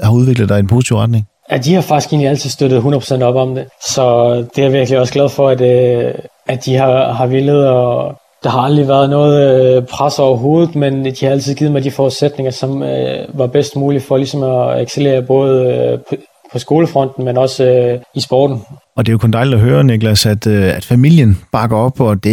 har 0.00 0.12
udviklet 0.12 0.48
dig 0.48 0.56
i 0.56 0.60
en 0.60 0.66
positiv 0.66 0.96
retning? 0.96 1.26
Ja, 1.50 1.56
de 1.56 1.74
har 1.74 1.80
faktisk 1.80 2.12
egentlig 2.12 2.28
altid 2.28 2.50
støttet 2.50 2.80
100% 2.80 3.22
op 3.22 3.34
om 3.34 3.54
det, 3.54 3.64
så 3.94 4.34
det 4.36 4.58
er 4.58 4.62
jeg 4.62 4.72
virkelig 4.72 4.98
også 4.98 5.12
glad 5.12 5.28
for, 5.28 5.48
at, 5.48 5.60
øh, 5.60 6.14
at 6.46 6.64
de 6.64 6.76
har, 6.76 7.12
har 7.12 7.26
villet, 7.26 7.68
og 7.68 8.14
der 8.42 8.50
har 8.50 8.60
aldrig 8.60 8.88
været 8.88 9.10
noget 9.10 9.76
øh, 9.76 9.82
pres 9.82 10.18
overhovedet, 10.18 10.74
men 10.74 11.04
de 11.04 11.14
har 11.22 11.30
altid 11.30 11.54
givet 11.54 11.72
mig 11.72 11.84
de 11.84 11.90
forudsætninger, 11.90 12.50
som 12.50 12.82
øh, 12.82 13.38
var 13.38 13.46
bedst 13.46 13.76
muligt 13.76 14.04
for 14.04 14.16
ligesom 14.16 14.42
at 14.42 14.82
excellere 14.82 15.22
både 15.22 15.74
øh, 15.74 15.98
på, 16.08 16.22
på 16.52 16.58
skolefronten, 16.58 17.24
men 17.24 17.36
også 17.36 17.64
øh, 17.64 18.00
i 18.14 18.20
sporten. 18.20 18.62
Og 18.96 19.06
det 19.06 19.10
er 19.10 19.14
jo 19.14 19.18
kun 19.18 19.30
dejligt 19.30 19.54
at 19.54 19.60
høre, 19.60 19.84
Niklas, 19.84 20.26
at, 20.26 20.46
øh, 20.46 20.76
at 20.76 20.84
familien 20.84 21.38
bakker 21.52 21.76
op, 21.76 22.00
og 22.00 22.24
det, 22.24 22.32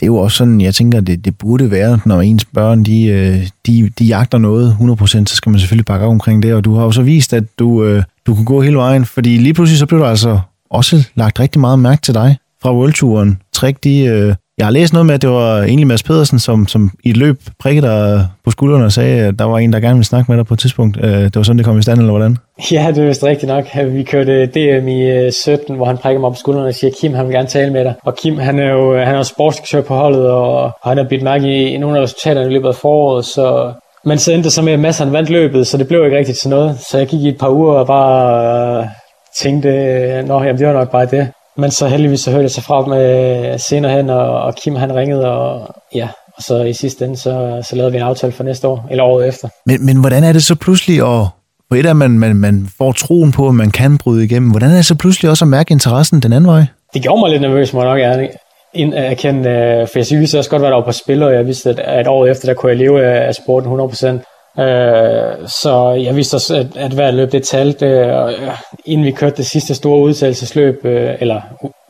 det 0.00 0.02
er 0.02 0.06
jo 0.06 0.16
også 0.16 0.36
sådan, 0.36 0.60
jeg 0.60 0.74
tænker, 0.74 1.00
det, 1.00 1.24
det 1.24 1.38
burde 1.38 1.70
være, 1.70 2.00
når 2.06 2.20
ens 2.20 2.44
børn, 2.44 2.84
de, 2.84 3.04
øh, 3.04 3.46
de, 3.66 3.90
de 3.98 4.04
jagter 4.04 4.38
noget 4.38 4.76
100%, 4.80 5.06
så 5.06 5.36
skal 5.36 5.50
man 5.50 5.58
selvfølgelig 5.58 5.86
bakke 5.86 6.06
op 6.06 6.10
omkring 6.10 6.42
det, 6.42 6.54
og 6.54 6.64
du 6.64 6.74
har 6.74 6.84
jo 6.84 6.90
så 6.90 7.02
vist, 7.02 7.32
at 7.32 7.44
du, 7.58 7.84
øh, 7.84 8.02
du 8.26 8.34
kunne 8.34 8.44
gå 8.44 8.60
hele 8.60 8.76
vejen, 8.76 9.04
fordi 9.04 9.28
lige 9.28 9.54
pludselig 9.54 9.78
så 9.78 9.86
blev 9.86 10.00
der 10.00 10.06
altså 10.06 10.40
også 10.70 11.08
lagt 11.14 11.40
rigtig 11.40 11.60
meget 11.60 11.78
mærke 11.78 12.02
til 12.02 12.14
dig 12.14 12.36
fra 12.62 12.74
Worldturen. 12.74 13.38
Træk 13.52 13.76
de, 13.84 14.04
øh, 14.04 14.34
jeg 14.58 14.66
har 14.66 14.70
læst 14.70 14.92
noget 14.92 15.06
med, 15.06 15.14
at 15.14 15.22
det 15.22 15.30
var 15.30 15.62
egentlig 15.62 15.86
Mads 15.86 16.02
Pedersen, 16.02 16.38
som, 16.38 16.66
som 16.66 16.90
i 17.04 17.10
et 17.10 17.16
løb 17.16 17.40
prikkede 17.58 17.86
dig 17.86 18.26
på 18.44 18.50
skuldrene 18.50 18.84
og 18.84 18.92
sagde, 18.92 19.20
at 19.20 19.38
der 19.38 19.44
var 19.44 19.58
en, 19.58 19.72
der 19.72 19.80
gerne 19.80 19.94
ville 19.94 20.04
snakke 20.04 20.32
med 20.32 20.38
dig 20.38 20.46
på 20.46 20.54
et 20.54 20.60
tidspunkt. 20.60 20.98
Øh, 21.02 21.12
det 21.12 21.36
var 21.36 21.42
sådan, 21.42 21.58
det 21.58 21.66
kom 21.66 21.78
i 21.78 21.82
stand, 21.82 21.98
eller 21.98 22.10
hvordan? 22.10 22.36
Ja, 22.72 22.92
det 22.94 23.02
er 23.02 23.06
vist 23.06 23.24
rigtigt 23.24 23.52
nok. 23.52 23.64
Øh, 23.80 23.94
vi 23.94 24.02
kørte 24.02 24.32
øh, 24.32 24.48
DM 24.48 24.88
i 24.88 25.30
17, 25.30 25.76
hvor 25.76 25.86
han 25.86 25.98
prikker 25.98 26.20
mig 26.20 26.30
på 26.30 26.36
skuldrene 26.36 26.68
og 26.68 26.74
siger, 26.74 26.90
Kim, 27.00 27.14
han 27.14 27.26
vil 27.26 27.34
gerne 27.34 27.48
tale 27.48 27.72
med 27.72 27.84
dig. 27.84 27.94
Og 28.02 28.16
Kim, 28.16 28.38
han 28.38 28.58
er 28.58 28.72
jo 28.72 28.98
han 28.98 29.14
er 29.14 29.22
sportsdirektør 29.22 29.80
på 29.80 29.94
holdet, 29.94 30.30
og 30.30 30.72
han 30.84 30.96
har 30.96 31.04
bidt 31.04 31.22
mærke 31.22 31.72
i 31.72 31.78
nogle 31.78 31.98
af 31.98 32.02
resultaterne 32.02 32.50
i 32.50 32.52
løbet 32.52 32.68
af 32.68 32.74
foråret, 32.74 33.24
så 33.24 33.72
men 34.04 34.18
så 34.18 34.32
endte 34.32 34.44
det 34.44 34.52
så 34.52 34.62
med, 34.62 34.72
at 34.72 34.80
Mads 34.80 34.98
han 34.98 35.12
vandt 35.12 35.30
løbet, 35.30 35.66
så 35.66 35.76
det 35.76 35.88
blev 35.88 36.04
ikke 36.04 36.18
rigtigt 36.18 36.38
til 36.38 36.50
noget. 36.50 36.78
Så 36.90 36.98
jeg 36.98 37.06
gik 37.06 37.20
i 37.20 37.28
et 37.28 37.38
par 37.38 37.48
uger 37.48 37.74
og 37.74 37.86
bare 37.86 38.88
tænkte, 39.40 39.68
nå, 40.26 40.42
jamen 40.42 40.58
det 40.58 40.66
var 40.66 40.72
nok 40.72 40.90
bare 40.90 41.06
det. 41.06 41.28
Men 41.56 41.70
så 41.70 41.88
heldigvis 41.88 42.20
så 42.20 42.30
hørte 42.30 42.42
jeg 42.42 42.50
sig 42.50 42.64
fra 42.64 42.86
med 42.86 43.58
senere 43.58 43.92
hen, 43.92 44.10
og, 44.10 44.42
og 44.42 44.54
Kim 44.54 44.76
han 44.76 44.94
ringede, 44.94 45.30
og 45.30 45.74
ja, 45.94 46.08
og 46.36 46.42
så 46.42 46.62
i 46.62 46.72
sidste 46.72 47.04
ende, 47.04 47.16
så, 47.16 47.64
så 47.68 47.76
lavede 47.76 47.92
vi 47.92 47.98
en 47.98 48.04
aftale 48.04 48.32
for 48.32 48.44
næste 48.44 48.68
år, 48.68 48.86
eller 48.90 49.04
året 49.04 49.28
efter. 49.28 49.48
Men, 49.66 49.86
men 49.86 49.96
hvordan 50.00 50.24
er 50.24 50.32
det 50.32 50.42
så 50.42 50.54
pludselig 50.54 50.96
at, 50.96 51.26
på 51.70 51.76
et 51.76 51.86
af 51.86 51.96
man, 51.96 52.10
man, 52.10 52.36
man 52.36 52.68
får 52.78 52.92
troen 52.92 53.32
på, 53.32 53.48
at 53.48 53.54
man 53.54 53.70
kan 53.70 53.98
bryde 53.98 54.24
igennem, 54.24 54.50
hvordan 54.50 54.70
er 54.70 54.74
det 54.74 54.86
så 54.86 54.94
pludselig 54.94 55.30
også 55.30 55.44
at 55.44 55.48
mærke 55.48 55.72
interessen 55.72 56.20
den 56.20 56.32
anden 56.32 56.50
vej? 56.50 56.64
Det 56.94 57.02
gjorde 57.02 57.20
mig 57.20 57.30
lidt 57.30 57.42
nervøs, 57.42 57.72
må 57.72 57.84
jeg 57.84 57.90
nok 57.90 58.30
Øh, 58.76 58.88
erkende, 58.94 59.50
øh, 59.50 59.88
for 59.88 59.98
jeg 59.98 60.20
vidste 60.20 60.38
også 60.38 60.50
godt, 60.50 60.62
hvad 60.62 60.70
der 60.70 60.76
var 60.76 60.84
på 60.84 60.92
spil, 60.92 61.22
og 61.22 61.34
jeg 61.34 61.46
vidste, 61.46 61.70
at, 61.70 61.78
at 61.78 62.06
året 62.06 62.30
efter, 62.30 62.46
der 62.46 62.54
kunne 62.54 62.70
jeg 62.70 62.78
leve 62.78 63.04
af 63.04 63.34
sporten 63.34 63.80
100%. 63.80 64.06
Øh, 64.58 65.48
så 65.48 65.90
jeg 65.90 66.16
vidste 66.16 66.34
også, 66.34 66.56
at, 66.56 66.66
at 66.76 66.92
hver 66.92 67.10
løb 67.10 67.32
det 67.32 67.42
talte, 67.42 68.16
og 68.16 68.32
øh, 68.32 68.58
inden 68.84 69.06
vi 69.06 69.10
kørte 69.10 69.36
det 69.36 69.46
sidste 69.46 69.74
store 69.74 69.98
udtagelsesløb, 69.98 70.84
øh, 70.84 71.14
eller 71.20 71.40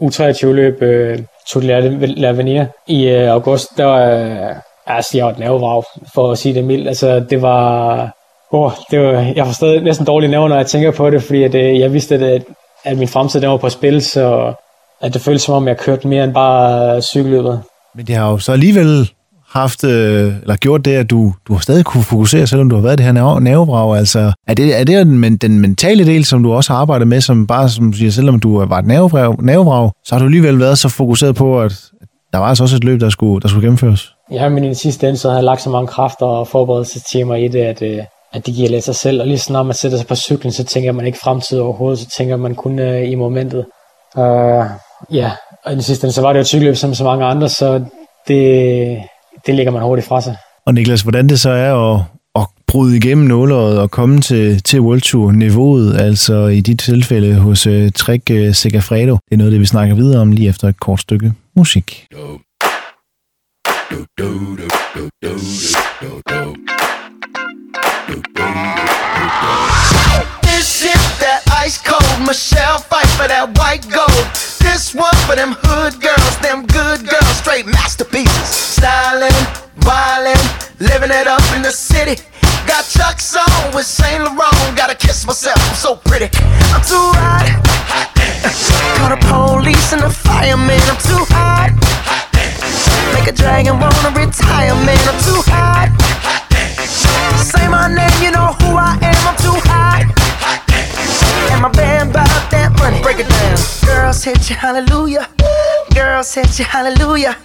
U23-løb, 0.02 0.82
øh, 0.82 1.18
tog 1.48 1.62
Lavenir 1.62 2.64
i 2.86 3.08
øh, 3.08 3.30
august, 3.30 3.68
der 3.76 3.84
var, 3.84 4.10
øh, 4.10 4.56
altså, 4.86 5.16
jeg 5.16 5.26
var 5.26 5.32
et 5.32 5.38
nervevrag, 5.38 5.82
for 6.14 6.32
at 6.32 6.38
sige 6.38 6.54
det 6.54 6.64
mildt. 6.64 6.88
Altså, 6.88 7.20
det 7.30 7.42
var, 7.42 8.10
oh, 8.50 8.72
det 8.90 9.00
var, 9.00 9.32
jeg 9.36 9.46
får 9.46 9.52
stadig 9.52 9.82
næsten 9.82 10.06
dårlige 10.06 10.30
nerver, 10.30 10.48
når 10.48 10.56
jeg 10.56 10.66
tænker 10.66 10.90
på 10.90 11.10
det, 11.10 11.22
fordi 11.22 11.42
at, 11.42 11.54
øh, 11.54 11.80
jeg 11.80 11.92
vidste, 11.92 12.14
at, 12.14 12.42
at 12.84 12.98
min 12.98 13.08
fremtid 13.08 13.40
der 13.40 13.48
var 13.48 13.56
på 13.56 13.68
spil, 13.68 14.02
så 14.02 14.52
at 15.02 15.14
det 15.14 15.22
føltes 15.22 15.42
som 15.42 15.54
om, 15.54 15.68
jeg 15.68 15.78
kørte 15.78 16.08
mere 16.08 16.24
end 16.24 16.34
bare 16.34 17.02
cykelløbet. 17.02 17.60
Men 17.96 18.06
det 18.06 18.14
har 18.14 18.30
jo 18.30 18.38
så 18.38 18.52
alligevel 18.52 19.10
haft, 19.52 19.84
øh, 19.84 20.34
eller 20.42 20.56
gjort 20.56 20.84
det, 20.84 20.94
at 20.94 21.10
du, 21.10 21.32
du 21.48 21.52
har 21.52 21.60
stadig 21.60 21.84
kunne 21.84 22.04
fokusere, 22.04 22.46
selvom 22.46 22.70
du 22.70 22.76
har 22.76 22.82
været 22.82 22.98
det 22.98 23.06
her 23.06 23.38
nervevrag? 23.40 23.98
Altså, 23.98 24.32
er 24.46 24.54
det, 24.54 24.80
er 24.80 24.84
det 24.84 25.06
den, 25.06 25.36
den 25.36 25.60
mentale 25.60 26.06
del, 26.06 26.24
som 26.24 26.42
du 26.42 26.52
også 26.52 26.72
har 26.72 26.80
arbejdet 26.80 27.08
med, 27.08 27.20
som 27.20 27.46
bare, 27.46 27.68
som 27.68 27.92
siger, 27.92 28.10
selvom 28.10 28.40
du 28.40 28.64
var 28.64 28.78
et 28.78 28.86
nervevrag, 28.86 29.90
så 30.04 30.14
har 30.14 30.18
du 30.18 30.24
alligevel 30.24 30.58
været 30.58 30.78
så 30.78 30.88
fokuseret 30.88 31.34
på, 31.34 31.60
at 31.60 31.72
der 32.32 32.38
var 32.38 32.46
altså 32.46 32.64
også 32.64 32.76
et 32.76 32.84
løb, 32.84 33.00
der 33.00 33.10
skulle, 33.10 33.40
der 33.40 33.48
skulle 33.48 33.62
gennemføres? 33.62 34.14
Ja, 34.32 34.48
men 34.48 34.64
i 34.64 34.66
den 34.66 34.74
sidste 34.74 35.08
ende, 35.08 35.18
så 35.18 35.28
har 35.28 35.36
jeg 35.36 35.44
lagt 35.44 35.62
så 35.62 35.70
mange 35.70 35.86
kræfter 35.86 36.26
og 36.26 36.48
forberedelsestimer 36.48 37.34
i 37.34 37.48
det, 37.48 37.60
at, 37.60 37.82
øh, 37.82 37.98
at 38.32 38.46
det 38.46 38.54
giver 38.54 38.68
lidt 38.68 38.84
sig 38.84 38.94
selv. 38.94 39.20
Og 39.20 39.26
lige 39.26 39.52
når 39.52 39.62
man 39.62 39.74
sætter 39.74 39.98
sig 39.98 40.06
på 40.06 40.14
cyklen, 40.14 40.52
så 40.52 40.64
tænker 40.64 40.92
man 40.92 41.06
ikke 41.06 41.18
fremtid 41.24 41.58
overhovedet, 41.58 41.98
så 41.98 42.14
tænker 42.18 42.36
man 42.36 42.54
kun 42.54 42.78
uh, 42.78 43.10
i 43.10 43.14
momentet. 43.14 43.64
Uh, 44.16 44.64
ja, 45.10 45.30
og 45.64 45.72
i 45.72 45.74
den 45.74 45.82
sidste 45.82 46.04
ende, 46.04 46.14
så 46.14 46.20
var 46.20 46.32
det 46.32 46.38
jo 46.38 46.40
et 46.40 46.46
cykelløb 46.46 46.76
som 46.76 46.94
så 46.94 47.04
mange 47.04 47.24
andre, 47.24 47.48
så 47.48 47.84
det, 48.28 48.98
det 49.46 49.54
ligger 49.54 49.72
man 49.72 49.82
hurtigt 49.82 50.08
fra 50.08 50.20
sig. 50.20 50.36
Og 50.66 50.74
Niklas, 50.74 51.02
hvordan 51.02 51.28
det 51.28 51.40
så 51.40 51.50
er 51.50 51.94
at, 51.94 52.00
at 52.34 52.46
bryde 52.66 52.96
igennem 52.96 53.26
nåleret 53.26 53.80
og 53.80 53.90
komme 53.90 54.20
til, 54.20 54.62
til 54.62 54.80
World 54.80 55.00
Tour-niveauet, 55.00 56.00
altså 56.00 56.46
i 56.46 56.60
dit 56.60 56.80
tilfælde 56.80 57.34
hos 57.34 57.66
uh, 57.66 57.88
Trek 57.94 58.22
uh, 58.30 58.54
Segafredo. 58.54 59.12
Det 59.12 59.32
er 59.32 59.36
noget, 59.36 59.52
det 59.52 59.60
vi 59.60 59.66
snakker 59.66 59.94
videre 59.94 60.20
om 60.20 60.32
lige 60.32 60.48
efter 60.48 60.68
et 60.68 60.80
kort 60.80 61.00
stykke 61.00 61.32
musik. 61.56 62.06
This 70.42 70.84
is 70.94 71.02
that 71.22 71.40
ice 71.66 71.78
Michelle 72.20 72.78
fight 72.78 73.08
for 73.16 73.28
that 73.28 73.56
white 73.58 73.88
gold. 73.88 74.26
This 74.60 74.94
one 74.94 75.14
for 75.26 75.36
them 75.36 75.56
hood 75.64 76.00
girls, 76.00 76.34
them 76.40 76.66
good 76.66 77.06
girls, 77.08 77.36
straight 77.38 77.66
masterpieces. 77.66 78.48
Styling, 78.48 79.34
wildin', 79.84 80.40
living 80.80 81.10
it 81.10 81.26
up 81.26 81.42
in 81.56 81.62
the 81.62 81.70
city. 81.72 82.20
Got 82.66 82.84
Chuck's 82.86 83.34
on 83.36 83.74
with 83.74 83.86
Saint 83.86 84.22
Laurent. 84.22 84.76
Gotta 84.76 84.94
kiss 84.94 85.26
myself, 85.26 85.58
I'm 85.58 85.76
so 85.76 85.96
pretty. 85.96 86.30
I'm 86.72 86.82
too 86.84 87.10
hot. 87.18 87.48
Call 89.02 89.10
the 89.10 89.20
police 89.26 89.92
and 89.92 90.02
the 90.02 90.10
fireman. 90.10 90.80
I'm 90.86 91.00
too 91.02 91.24
hot. 91.32 91.74
Make 93.14 93.28
a 93.28 93.32
dragon 93.32 93.80
wanna 93.80 94.10
retire, 94.14 94.74
man. 94.86 95.00
I'm 95.08 95.18
too 95.20 95.42
hot. 95.50 95.90
Say 97.42 97.68
my 97.68 97.88
name, 97.88 98.22
you 98.22 98.30
know 98.30 98.51
Break 103.12 103.26
it 103.26 103.30
down. 103.30 103.56
Girls 103.84 104.24
hit 104.24 104.48
you, 104.48 104.56
hallelujah. 104.56 105.28
Girls 105.94 106.32
hit 106.32 106.58
you, 106.58 106.64
hallelujah. 106.64 107.36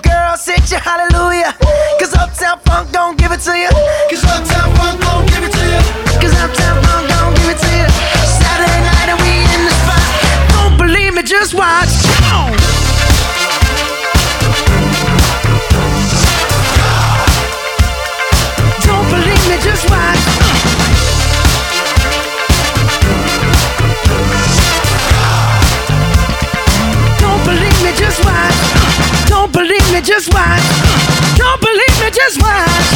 Girls 0.00 0.46
hit 0.46 0.70
you, 0.70 0.78
hallelujah. 0.78 1.56
Cause 1.98 2.14
Uptown 2.14 2.60
Funk 2.60 2.92
don't 2.92 3.18
give 3.18 3.32
it 3.32 3.40
to 3.40 3.58
you. 3.58 3.68
Cause 4.08 4.22
Uptown 4.22 4.70
Funk 4.76 5.00
don't 5.00 5.26
give 5.26 5.42
it 5.42 5.50
to 5.50 5.64
you. 5.74 5.82
Cause 6.22 6.34
Uptown 6.38 6.84
Funk 6.84 7.08
don't 7.08 7.34
give 7.34 7.50
it 7.50 7.58
to 7.58 7.66
you. 7.66 7.88
Saturday 8.38 8.80
night 8.86 9.08
and 9.10 9.18
we 9.18 9.42
in 9.58 9.62
the 9.66 9.74
spot. 9.82 10.06
Don't 10.54 10.78
believe 10.78 11.14
me, 11.14 11.24
just 11.24 11.52
watch. 11.52 11.97
Me, 29.98 30.06
just 30.06 30.32
watch. 30.32 30.62
Don't 31.36 31.60
believe 31.60 31.96
me, 32.02 32.10
just 32.10 32.40
watch. 32.40 32.88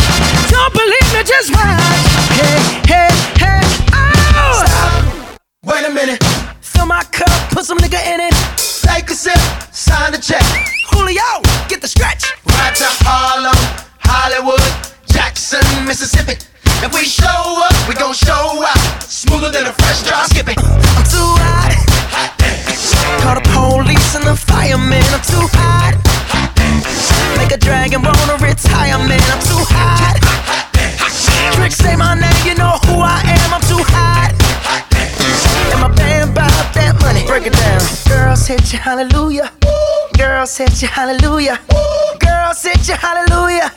Don't 0.50 0.72
believe 0.72 1.08
me, 1.14 1.22
just 1.24 1.50
watch. 1.50 2.04
Hey, 2.38 2.58
hey, 2.86 3.10
hey, 3.42 3.60
oh! 3.92 4.62
Stop. 4.62 5.40
Wait 5.64 5.84
a 5.84 5.90
minute. 5.90 6.22
Fill 6.60 6.86
my 6.86 7.02
cup, 7.10 7.50
put 7.50 7.64
some 7.64 7.78
nigga 7.78 8.00
in 8.06 8.20
it. 8.20 8.34
Take 8.82 9.10
a 9.10 9.14
sip, 9.14 9.38
sign 9.72 10.12
the 10.12 10.18
check. 10.18 10.44
Julio, 10.90 11.42
get 11.68 11.80
the 11.80 11.88
stretch. 11.88 12.24
Right 12.46 12.74
to 12.76 12.86
Harlem, 13.02 13.58
Hollywood, 14.00 14.62
Jackson, 15.06 15.64
Mississippi. 15.86 16.38
If 16.84 16.94
we 16.94 17.04
show 17.04 17.26
up, 17.26 17.88
we 17.88 17.94
gon' 17.94 18.14
show 18.14 18.62
out. 18.62 19.02
Smoother 19.02 19.50
than 19.50 19.66
a 19.66 19.72
fresh 19.72 20.02
drop 20.02 20.26
skipping. 20.26 20.58
I'm 20.58 21.04
too 21.06 21.30
hot. 21.42 21.72
hot 22.14 22.30
Call 23.22 23.34
the 23.34 23.46
police 23.50 24.14
and 24.14 24.24
the 24.24 24.36
fireman. 24.36 25.02
I'm 25.14 25.22
too 25.22 25.46
hot. 25.58 26.11
Make 27.36 27.52
a 27.52 27.58
dragon 27.58 28.02
wanna 28.02 28.36
retire, 28.40 28.98
man. 28.98 29.22
I'm 29.32 29.42
too 29.42 29.62
hot. 29.74 30.16
Tricks 31.54 31.76
say 31.76 31.96
my 31.96 32.14
name, 32.14 32.42
you 32.44 32.54
know 32.54 32.78
who 32.86 33.00
I 33.00 33.20
am. 33.24 33.54
I'm 33.54 33.64
too 33.68 33.82
hot. 33.92 34.32
And 35.72 35.80
my 35.80 35.88
band 35.94 36.34
bout 36.34 36.74
that 36.74 36.98
money. 37.00 37.26
Break 37.26 37.46
it 37.46 37.52
down. 37.52 37.82
Girls 38.08 38.46
hit 38.46 38.72
you, 38.72 38.78
hallelujah. 38.78 39.50
Girls 40.16 40.56
hit 40.56 40.80
you, 40.82 40.88
hallelujah. 40.88 41.58
Girls 42.18 42.62
hit 42.62 42.88
you, 42.88 42.94
hallelujah. 42.94 43.72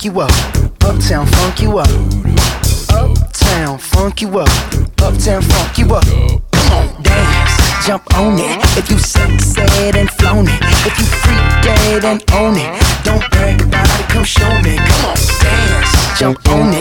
Funk 0.00 0.14
you 0.14 0.20
up. 0.22 0.30
Uptown, 0.82 1.26
funk 1.26 1.60
you 1.60 1.78
up. 1.78 1.88
Uptown, 2.88 3.78
funk 3.78 4.22
you 4.22 4.38
up. 4.38 4.48
Uptown, 5.02 5.42
funk 5.42 5.78
you 5.78 5.94
up. 5.94 6.04
Come 6.52 6.72
on, 6.72 7.02
dance, 7.02 7.86
jump 7.86 8.14
on 8.14 8.38
it. 8.38 8.78
If 8.78 8.90
you 8.90 8.98
said 8.98 9.96
and 9.96 10.10
flown 10.10 10.46
it, 10.48 10.58
if 10.86 10.98
you 10.98 11.04
freak 11.04 11.62
dead 11.62 12.04
and 12.06 12.24
own 12.32 12.56
it, 12.56 13.04
don't 13.04 13.30
brag 13.30 13.60
about 13.60 14.00
it. 14.00 14.08
Come 14.08 14.24
show 14.24 14.48
me. 14.62 14.76
Come 14.78 15.04
on, 15.04 15.16
dance, 15.42 16.18
jump 16.18 16.48
on 16.48 16.72
it. 16.72 16.79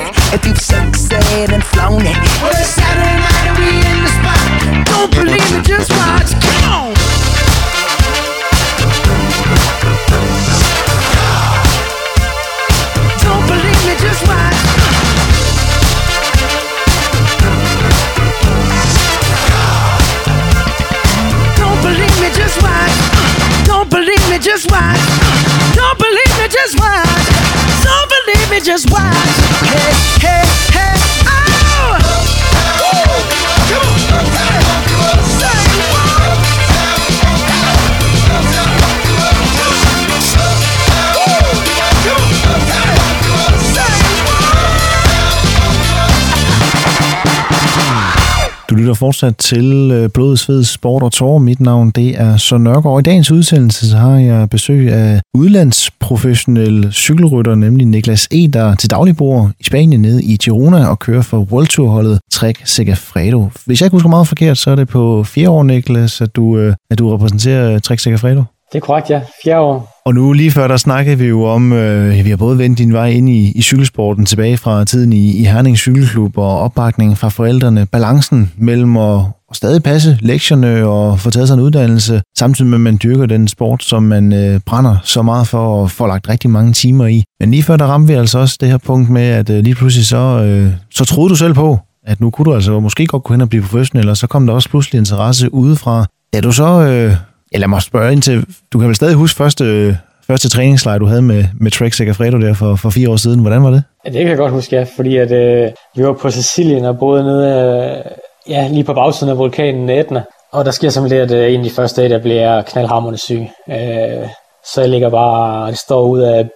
Lytter 48.89 48.99
fortsat 48.99 49.37
til 49.37 49.91
øh, 49.91 50.09
Blod, 50.09 50.37
Sved, 50.37 50.63
Sport 50.63 51.03
og 51.03 51.11
Tår. 51.11 51.37
Mit 51.37 51.59
navn 51.59 51.89
det 51.91 52.21
er 52.21 52.37
Søren 52.37 52.63
Nørgaard. 52.63 52.99
I 52.99 53.03
dagens 53.03 53.31
udsendelse 53.31 53.89
så 53.89 53.97
har 53.97 54.17
jeg 54.17 54.49
besøg 54.49 54.91
af 54.93 55.21
udlandsprofessionel 55.37 56.93
cykelrytter, 56.93 57.55
nemlig 57.55 57.85
Niklas 57.85 58.27
E., 58.31 58.47
der 58.47 58.75
til 58.75 58.89
daglig 58.89 59.17
bor 59.17 59.51
i 59.59 59.63
Spanien 59.63 60.01
nede 60.01 60.23
i 60.23 60.37
Girona 60.37 60.87
og 60.87 60.99
kører 60.99 61.21
for 61.21 61.37
World 61.37 61.67
Tour-holdet 61.67 62.19
Trek 62.31 62.61
Segafredo. 62.65 63.49
Hvis 63.65 63.81
jeg 63.81 63.85
ikke 63.85 63.95
husker 63.95 64.09
meget 64.09 64.27
forkert, 64.27 64.57
så 64.57 64.71
er 64.71 64.75
det 64.75 64.87
på 64.87 65.23
fire 65.23 65.49
år, 65.49 65.63
Niklas, 65.63 66.21
at 66.21 66.35
du, 66.35 66.57
øh, 66.57 66.75
at 66.91 66.99
du 66.99 67.15
repræsenterer 67.15 67.79
Trek 67.79 67.99
Segafredo. 67.99 68.43
Det 68.73 68.77
er 68.77 68.85
korrekt, 68.85 69.09
ja. 69.09 69.21
Fjerde 69.43 69.59
år. 69.59 70.01
Og 70.05 70.13
nu 70.13 70.33
lige 70.33 70.51
før, 70.51 70.67
der 70.67 70.77
snakkede 70.77 71.17
vi 71.17 71.25
jo 71.25 71.43
om, 71.43 71.73
øh, 71.73 72.25
vi 72.25 72.29
har 72.29 72.37
både 72.37 72.57
vendt 72.57 72.77
din 72.77 72.93
vej 72.93 73.07
ind 73.07 73.29
i, 73.29 73.51
i 73.51 73.61
cykelsporten 73.61 74.25
tilbage 74.25 74.57
fra 74.57 74.85
tiden 74.85 75.13
i, 75.13 75.37
i 75.37 75.43
Herning 75.43 75.77
Cykelklub 75.77 76.37
og 76.37 76.59
opbakningen 76.59 77.15
fra 77.15 77.29
forældrene, 77.29 77.85
balancen 77.85 78.51
mellem 78.57 78.97
at, 78.97 79.19
at 79.49 79.55
stadig 79.55 79.83
passe 79.83 80.17
lektierne 80.21 80.87
og 80.87 81.19
få 81.19 81.29
taget 81.29 81.47
sig 81.47 81.55
en 81.55 81.61
uddannelse, 81.61 82.21
samtidig 82.37 82.69
med, 82.69 82.77
at 82.77 82.81
man 82.81 82.99
dyrker 83.03 83.25
den 83.25 83.47
sport, 83.47 83.83
som 83.83 84.03
man 84.03 84.33
øh, 84.33 84.59
brænder 84.65 84.97
så 85.03 85.21
meget 85.21 85.47
for 85.47 85.81
og 85.81 85.91
får 85.91 86.07
lagt 86.07 86.29
rigtig 86.29 86.49
mange 86.49 86.73
timer 86.73 87.07
i. 87.07 87.23
Men 87.39 87.51
lige 87.51 87.63
før, 87.63 87.77
der 87.77 87.85
ramte 87.85 88.07
vi 88.07 88.13
altså 88.13 88.39
også 88.39 88.57
det 88.59 88.69
her 88.69 88.77
punkt 88.77 89.09
med, 89.09 89.21
at 89.21 89.49
øh, 89.49 89.63
lige 89.63 89.75
pludselig 89.75 90.05
så, 90.05 90.17
øh, 90.17 90.71
så 90.91 91.05
troede 91.05 91.29
du 91.29 91.35
selv 91.35 91.53
på, 91.53 91.79
at 92.05 92.21
nu 92.21 92.29
kunne 92.29 92.45
du 92.45 92.53
altså 92.53 92.79
måske 92.79 93.05
godt 93.05 93.23
gå 93.23 93.33
hen 93.33 93.41
og 93.41 93.49
blive 93.49 93.63
professionel, 93.63 94.09
og 94.09 94.17
så 94.17 94.27
kom 94.27 94.47
der 94.47 94.53
også 94.53 94.69
pludselig 94.69 94.99
interesse 94.99 95.53
udefra. 95.53 96.05
Da 96.33 96.41
du 96.41 96.51
så, 96.51 96.81
øh, 96.81 97.15
eller 97.51 97.67
må 97.67 97.75
mig 97.75 97.81
spørge 97.81 98.11
ind 98.11 98.21
til, 98.21 98.45
du 98.73 98.79
kan 98.79 98.87
vel 98.87 98.95
stadig 98.95 99.15
huske 99.15 99.37
første, 99.37 99.97
første 100.27 100.49
træningslejr, 100.49 100.97
du 100.97 101.05
havde 101.05 101.21
med, 101.21 101.45
med 101.59 101.71
Trek 101.71 101.93
Segafredo 101.93 102.37
der 102.37 102.53
for, 102.53 102.75
for 102.75 102.89
fire 102.89 103.09
år 103.09 103.15
siden. 103.15 103.39
Hvordan 103.39 103.63
var 103.63 103.69
det? 103.69 103.83
Ja, 104.05 104.09
det 104.09 104.19
kan 104.19 104.27
jeg 104.27 104.37
godt 104.37 104.51
huske, 104.51 104.75
ja, 104.75 104.85
fordi 104.95 105.17
at, 105.17 105.31
øh, 105.31 105.71
vi 105.95 106.03
var 106.03 106.13
på 106.13 106.29
Sicilien 106.29 106.85
og 106.85 106.99
boede 106.99 107.23
nede, 107.23 107.45
øh, 107.47 108.11
ja, 108.49 108.67
lige 108.67 108.83
på 108.83 108.93
bagsiden 108.93 109.31
af 109.31 109.37
vulkanen 109.37 109.89
Etna. 109.89 110.23
Og 110.51 110.65
der 110.65 110.71
sker 110.71 110.89
simpelthen 110.89 111.29
det, 111.29 111.35
at 111.35 111.41
øh, 111.41 111.53
en 111.53 111.59
af 111.59 111.63
de 111.63 111.75
første 111.75 112.01
dage, 112.01 112.13
der 112.13 112.21
bliver 112.21 112.41
jeg 112.41 112.65
knaldhamrende 112.65 113.19
syg. 113.19 113.41
Øh, 113.69 114.27
så 114.73 114.81
jeg 114.81 114.89
ligger 114.89 115.09
bare, 115.09 115.71
det 115.71 115.79
står 115.79 116.01
ud 116.01 116.19
af 116.19 116.49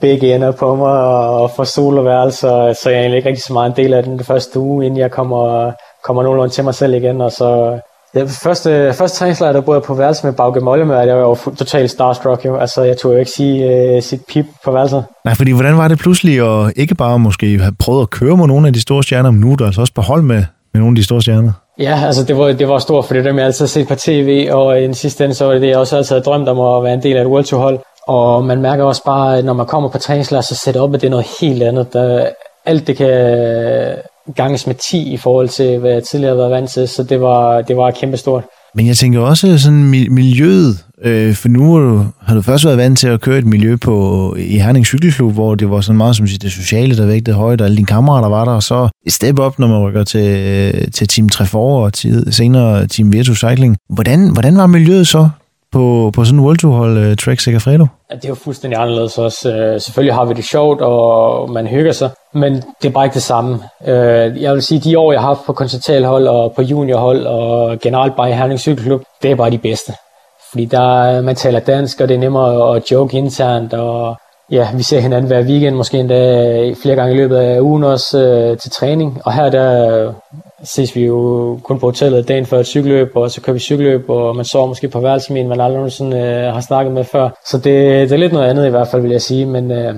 begge 0.00 0.34
ender 0.34 0.52
på 0.52 0.74
mig 0.74 1.00
og 1.00 1.50
får 1.50 1.64
soloværelse, 1.64 2.40
så 2.82 2.82
jeg 2.86 2.92
er 2.92 3.00
egentlig 3.00 3.16
ikke 3.16 3.28
rigtig 3.28 3.44
så 3.44 3.52
meget 3.52 3.70
en 3.70 3.76
del 3.76 3.94
af 3.94 4.02
den 4.02 4.24
første 4.24 4.60
uge, 4.60 4.86
inden 4.86 5.00
jeg 5.00 5.10
kommer, 5.10 5.72
kommer 6.04 6.22
nogenlunde 6.22 6.54
til 6.54 6.64
mig 6.64 6.74
selv 6.74 6.94
igen, 6.94 7.20
og 7.20 7.32
så 7.32 7.78
Ja, 8.16 8.24
første, 8.24 8.92
første 8.92 9.18
træningslejr, 9.18 9.52
der 9.52 9.60
boede 9.60 9.78
jeg 9.78 9.82
på 9.82 9.94
værelse 9.94 10.26
med 10.26 10.34
Bauke 10.34 10.60
Mollemør, 10.60 11.00
jeg 11.00 11.16
var 11.16 11.22
jo 11.22 11.34
totalt 11.34 11.90
starstruck 11.90 12.44
jo. 12.44 12.56
Altså, 12.56 12.82
jeg 12.82 12.96
tog 12.96 13.12
jo 13.12 13.18
ikke 13.18 13.30
sige 13.30 13.96
uh, 13.96 14.02
sit 14.02 14.20
pip 14.28 14.46
på 14.64 14.72
værelset. 14.72 15.04
Nej, 15.24 15.34
fordi 15.34 15.52
hvordan 15.52 15.76
var 15.76 15.88
det 15.88 15.98
pludselig 15.98 16.40
at 16.40 16.72
ikke 16.76 16.94
bare 16.94 17.18
måske 17.18 17.58
have 17.58 17.74
prøvet 17.78 18.02
at 18.02 18.10
køre 18.10 18.36
med 18.36 18.46
nogle 18.46 18.66
af 18.66 18.72
de 18.72 18.80
store 18.80 19.02
stjerner, 19.02 19.30
men 19.30 19.40
nu 19.40 19.52
er 19.52 19.56
du 19.56 19.64
altså 19.64 19.80
også 19.80 19.94
på 19.94 20.02
hold 20.02 20.22
med, 20.22 20.44
med 20.72 20.80
nogle 20.80 20.92
af 20.92 20.96
de 20.96 21.04
store 21.04 21.22
stjerner? 21.22 21.52
Ja, 21.78 22.02
altså 22.06 22.24
det 22.24 22.38
var, 22.38 22.52
det 22.52 22.68
var 22.68 22.78
stort, 22.78 23.04
for 23.04 23.14
det 23.14 23.24
dem, 23.24 23.36
jeg 23.36 23.44
altid 23.44 23.64
har 23.64 23.68
set 23.68 23.88
på 23.88 23.94
tv, 23.94 24.48
og 24.52 24.80
i 24.80 24.82
den 24.82 24.94
sidste 24.94 25.24
ende, 25.24 25.34
så 25.34 25.44
var 25.44 25.52
det 25.52 25.62
det, 25.62 25.68
jeg 25.68 25.78
også 25.78 25.96
altid 25.96 26.14
havde 26.14 26.24
drømt 26.24 26.48
om 26.48 26.60
at 26.60 26.84
være 26.84 26.94
en 26.94 27.02
del 27.02 27.16
af 27.16 27.20
et 27.20 27.26
World 27.26 27.44
Tour 27.44 27.60
hold. 27.60 27.78
Og 28.08 28.44
man 28.44 28.62
mærker 28.62 28.84
også 28.84 29.04
bare, 29.04 29.38
at 29.38 29.44
når 29.44 29.52
man 29.52 29.66
kommer 29.66 29.88
på 29.88 29.98
træningslejr, 29.98 30.40
så 30.40 30.60
sætter 30.64 30.80
op, 30.80 30.94
at 30.94 31.00
det 31.00 31.06
er 31.06 31.10
noget 31.10 31.26
helt 31.40 31.62
andet. 31.62 31.92
Der, 31.92 32.26
alt 32.66 32.86
det 32.86 32.96
kan 32.96 33.08
ganges 34.34 34.66
med 34.66 34.74
10 34.74 35.12
i 35.12 35.16
forhold 35.16 35.48
til, 35.48 35.78
hvad 35.78 35.90
jeg 35.90 36.02
tidligere 36.02 36.30
har 36.30 36.36
været 36.36 36.50
vant 36.50 36.70
til, 36.70 36.88
så 36.88 37.02
det 37.02 37.20
var, 37.20 37.62
det 37.62 37.76
var 37.76 37.90
kæmpestort. 37.90 38.44
Men 38.74 38.86
jeg 38.86 38.96
tænker 38.96 39.20
også 39.20 39.58
sådan 39.58 39.84
miljøet, 40.10 40.84
øh, 41.04 41.34
for 41.34 41.48
nu 41.48 41.74
har 41.74 41.80
du, 41.80 42.06
har 42.20 42.34
du 42.34 42.42
først 42.42 42.64
været 42.64 42.78
vant 42.78 42.98
til 42.98 43.08
at 43.08 43.20
køre 43.20 43.38
et 43.38 43.46
miljø 43.46 43.76
på, 43.76 44.34
øh, 44.38 44.44
i 44.44 44.58
Herning 44.58 44.86
Cykelklub, 44.86 45.32
hvor 45.32 45.54
det 45.54 45.70
var 45.70 45.80
sådan 45.80 45.96
meget 45.96 46.16
som 46.16 46.26
det 46.26 46.52
sociale, 46.52 46.96
der 46.96 47.06
vægtede 47.06 47.36
højt, 47.36 47.60
og 47.60 47.64
alle 47.64 47.76
dine 47.76 47.86
kammerater 47.86 48.28
var 48.28 48.44
der, 48.44 48.52
og 48.52 48.62
så 48.62 48.88
et 49.06 49.12
step 49.12 49.38
op, 49.38 49.58
når 49.58 49.66
man 49.66 49.78
rykker 49.78 50.04
til, 50.04 50.26
øh, 50.26 50.88
til 50.94 51.08
Team 51.08 51.28
Trefor 51.28 51.84
og 51.84 51.92
til, 51.92 52.32
senere 52.34 52.86
Team 52.86 53.12
Virtus 53.12 53.38
Cycling. 53.38 53.76
Hvordan, 53.90 54.32
hvordan 54.32 54.56
var 54.56 54.66
miljøet 54.66 55.06
så 55.08 55.28
på, 55.76 56.10
på 56.14 56.24
sådan 56.24 56.38
en 56.38 56.44
World 56.44 56.58
Tour 56.58 56.72
hold, 56.72 57.10
uh, 57.10 57.16
Trek 57.16 57.40
Segafredo? 57.40 57.86
Ja, 58.10 58.16
det 58.16 58.24
er 58.24 58.28
jo 58.28 58.34
fuldstændig 58.34 58.80
anderledes 58.80 59.18
også. 59.18 59.48
Uh, 59.48 59.80
selvfølgelig 59.80 60.14
har 60.14 60.24
vi 60.24 60.34
det 60.34 60.44
sjovt, 60.44 60.80
og 60.80 61.50
man 61.50 61.66
hygger 61.66 61.92
sig, 61.92 62.10
men 62.34 62.52
det 62.82 62.88
er 62.88 62.92
bare 62.92 63.04
ikke 63.04 63.14
det 63.14 63.22
samme. 63.22 63.54
Uh, 63.80 64.42
jeg 64.42 64.52
vil 64.52 64.62
sige, 64.62 64.80
de 64.80 64.98
år, 64.98 65.12
jeg 65.12 65.20
har 65.20 65.28
haft 65.28 65.44
på 65.46 65.52
kontinentalhold 65.52 66.26
og 66.28 66.52
på 66.56 66.62
juniorhold 66.62 67.26
og 67.26 67.78
generelt 67.80 68.16
bare 68.16 68.30
i 68.30 68.32
Herning 68.32 68.60
Cykelklub, 68.60 69.02
det 69.22 69.30
er 69.30 69.34
bare 69.34 69.50
de 69.50 69.58
bedste. 69.58 69.92
Fordi 70.50 70.64
der, 70.64 71.20
man 71.20 71.36
taler 71.36 71.60
dansk, 71.60 72.00
og 72.00 72.08
det 72.08 72.14
er 72.14 72.18
nemmere 72.18 72.76
at 72.76 72.90
joke 72.90 73.18
internt, 73.18 73.74
og 73.74 74.16
ja, 74.50 74.68
vi 74.74 74.82
ser 74.82 75.00
hinanden 75.00 75.26
hver 75.26 75.42
weekend, 75.42 75.76
måske 75.76 75.98
endda 75.98 76.74
flere 76.82 76.96
gange 76.96 77.14
i 77.14 77.16
løbet 77.16 77.36
af 77.36 77.60
ugen 77.60 77.84
også 77.84 78.18
øh, 78.18 78.58
til 78.58 78.70
træning. 78.70 79.20
Og 79.24 79.32
her 79.32 79.50
der 79.50 80.12
ses 80.74 80.96
vi 80.96 81.04
jo 81.04 81.60
kun 81.64 81.78
på 81.78 81.86
hotellet 81.86 82.28
dagen 82.28 82.46
før 82.46 82.60
et 82.60 82.66
cykelløb, 82.66 83.10
og 83.14 83.30
så 83.30 83.40
kører 83.40 83.54
vi 83.54 83.60
cykelløb, 83.60 84.10
og 84.10 84.36
man 84.36 84.44
sover 84.44 84.66
måske 84.66 84.88
på 84.88 85.00
værelse 85.00 85.32
med 85.32 85.40
en, 85.40 85.48
man 85.48 85.60
aldrig 85.60 85.76
nogensinde 85.76 86.16
øh, 86.16 86.54
har 86.54 86.60
snakket 86.60 86.94
med 86.94 87.04
før. 87.04 87.28
Så 87.50 87.56
det, 87.56 87.64
det 87.64 88.12
er 88.12 88.16
lidt 88.16 88.32
noget 88.32 88.50
andet 88.50 88.66
i 88.66 88.70
hvert 88.70 88.88
fald, 88.88 89.02
vil 89.02 89.10
jeg 89.10 89.22
sige, 89.22 89.46
men 89.46 89.70
øh, 89.70 89.94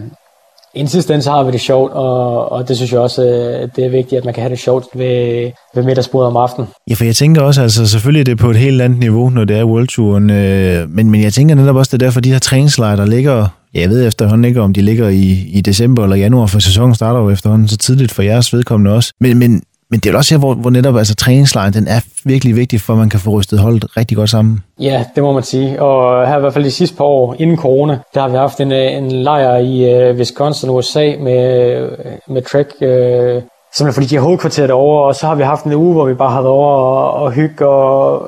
i 0.74 0.86
så 0.86 1.30
har 1.30 1.42
vi 1.42 1.52
det 1.52 1.60
sjovt, 1.60 1.92
og, 1.92 2.52
og 2.52 2.68
det 2.68 2.76
synes 2.76 2.92
jeg 2.92 3.00
også, 3.00 3.22
øh, 3.22 3.68
det 3.76 3.84
er 3.84 3.88
vigtigt, 3.88 4.18
at 4.18 4.24
man 4.24 4.34
kan 4.34 4.42
have 4.42 4.50
det 4.50 4.58
sjovt 4.58 4.86
ved, 4.94 5.50
ved 5.74 5.82
middagsbordet 5.82 6.26
om 6.26 6.36
aftenen. 6.36 6.68
Ja, 6.90 6.94
for 6.94 7.04
jeg 7.04 7.16
tænker 7.16 7.42
også, 7.42 7.62
altså 7.62 7.86
selvfølgelig 7.86 8.20
er 8.20 8.24
det 8.24 8.38
på 8.38 8.50
et 8.50 8.56
helt 8.56 8.82
andet 8.82 8.98
niveau, 8.98 9.30
når 9.30 9.44
det 9.44 9.58
er 9.58 9.64
World 9.64 9.88
Touren, 9.88 10.30
øh, 10.30 10.90
men, 10.90 11.10
men 11.10 11.22
jeg 11.22 11.32
tænker 11.32 11.54
netop 11.54 11.76
også, 11.76 11.96
det 11.96 12.02
er 12.02 12.06
derfor, 12.06 12.20
de 12.20 12.32
her 12.32 12.38
træningslejre, 12.38 12.96
der 12.96 13.06
ligger, 13.06 13.46
jeg 13.74 13.90
ved 13.90 14.06
efterhånden 14.06 14.44
ikke, 14.44 14.60
om 14.60 14.72
de 14.72 14.82
ligger 14.82 15.08
i, 15.08 15.50
i 15.52 15.60
december 15.60 16.02
eller 16.02 16.16
januar, 16.16 16.46
for 16.46 16.58
sæsonen 16.58 16.94
starter 16.94 17.20
jo 17.20 17.30
efterhånden 17.30 17.68
så 17.68 17.76
tidligt 17.76 18.12
for 18.12 18.22
jeres 18.22 18.52
vedkommende 18.52 18.94
også. 18.94 19.12
Men, 19.20 19.38
men 19.38 19.62
men 19.90 20.00
det 20.00 20.12
er 20.12 20.16
også 20.16 20.34
her, 20.34 20.38
hvor, 20.38 20.54
hvor 20.54 20.70
netop 20.70 20.96
altså, 20.96 21.14
træningslejen 21.14 21.72
den 21.72 21.88
er 21.88 22.00
virkelig 22.24 22.56
vigtig, 22.56 22.80
for 22.80 22.92
at 22.92 22.98
man 22.98 23.08
kan 23.08 23.20
få 23.20 23.30
rystet 23.30 23.58
holdet 23.58 23.96
rigtig 23.96 24.16
godt 24.16 24.30
sammen. 24.30 24.64
Ja, 24.80 25.04
det 25.14 25.22
må 25.22 25.32
man 25.32 25.42
sige. 25.42 25.82
Og 25.82 26.28
her 26.28 26.36
i 26.36 26.40
hvert 26.40 26.52
fald 26.52 26.64
de 26.64 26.70
sidste 26.70 26.96
par 26.96 27.04
år, 27.04 27.36
inden 27.38 27.56
corona, 27.56 27.98
der 28.14 28.20
har 28.20 28.28
vi 28.28 28.36
haft 28.36 28.60
en, 28.60 28.72
øh, 28.72 28.92
en 28.92 29.12
lejr 29.12 29.56
i 29.56 30.10
uh, 30.10 30.16
Wisconsin, 30.18 30.70
USA, 30.70 31.12
med, 31.20 31.76
øh, 31.76 31.88
med 32.28 32.42
Trek, 32.42 32.66
uh, 32.66 33.42
simpelthen 33.76 33.92
fordi 33.92 34.06
de 34.06 34.14
har 34.14 34.22
hovedkvarteret 34.22 34.70
over, 34.70 35.06
og 35.06 35.14
så 35.14 35.26
har 35.26 35.34
vi 35.34 35.42
haft 35.42 35.64
en 35.64 35.72
uge, 35.72 35.94
hvor 35.94 36.04
vi 36.04 36.14
bare 36.14 36.30
har 36.30 36.42
været 36.42 36.54
over 36.54 36.72
og, 36.72 37.12
og 37.12 37.32
hygge 37.32 37.68
og 37.68 38.22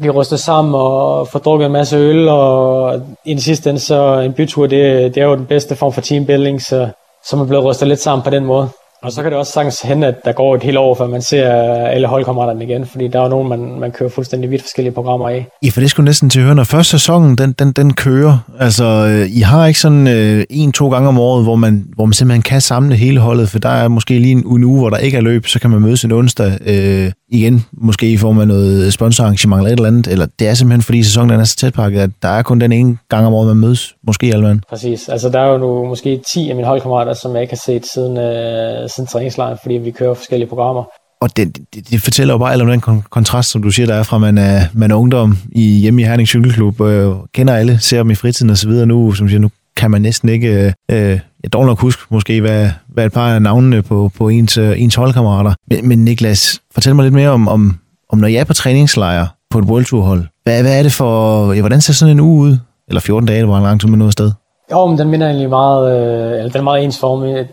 blive 0.00 0.12
rystet 0.12 0.40
sammen 0.40 0.74
og 0.74 1.28
få 1.28 1.38
drukket 1.38 1.66
en 1.66 1.72
masse 1.72 1.96
øl, 1.96 2.28
og 2.28 2.94
i 3.24 3.32
den 3.32 3.40
sidste 3.40 3.70
ende, 3.70 3.80
så 3.80 4.18
en 4.18 4.32
bytur, 4.32 4.66
det, 4.66 5.14
det 5.14 5.22
er 5.22 5.26
jo 5.26 5.36
den 5.36 5.46
bedste 5.46 5.76
form 5.76 5.92
for 5.92 6.00
teambuilding, 6.00 6.62
så, 6.62 6.88
så 7.24 7.36
man 7.36 7.46
bliver 7.46 7.62
rystet 7.62 7.88
lidt 7.88 8.00
sammen 8.00 8.24
på 8.24 8.30
den 8.30 8.44
måde. 8.44 8.68
Og 9.04 9.12
så 9.12 9.22
kan 9.22 9.30
det 9.30 9.38
også 9.38 9.52
sagtens 9.52 9.80
hende, 9.80 10.06
at 10.06 10.14
der 10.24 10.32
går 10.32 10.54
et 10.54 10.62
helt 10.62 10.76
år, 10.76 10.94
før 10.94 11.06
man 11.06 11.22
ser 11.22 11.48
alle 11.86 12.06
holdkammeraterne 12.06 12.64
igen, 12.64 12.86
fordi 12.86 13.08
der 13.08 13.18
er 13.18 13.22
jo 13.22 13.28
nogen, 13.28 13.48
man, 13.48 13.80
man 13.80 13.90
kører 13.92 14.10
fuldstændig 14.10 14.50
vidt 14.50 14.62
forskellige 14.62 14.94
programmer 14.94 15.28
af. 15.28 15.46
Ja, 15.64 15.70
for 15.70 15.80
det 15.80 15.90
skulle 15.90 16.04
næsten 16.04 16.30
til 16.30 16.40
at 16.40 16.44
høre, 16.44 16.54
når 16.54 16.64
første 16.64 16.90
sæsonen, 16.90 17.38
den, 17.38 17.52
den, 17.52 17.72
den 17.72 17.94
kører. 17.94 18.38
Altså, 18.58 18.84
øh, 18.84 19.36
I 19.36 19.40
har 19.40 19.66
ikke 19.66 19.80
sådan 19.80 20.08
øh, 20.08 20.44
en-to 20.50 20.90
gange 20.90 21.08
om 21.08 21.18
året, 21.18 21.44
hvor 21.44 21.56
man, 21.56 21.84
hvor 21.94 22.04
man 22.04 22.12
simpelthen 22.12 22.42
kan 22.42 22.60
samle 22.60 22.96
hele 22.96 23.20
holdet, 23.20 23.48
for 23.48 23.58
der 23.58 23.68
er 23.68 23.88
måske 23.88 24.18
lige 24.18 24.32
en, 24.32 24.38
en 24.38 24.64
uge, 24.64 24.78
hvor 24.78 24.90
der 24.90 24.96
ikke 24.96 25.16
er 25.16 25.22
løb, 25.22 25.46
så 25.46 25.60
kan 25.60 25.70
man 25.70 25.80
mødes 25.80 26.04
en 26.04 26.12
onsdag 26.12 26.58
øh, 26.66 27.12
igen, 27.28 27.64
måske 27.72 28.12
i 28.12 28.16
form 28.16 28.38
af 28.38 28.48
noget 28.48 28.92
sponsorarrangement 28.92 29.60
eller 29.60 29.72
et 29.72 29.76
eller 29.76 29.88
andet, 29.88 30.06
eller 30.06 30.26
det 30.38 30.48
er 30.48 30.54
simpelthen, 30.54 30.82
fordi 30.82 31.02
sæsonen 31.02 31.40
er 31.40 31.44
så 31.44 31.56
tætpakket, 31.56 32.00
at 32.00 32.10
der 32.22 32.28
er 32.28 32.42
kun 32.42 32.60
den 32.60 32.72
ene 32.72 32.98
gang 33.08 33.26
om 33.26 33.34
året, 33.34 33.48
man 33.48 33.56
mødes, 33.56 33.94
måske 34.06 34.26
Alman. 34.26 34.60
Præcis, 34.68 35.08
altså 35.08 35.28
der 35.28 35.40
er 35.40 35.52
jo 35.52 35.58
nu 35.58 35.86
måske 35.86 36.20
10 36.32 36.50
af 36.50 36.56
mine 36.56 36.68
holdkammerater, 36.68 37.14
som 37.14 37.34
jeg 37.34 37.42
ikke 37.42 37.52
har 37.52 37.62
set 37.66 37.86
siden, 37.94 38.16
øh, 38.18 38.90
siden 38.90 39.06
træningslejren, 39.06 39.58
fordi 39.62 39.74
vi 39.74 39.90
kører 39.90 40.14
forskellige 40.14 40.48
programmer. 40.48 40.84
Og 41.20 41.36
det, 41.36 41.58
det, 41.74 41.90
det 41.90 42.02
fortæller 42.02 42.34
jo 42.34 42.38
bare 42.38 42.60
om 42.60 42.66
den 42.66 43.02
kontrast, 43.10 43.50
som 43.50 43.62
du 43.62 43.70
siger, 43.70 43.86
der 43.86 43.94
er 43.94 44.02
fra, 44.02 44.18
man 44.18 44.38
er, 44.38 44.60
man 44.74 44.90
er 44.90 44.94
ungdom 44.94 45.38
i, 45.52 45.62
hjemme 45.62 46.02
i 46.02 46.04
Herning 46.04 46.28
Cykelklub, 46.28 46.80
øh, 46.80 47.12
kender 47.34 47.54
alle, 47.54 47.78
ser 47.78 47.98
dem 47.98 48.10
i 48.10 48.14
fritiden 48.14 48.50
og 48.50 48.56
så 48.56 48.68
videre. 48.68 48.86
Nu, 48.86 49.12
som 49.12 49.28
siger, 49.28 49.40
nu 49.40 49.50
kan 49.76 49.90
man 49.90 50.02
næsten 50.02 50.28
ikke, 50.28 50.48
øh, 50.48 50.72
øh 50.90 51.20
jeg 51.42 51.52
dog 51.52 51.66
nok 51.66 51.78
huske 51.78 52.02
måske, 52.10 52.40
hvad, 52.40 52.70
hvad 52.88 53.06
et 53.06 53.12
par 53.12 53.34
af 53.34 53.42
navnene 53.42 53.82
på, 53.82 54.10
på 54.18 54.28
ens, 54.28 54.58
øh, 54.58 54.82
ens 54.82 54.94
holdkammerater. 54.94 55.54
Men, 55.70 55.88
men 55.88 56.04
Niklas, 56.04 56.60
fortæl 56.74 56.94
mig 56.94 57.02
lidt 57.02 57.14
mere 57.14 57.30
om, 57.30 57.48
om, 57.48 57.78
om 58.08 58.18
når 58.18 58.28
jeg 58.28 58.40
er 58.40 58.44
på 58.44 58.54
træningslejr 58.54 59.26
på 59.50 59.58
et 59.58 59.64
World 59.64 59.84
Tour 59.84 60.02
hold. 60.02 60.26
Hvad, 60.42 60.62
hvad 60.62 60.78
er 60.78 60.82
det 60.82 60.92
for, 60.92 61.52
ja, 61.52 61.60
hvordan 61.60 61.80
ser 61.80 61.92
sådan 61.92 62.12
en 62.12 62.20
uge 62.20 62.40
ud? 62.40 62.56
Eller 62.88 63.00
14 63.00 63.26
dage, 63.26 63.48
var 63.48 63.56
en 63.56 63.62
lang 63.62 63.80
tid 63.80 63.88
med 63.88 63.98
noget 63.98 64.12
sted. 64.12 64.32
Jo, 64.72 64.86
men 64.86 64.98
den 64.98 65.08
minder 65.08 65.26
egentlig 65.26 65.48
meget, 65.48 65.96
øh, 65.96 66.38
eller 66.38 66.48
den 66.48 66.56
er 66.56 66.62
meget 66.62 66.84
ensformig 66.84 67.48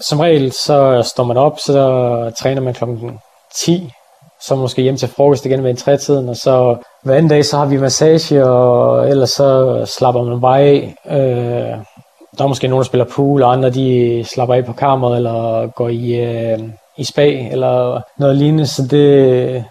som 0.00 0.20
regel, 0.20 0.52
så 0.52 1.08
står 1.14 1.24
man 1.24 1.36
op, 1.36 1.58
så 1.66 1.74
træner 2.40 2.60
man 2.60 2.74
klokken 2.74 3.18
10, 3.64 3.90
så 4.46 4.54
måske 4.54 4.82
hjem 4.82 4.96
til 4.96 5.08
frokost 5.08 5.46
igen 5.46 5.64
ved 5.64 5.70
en 5.70 5.76
trætiden, 5.76 6.28
og 6.28 6.36
så 6.36 6.76
hver 7.02 7.14
anden 7.14 7.28
dag, 7.28 7.44
så 7.44 7.58
har 7.58 7.66
vi 7.66 7.76
massage, 7.76 8.46
og 8.46 9.08
ellers 9.08 9.30
så 9.30 9.82
slapper 9.98 10.22
man 10.22 10.40
bare 10.40 10.60
af. 10.60 10.94
Øh, 11.10 11.78
der 12.38 12.44
er 12.44 12.48
måske 12.48 12.68
nogen, 12.68 12.82
der 12.82 12.86
spiller 12.86 13.04
pool, 13.04 13.42
og 13.42 13.52
andre 13.52 13.70
de 13.70 14.24
slapper 14.24 14.54
af 14.54 14.64
på 14.64 14.72
kammeret, 14.72 15.16
eller 15.16 15.66
går 15.66 15.88
i, 15.88 16.14
øh, 16.14 16.58
i 16.96 17.04
spa, 17.04 17.26
eller 17.26 18.00
noget 18.18 18.36
lignende, 18.36 18.66
så 18.66 18.82
det 18.90 19.64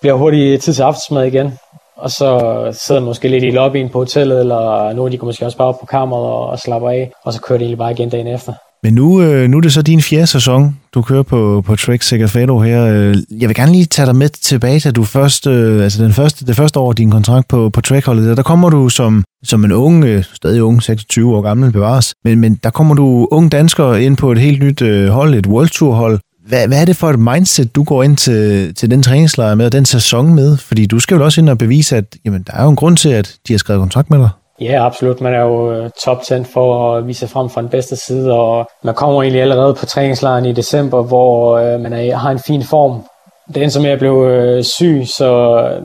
bliver 0.00 0.14
hurtigt 0.14 0.62
tid 0.62 0.74
til 0.74 0.82
aftensmad 0.82 1.24
igen. 1.24 1.58
Og 1.96 2.10
så 2.10 2.38
sidder 2.72 3.00
man 3.00 3.06
måske 3.06 3.28
lidt 3.28 3.44
i 3.44 3.50
lobbyen 3.50 3.88
på 3.88 3.98
hotellet, 3.98 4.40
eller 4.40 4.92
nogle 4.92 5.12
de 5.12 5.18
går 5.18 5.26
måske 5.26 5.46
også 5.46 5.58
bare 5.58 5.68
op 5.68 5.80
på 5.80 5.86
kammeret 5.86 6.24
og, 6.24 6.46
og 6.46 6.58
slapper 6.58 6.90
af, 6.90 7.12
og 7.24 7.32
så 7.32 7.40
kører 7.40 7.58
det 7.58 7.64
egentlig 7.64 7.78
bare 7.78 7.92
igen 7.92 8.10
dagen 8.10 8.26
efter. 8.26 8.52
Men 8.82 8.94
nu, 8.94 9.22
øh, 9.22 9.48
nu 9.48 9.56
er 9.56 9.60
det 9.60 9.72
så 9.72 9.82
din 9.82 10.02
fjerde 10.02 10.26
sæson, 10.26 10.76
du 10.94 11.02
kører 11.02 11.22
på, 11.22 11.62
på 11.66 11.76
Trek 11.76 12.02
Segafredo 12.02 12.60
her. 12.60 12.84
Øh, 12.84 13.16
jeg 13.30 13.48
vil 13.48 13.56
gerne 13.56 13.72
lige 13.72 13.84
tage 13.84 14.06
dig 14.06 14.16
med 14.16 14.28
tilbage 14.28 14.80
til 14.80 14.92
du 14.92 15.04
først, 15.04 15.46
øh, 15.46 15.82
altså 15.82 16.04
den 16.04 16.12
første, 16.12 16.46
det 16.46 16.56
første 16.56 16.78
år 16.78 16.92
din 16.92 17.10
kontrakt 17.10 17.48
på, 17.48 17.70
på 17.70 17.80
Trek-holdet. 17.80 18.36
Der 18.36 18.42
kommer 18.42 18.70
du 18.70 18.88
som, 18.88 19.24
som 19.44 19.64
en 19.64 19.72
ung, 19.72 20.04
øh, 20.04 20.24
stadig 20.34 20.62
ung, 20.62 20.82
26 20.82 21.36
år 21.36 21.40
gammel 21.40 21.72
bevares, 21.72 22.14
men, 22.24 22.40
men 22.40 22.54
der 22.54 22.70
kommer 22.70 22.94
du 22.94 23.28
ung 23.30 23.52
dansker 23.52 23.94
ind 23.94 24.16
på 24.16 24.32
et 24.32 24.38
helt 24.38 24.62
nyt 24.62 24.82
øh, 24.82 25.08
hold, 25.08 25.34
et 25.34 25.46
World 25.46 25.68
Tour 25.68 25.94
hold. 25.94 26.18
Hvad, 26.48 26.68
hvad 26.68 26.80
er 26.80 26.84
det 26.84 26.96
for 26.96 27.10
et 27.10 27.18
mindset, 27.18 27.74
du 27.74 27.82
går 27.82 28.02
ind 28.02 28.16
til, 28.16 28.74
til 28.74 28.90
den 28.90 29.02
træningslejr 29.02 29.54
med, 29.54 29.66
og 29.66 29.72
den 29.72 29.84
sæson 29.84 30.34
med? 30.34 30.56
Fordi 30.56 30.86
du 30.86 31.00
skal 31.00 31.16
jo 31.16 31.24
også 31.24 31.40
ind 31.40 31.48
og 31.48 31.58
bevise, 31.58 31.96
at 31.96 32.16
jamen, 32.24 32.42
der 32.42 32.52
er 32.52 32.62
jo 32.62 32.70
en 32.70 32.76
grund 32.76 32.96
til, 32.96 33.08
at 33.08 33.34
de 33.48 33.52
har 33.52 33.58
skrevet 33.58 33.80
kontrakt 33.80 34.10
med 34.10 34.18
dig. 34.18 34.28
Ja, 34.60 34.86
absolut. 34.86 35.20
Man 35.20 35.34
er 35.34 35.40
jo 35.40 35.72
øh, 35.72 35.90
top 36.04 36.22
10 36.22 36.34
for 36.44 36.96
at 36.96 37.06
vise 37.06 37.28
frem 37.28 37.50
fra 37.50 37.60
den 37.60 37.70
bedste 37.70 37.96
side, 37.96 38.32
og 38.32 38.68
man 38.84 38.94
kommer 38.94 39.22
egentlig 39.22 39.42
allerede 39.42 39.74
på 39.74 39.86
træningslejren 39.86 40.44
i 40.44 40.52
december, 40.52 41.02
hvor 41.02 41.58
øh, 41.58 41.80
man 41.80 41.92
er, 41.92 42.16
har 42.16 42.30
en 42.30 42.38
fin 42.46 42.62
form. 42.62 43.02
Det 43.48 43.56
endte 43.56 43.70
som 43.70 43.84
jeg 43.84 43.98
blev 43.98 44.22
øh, 44.22 44.64
syg, 44.64 45.02
så 45.16 45.60
øh, 45.62 45.82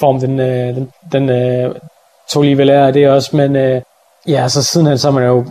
form 0.00 0.20
den, 0.20 0.40
øh, 0.40 0.76
den, 0.76 0.88
den 1.12 1.28
øh, 1.28 1.74
tog 2.30 2.42
lige 2.42 2.58
vel 2.58 2.70
af 2.70 2.92
det 2.92 3.08
også, 3.08 3.36
men 3.36 3.56
øh, 3.56 3.80
ja, 4.28 4.48
så 4.48 4.62
sidenhen 4.62 4.98
så 4.98 5.10
har 5.10 5.18
man 5.20 5.28
jo 5.28 5.44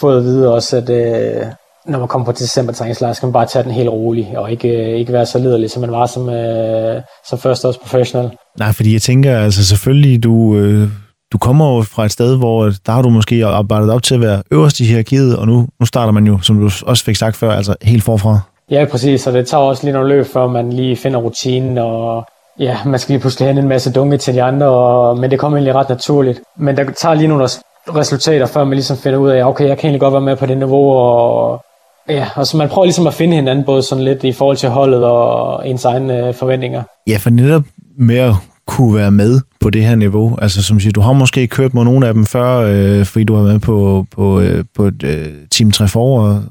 fået 0.00 0.18
at 0.18 0.24
vide 0.24 0.54
også, 0.54 0.76
at 0.76 0.90
øh, 0.90 1.46
når 1.86 1.98
man 1.98 2.08
kommer 2.08 2.26
på 2.26 2.32
december 2.32 2.72
træningslejr, 2.72 3.12
skal 3.12 3.26
man 3.26 3.32
bare 3.32 3.46
tage 3.46 3.62
den 3.62 3.72
helt 3.72 3.88
rolig, 3.88 4.32
og 4.36 4.50
ikke, 4.50 4.68
øh, 4.68 4.98
ikke 4.98 5.12
være 5.12 5.26
så 5.26 5.38
liderlig, 5.38 5.70
som 5.70 5.80
man 5.80 5.92
var 5.92 6.06
som, 6.06 6.28
øh, 6.28 7.02
som 7.28 7.38
førsteårs 7.38 7.78
professional. 7.78 8.30
Nej, 8.58 8.72
fordi 8.72 8.92
jeg 8.92 9.02
tænker, 9.02 9.38
altså 9.38 9.66
selvfølgelig, 9.66 10.22
du, 10.22 10.56
øh, 10.56 10.88
du 11.32 11.38
kommer 11.38 11.76
jo 11.76 11.82
fra 11.82 12.04
et 12.04 12.12
sted, 12.12 12.38
hvor 12.38 12.72
der 12.86 12.92
har 12.92 13.02
du 13.02 13.08
måske 13.08 13.46
arbejdet 13.46 13.90
op 13.90 14.02
til 14.02 14.14
at 14.14 14.20
være 14.20 14.42
øverst 14.50 14.80
i 14.80 14.84
hierarkiet, 14.84 15.36
og 15.36 15.46
nu, 15.46 15.66
nu 15.80 15.86
starter 15.86 16.12
man 16.12 16.26
jo, 16.26 16.38
som 16.42 16.60
du 16.60 16.70
også 16.86 17.04
fik 17.04 17.16
sagt 17.16 17.36
før, 17.36 17.52
altså 17.52 17.74
helt 17.82 18.02
forfra. 18.02 18.40
Ja, 18.70 18.84
præcis, 18.90 19.26
og 19.26 19.32
det 19.32 19.48
tager 19.48 19.62
også 19.62 19.84
lige 19.84 19.92
nogle 19.92 20.08
løb, 20.08 20.26
før 20.26 20.46
man 20.46 20.72
lige 20.72 20.96
finder 20.96 21.18
rutinen, 21.18 21.78
og 21.78 22.26
ja, 22.58 22.78
man 22.86 23.00
skal 23.00 23.12
lige 23.12 23.20
pludselig 23.20 23.48
have 23.48 23.58
en 23.58 23.68
masse 23.68 23.92
dunke 23.92 24.16
til 24.16 24.34
de 24.34 24.42
andre, 24.42 24.66
og, 24.66 25.18
men 25.18 25.30
det 25.30 25.38
kommer 25.38 25.58
egentlig 25.58 25.74
ret 25.74 25.88
naturligt. 25.88 26.40
Men 26.58 26.76
der 26.76 26.84
tager 27.02 27.14
lige 27.14 27.28
nogle 27.28 27.48
resultater, 27.88 28.46
før 28.46 28.64
man 28.64 28.74
ligesom 28.74 28.96
finder 28.96 29.18
ud 29.18 29.30
af, 29.30 29.44
okay, 29.44 29.68
jeg 29.68 29.78
kan 29.78 29.88
egentlig 29.88 30.00
godt 30.00 30.12
være 30.12 30.20
med 30.20 30.36
på 30.36 30.46
det 30.46 30.58
niveau, 30.58 30.92
og 30.92 31.60
Ja, 32.08 32.28
og 32.34 32.46
så 32.46 32.56
man 32.56 32.68
prøver 32.68 32.84
ligesom 32.84 33.06
at 33.06 33.14
finde 33.14 33.36
hinanden 33.36 33.64
både 33.64 33.82
sådan 33.82 34.04
lidt 34.04 34.24
i 34.24 34.32
forhold 34.32 34.56
til 34.56 34.68
holdet 34.68 35.04
og 35.04 35.68
ens 35.68 35.84
egne 35.84 36.28
øh, 36.28 36.34
forventninger. 36.34 36.82
Ja, 37.06 37.16
for 37.16 37.30
netop 37.30 37.62
med 37.98 38.18
at 38.18 38.32
kunne 38.66 38.94
være 38.94 39.10
med 39.10 39.40
på 39.60 39.70
det 39.70 39.84
her 39.84 39.94
niveau. 39.96 40.38
Altså 40.42 40.62
som 40.62 40.80
siger, 40.80 40.92
du 40.92 41.00
har 41.00 41.12
måske 41.12 41.46
kørt 41.46 41.74
med 41.74 41.84
nogle 41.84 42.06
af 42.06 42.14
dem 42.14 42.26
før, 42.26 42.56
øh, 42.58 43.04
fordi 43.04 43.24
du 43.24 43.34
har 43.34 43.42
været 43.42 43.60
på, 43.60 44.06
på, 44.10 44.40
øh, 44.40 44.64
på 44.74 44.84
et 44.84 45.02
øh, 45.02 45.26
Team 45.50 45.70
3 45.70 45.88
for, 45.88 46.20
og, 46.20 46.44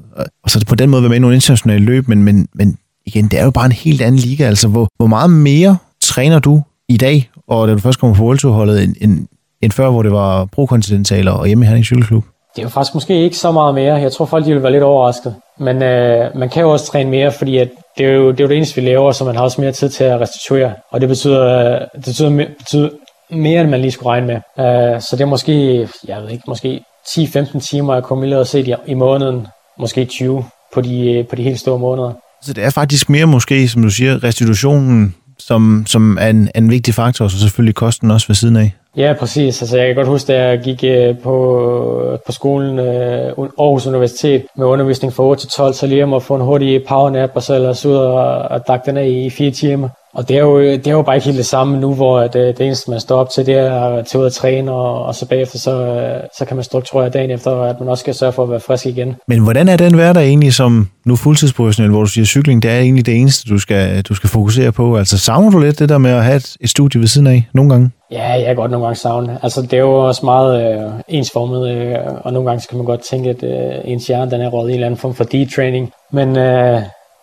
og 0.44 0.50
så 0.50 0.64
på 0.68 0.74
den 0.74 0.90
måde 0.90 1.02
været 1.02 1.10
med 1.10 1.16
i 1.16 1.20
nogle 1.20 1.34
internationale 1.34 1.84
løb, 1.84 2.08
men, 2.08 2.22
men, 2.22 2.48
men 2.54 2.78
igen, 3.06 3.24
det 3.24 3.40
er 3.40 3.44
jo 3.44 3.50
bare 3.50 3.66
en 3.66 3.72
helt 3.72 4.02
anden 4.02 4.20
liga. 4.20 4.44
Altså, 4.44 4.68
hvor, 4.68 4.88
hvor 4.96 5.06
meget 5.06 5.30
mere 5.30 5.76
træner 6.02 6.38
du 6.38 6.62
i 6.88 6.96
dag, 6.96 7.30
og 7.48 7.68
da 7.68 7.72
du 7.72 7.78
først 7.78 8.00
kommer 8.00 8.16
på 8.16 8.24
World 8.24 8.38
Tour-holdet, 8.38 8.84
end, 8.84 8.94
end, 9.00 9.26
end 9.62 9.72
før, 9.72 9.90
hvor 9.90 10.02
det 10.02 10.12
var 10.12 10.44
pro-kontinentaler 10.44 11.32
og 11.32 11.46
hjemme 11.46 11.64
i 11.64 11.66
Herning 11.66 11.84
Cykelklub? 11.84 12.24
Det 12.56 12.62
er 12.62 12.66
jo 12.66 12.68
faktisk 12.68 12.94
måske 12.94 13.22
ikke 13.24 13.36
så 13.36 13.52
meget 13.52 13.74
mere. 13.74 13.94
Jeg 13.94 14.12
tror 14.12 14.24
folk 14.24 14.44
de 14.44 14.52
vil 14.52 14.62
være 14.62 14.72
lidt 14.72 14.82
overrasket. 14.82 15.34
Men 15.58 15.82
øh, 15.82 16.36
man 16.36 16.48
kan 16.48 16.62
jo 16.62 16.72
også 16.72 16.86
træne 16.86 17.10
mere, 17.10 17.32
fordi 17.32 17.58
at 17.58 17.68
det, 17.98 18.06
er 18.06 18.12
jo, 18.12 18.30
det 18.30 18.40
er 18.40 18.44
jo 18.44 18.48
det 18.48 18.56
eneste, 18.56 18.80
vi 18.80 18.88
laver, 18.88 19.12
så 19.12 19.24
man 19.24 19.36
har 19.36 19.42
også 19.42 19.60
mere 19.60 19.72
tid 19.72 19.88
til 19.88 20.04
at 20.04 20.20
restituere. 20.20 20.74
Og 20.90 21.00
det 21.00 21.08
betyder, 21.08 21.72
øh, 21.72 21.80
det 21.80 22.04
betyder, 22.04 22.46
betyder 22.58 22.88
mere, 23.30 23.60
end 23.60 23.70
man 23.70 23.80
lige 23.80 23.90
skulle 23.90 24.10
regne 24.10 24.26
med. 24.26 24.34
Uh, 24.34 25.00
så 25.00 25.08
det 25.12 25.20
er 25.20 25.26
måske, 25.26 25.88
jeg 26.08 26.22
ved 26.22 26.30
ikke, 26.30 26.44
måske 26.48 26.80
10-15 27.08 27.60
timer 27.60 27.94
jeg 27.94 28.02
kommer 28.02 28.24
lige 28.24 28.38
at 28.38 28.48
se 28.48 28.60
i, 28.60 28.74
i 28.86 28.94
måneden. 28.94 29.46
Måske 29.78 30.04
20 30.04 30.44
på 30.74 30.80
de, 30.80 31.10
øh, 31.12 31.26
på 31.26 31.36
de 31.36 31.42
helt 31.42 31.60
store 31.60 31.78
måneder. 31.78 32.12
Så 32.42 32.52
det 32.52 32.64
er 32.64 32.70
faktisk 32.70 33.10
mere 33.10 33.26
måske, 33.26 33.68
som 33.68 33.82
du 33.82 33.90
siger, 33.90 34.24
restitutionen, 34.24 35.14
som, 35.38 35.84
som 35.86 36.18
er 36.20 36.28
en, 36.28 36.50
en 36.54 36.70
vigtig 36.70 36.94
faktor, 36.94 37.24
og 37.24 37.30
så 37.30 37.38
selvfølgelig 37.40 37.74
kosten 37.74 38.10
også 38.10 38.26
ved 38.26 38.34
siden 38.34 38.56
af. 38.56 38.72
Ja, 38.96 39.14
præcis. 39.18 39.62
Altså, 39.62 39.76
jeg 39.76 39.86
kan 39.86 39.96
godt 39.96 40.08
huske, 40.08 40.32
da 40.32 40.48
jeg 40.48 40.60
gik 40.60 40.84
øh, 40.84 41.18
på, 41.18 42.18
på 42.26 42.32
skolen 42.32 42.78
øh, 42.78 43.32
Aarhus 43.58 43.86
Universitet 43.86 44.44
med 44.56 44.66
undervisning 44.66 45.12
fra 45.12 45.22
8 45.24 45.42
til 45.42 45.50
12, 45.50 45.74
så 45.74 45.86
lige 45.86 46.14
at 46.16 46.22
få 46.22 46.34
en 46.34 46.40
hurtig 46.40 46.84
powernap, 46.88 47.30
og 47.34 47.42
så 47.42 47.54
ellers 47.54 47.86
ud 47.86 47.94
og, 47.94 48.38
og 48.38 48.60
dakke 48.68 48.86
den 48.86 48.96
af 48.96 49.06
i 49.08 49.30
fire 49.30 49.50
timer. 49.50 49.88
Og 50.16 50.28
det 50.28 50.36
er, 50.36 50.40
jo, 50.40 50.60
det 50.60 50.86
er 50.86 50.92
jo 50.92 51.02
bare 51.02 51.16
ikke 51.16 51.24
helt 51.24 51.38
det 51.38 51.46
samme 51.46 51.80
nu, 51.80 51.94
hvor 51.94 52.20
det, 52.20 52.58
det 52.58 52.60
eneste, 52.66 52.90
man 52.90 53.00
står 53.00 53.20
op 53.20 53.30
til, 53.30 53.46
det 53.46 53.54
er 53.54 53.80
at 53.80 54.06
tage 54.06 54.20
ud 54.20 54.26
og 54.26 54.32
træne, 54.32 54.72
og, 54.72 55.04
og 55.04 55.14
så 55.14 55.28
bagefter, 55.28 55.58
så, 55.58 55.96
så 56.38 56.44
kan 56.44 56.56
man 56.56 56.64
strukturere 56.64 57.08
dagen 57.08 57.30
efter, 57.30 57.62
at 57.62 57.80
man 57.80 57.88
også 57.88 58.00
skal 58.00 58.14
sørge 58.14 58.32
for 58.32 58.42
at 58.42 58.50
være 58.50 58.60
frisk 58.60 58.86
igen. 58.86 59.16
Men 59.28 59.42
hvordan 59.42 59.68
er 59.68 59.76
den 59.76 59.94
hverdag 59.94 60.26
egentlig 60.26 60.54
som 60.54 60.88
nu 61.04 61.16
fuldtidsprofessionel, 61.16 61.90
hvor 61.90 62.00
du 62.00 62.06
siger, 62.06 62.22
at 62.22 62.28
cykling, 62.28 62.62
det 62.62 62.70
er 62.70 62.78
egentlig 62.78 63.06
det 63.06 63.16
eneste, 63.16 63.50
du 63.50 63.58
skal, 63.58 64.02
du 64.02 64.14
skal 64.14 64.30
fokusere 64.30 64.72
på? 64.72 64.96
Altså 64.96 65.18
savner 65.18 65.50
du 65.50 65.58
lidt 65.58 65.78
det 65.78 65.88
der 65.88 65.98
med 65.98 66.10
at 66.10 66.24
have 66.24 66.36
et, 66.36 66.56
et 66.60 66.70
studie 66.70 67.00
ved 67.00 67.08
siden 67.08 67.26
af 67.26 67.44
nogle 67.54 67.70
gange? 67.70 67.90
Ja, 68.10 68.32
jeg 68.32 68.42
er 68.42 68.54
godt 68.54 68.70
nogle 68.70 68.86
gange 68.86 68.98
savne. 68.98 69.38
Altså, 69.42 69.62
det 69.62 69.72
er 69.72 69.78
jo 69.78 70.06
også 70.06 70.24
meget 70.24 70.78
øh, 70.78 70.90
ensformet, 71.08 71.70
øh, 71.70 71.96
og 72.20 72.32
nogle 72.32 72.48
gange 72.48 72.62
skal 72.62 72.76
man 72.76 72.86
godt 72.86 73.00
tænke, 73.10 73.30
at 73.30 73.42
øh, 73.42 73.74
ens 73.84 74.06
hjerne 74.06 74.30
den 74.30 74.40
er 74.40 74.48
rådet 74.48 74.68
i 74.68 74.72
en 74.72 74.74
eller 74.74 74.86
anden 74.86 75.00
form 75.00 75.14
for 75.14 75.24
de-training. 75.24 75.90
Men 76.12 76.36
øh, 76.36 76.82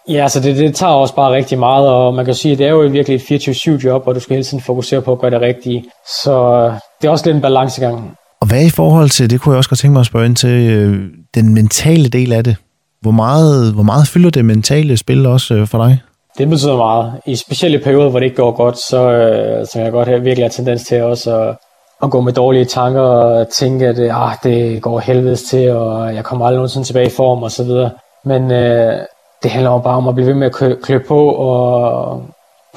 Ja, 0.09 0.23
altså 0.23 0.39
det, 0.39 0.57
det 0.57 0.75
tager 0.75 0.93
også 0.93 1.15
bare 1.15 1.33
rigtig 1.33 1.59
meget, 1.59 1.87
og 1.87 2.13
man 2.13 2.25
kan 2.25 2.33
sige, 2.33 2.51
at 2.51 2.57
det 2.57 2.65
er 2.67 2.71
jo 2.71 2.79
virkelig 2.79 3.15
et 3.15 3.47
24-7 3.47 3.85
job, 3.85 4.07
og 4.07 4.15
du 4.15 4.19
skal 4.19 4.33
hele 4.35 4.43
tiden 4.43 4.63
fokusere 4.63 5.01
på 5.01 5.11
at 5.11 5.19
gøre 5.19 5.31
det 5.31 5.41
rigtige. 5.41 5.85
Så 6.23 6.63
det 7.01 7.07
er 7.07 7.11
også 7.11 7.25
lidt 7.25 7.35
en 7.35 7.41
balancegang. 7.41 8.17
Og 8.41 8.47
hvad 8.47 8.65
i 8.65 8.69
forhold 8.69 9.09
til, 9.09 9.29
det 9.29 9.41
kunne 9.41 9.53
jeg 9.53 9.57
også 9.57 9.69
godt 9.69 9.79
tænke 9.79 9.93
mig 9.93 9.99
at 9.99 10.05
spørge 10.05 10.25
ind 10.25 10.35
til, 10.35 10.49
øh, 10.49 11.03
den 11.35 11.53
mentale 11.53 12.09
del 12.09 12.33
af 12.33 12.43
det. 12.43 12.55
Hvor 13.01 13.11
meget, 13.11 13.73
hvor 13.73 13.83
meget 13.83 14.07
fylder 14.07 14.29
det 14.29 14.45
mentale 14.45 14.97
spil 14.97 15.25
også 15.25 15.53
øh, 15.53 15.67
for 15.67 15.85
dig? 15.85 15.99
Det 16.37 16.49
betyder 16.49 16.77
meget. 16.77 17.13
I 17.25 17.35
specielle 17.35 17.79
perioder, 17.79 18.09
hvor 18.09 18.19
det 18.19 18.25
ikke 18.25 18.35
går 18.35 18.51
godt, 18.51 18.77
så, 18.77 19.11
øh, 19.11 19.65
så 19.65 19.71
kan 19.73 19.83
jeg 19.83 19.91
godt 19.91 20.07
have 20.07 20.21
virkelig 20.21 20.43
have 20.43 20.49
tendens 20.49 20.83
til 20.83 21.03
også 21.03 21.39
at, 21.39 21.55
at 22.03 22.11
gå 22.11 22.21
med 22.21 22.33
dårlige 22.33 22.65
tanker 22.65 23.01
og 23.01 23.47
tænke, 23.47 23.87
at 23.87 23.99
ah, 23.99 24.35
det 24.43 24.81
går 24.81 24.99
helvedes 24.99 25.43
til, 25.43 25.71
og 25.71 26.15
jeg 26.15 26.23
kommer 26.23 26.45
aldrig 26.45 26.57
nogensinde 26.57 26.87
tilbage 26.87 27.07
i 27.07 27.15
form 27.17 27.43
osv. 27.43 27.71
Men 28.25 28.51
øh, 28.51 28.99
det 29.43 29.51
handler 29.51 29.71
jo 29.71 29.79
bare 29.79 29.97
om 29.97 30.07
at 30.07 30.15
blive 30.15 30.27
ved 30.27 30.33
med 30.33 30.47
at 30.47 30.81
klø 30.81 30.99
på, 31.07 31.29
og 31.29 32.23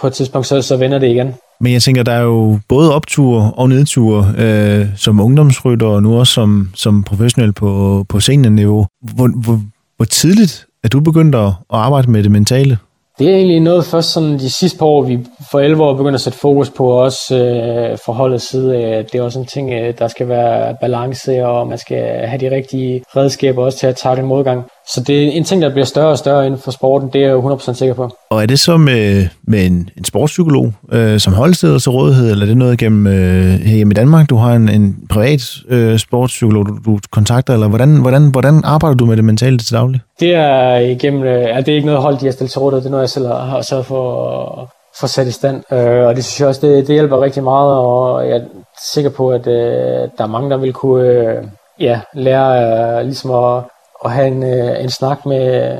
på 0.00 0.06
et 0.06 0.12
tidspunkt 0.12 0.46
så, 0.46 0.62
så 0.62 0.76
vender 0.76 0.98
det 0.98 1.08
igen. 1.08 1.34
Men 1.60 1.72
jeg 1.72 1.82
tænker, 1.82 2.02
der 2.02 2.12
er 2.12 2.22
jo 2.22 2.58
både 2.68 2.94
opture 2.94 3.52
og 3.56 3.68
nedture 3.68 4.34
øh, 4.38 4.86
som 4.96 5.20
ungdomsrytter, 5.20 5.86
og 5.86 6.02
nu 6.02 6.18
også 6.18 6.32
som, 6.32 6.70
som 6.74 7.02
professionel 7.02 7.52
på, 7.52 8.04
på 8.08 8.20
seniorniveau. 8.20 8.86
Hvor, 9.14 9.28
hvor, 9.42 9.60
hvor 9.96 10.04
tidligt 10.04 10.66
er 10.84 10.88
du 10.88 11.00
begyndt 11.00 11.34
at 11.34 11.52
arbejde 11.70 12.10
med 12.10 12.22
det 12.22 12.30
mentale? 12.30 12.78
Det 13.18 13.30
er 13.30 13.36
egentlig 13.36 13.60
noget 13.60 13.84
først 13.84 14.12
sådan 14.12 14.38
de 14.38 14.50
sidste 14.50 14.78
par 14.78 14.86
år, 14.86 15.02
vi 15.02 15.18
for 15.50 15.60
11 15.60 15.84
år 15.84 15.94
begynder 15.94 16.14
at 16.14 16.20
sætte 16.20 16.38
fokus 16.38 16.70
på 16.70 16.88
også 16.88 17.36
øh, 17.36 17.98
forholdets 18.04 18.50
side. 18.50 18.72
Det 19.12 19.14
er 19.14 19.22
også 19.22 19.38
en 19.38 19.46
ting, 19.46 19.72
øh, 19.72 19.94
der 19.98 20.08
skal 20.08 20.28
være 20.28 20.76
balance, 20.80 21.46
og 21.46 21.66
man 21.66 21.78
skal 21.78 22.26
have 22.26 22.40
de 22.40 22.56
rigtige 22.56 23.02
redskaber 23.16 23.64
også 23.64 23.78
til 23.78 23.86
at 23.86 24.16
den 24.16 24.26
modgang. 24.26 24.64
Så 24.94 25.00
det 25.00 25.24
er 25.24 25.30
en 25.30 25.44
ting, 25.44 25.62
der 25.62 25.70
bliver 25.70 25.84
større 25.84 26.08
og 26.08 26.18
større 26.18 26.46
inden 26.46 26.60
for 26.60 26.70
sporten, 26.70 27.10
det 27.12 27.24
er 27.24 27.28
jeg 27.28 27.36
100% 27.36 27.72
sikker 27.72 27.94
på. 27.94 28.10
Og 28.30 28.42
er 28.42 28.46
det 28.46 28.58
så 28.58 28.76
med, 28.76 29.28
med 29.46 29.66
en, 29.66 29.90
en 29.96 30.04
sportspsykolog, 30.04 30.72
øh, 30.92 31.20
som 31.20 31.32
holdsteder 31.32 31.78
til 31.78 31.90
rådighed, 31.90 32.30
eller 32.30 32.44
er 32.44 32.48
det 32.48 32.56
noget 32.56 32.78
gennem 32.78 33.06
øh, 33.06 33.60
hjemme 33.60 33.92
i 33.92 33.94
Danmark? 33.94 34.30
Du 34.30 34.36
har 34.36 34.52
en, 34.54 34.68
en 34.68 34.96
privat 35.10 35.40
øh, 35.68 35.98
sportspsykolog, 35.98 36.66
du, 36.66 36.78
du 36.86 36.98
kontakter, 37.12 37.54
eller 37.54 37.68
hvordan, 37.68 38.00
hvordan, 38.00 38.30
hvordan 38.30 38.60
arbejder 38.64 38.96
du 38.96 39.06
med 39.06 39.16
det 39.16 39.24
mentale 39.24 39.58
til 39.58 39.74
daglig? 39.74 40.00
Det 40.20 40.34
er 40.34 40.76
igennem, 40.76 41.22
øh, 41.22 41.42
ja, 41.42 41.56
det 41.56 41.68
er 41.68 41.74
ikke 41.74 41.86
noget 41.86 42.02
hold, 42.02 42.18
de 42.18 42.24
har 42.24 42.32
stillet 42.32 42.50
til 42.50 42.60
rådighed, 42.60 42.80
det 42.80 42.86
er 42.86 42.90
noget, 42.90 43.02
jeg 43.02 43.10
selv 43.10 43.26
har 43.26 43.62
sørget 43.62 43.86
for 43.86 44.72
at 45.02 45.10
sat 45.10 45.26
i 45.26 45.30
stand. 45.30 45.62
Øh, 45.72 46.06
og 46.06 46.16
det 46.16 46.24
synes 46.24 46.40
jeg 46.40 46.48
også, 46.48 46.66
det, 46.66 46.86
det 46.86 46.94
hjælper 46.94 47.20
rigtig 47.20 47.44
meget, 47.44 47.74
og 47.74 48.28
jeg 48.28 48.36
er 48.36 48.44
sikker 48.92 49.10
på, 49.10 49.30
at 49.30 49.46
øh, 49.46 50.08
der 50.18 50.24
er 50.24 50.26
mange, 50.26 50.50
der 50.50 50.56
vil 50.56 50.72
kunne 50.72 51.08
øh, 51.08 51.44
ja, 51.80 52.00
lære 52.14 52.98
øh, 52.98 53.04
ligesom 53.04 53.30
at 53.30 53.62
og 54.00 54.10
have 54.10 54.26
en, 54.26 54.42
øh, 54.42 54.82
en 54.82 54.90
snak 54.90 55.26
med, 55.26 55.78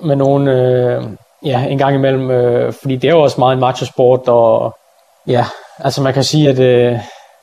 med 0.00 0.16
nogen 0.16 0.48
øh, 0.48 1.04
ja, 1.44 1.64
en 1.64 1.78
gang 1.78 1.94
imellem, 1.94 2.30
øh, 2.30 2.72
fordi 2.72 2.96
det 2.96 3.08
er 3.08 3.14
jo 3.14 3.22
også 3.22 3.40
meget 3.40 3.54
en 3.54 3.60
machosport, 3.60 4.28
og 4.28 4.76
ja, 5.26 5.44
altså 5.78 6.02
man 6.02 6.14
kan 6.14 6.24
sige, 6.24 6.48
at 6.48 6.58
øh, 6.58 6.98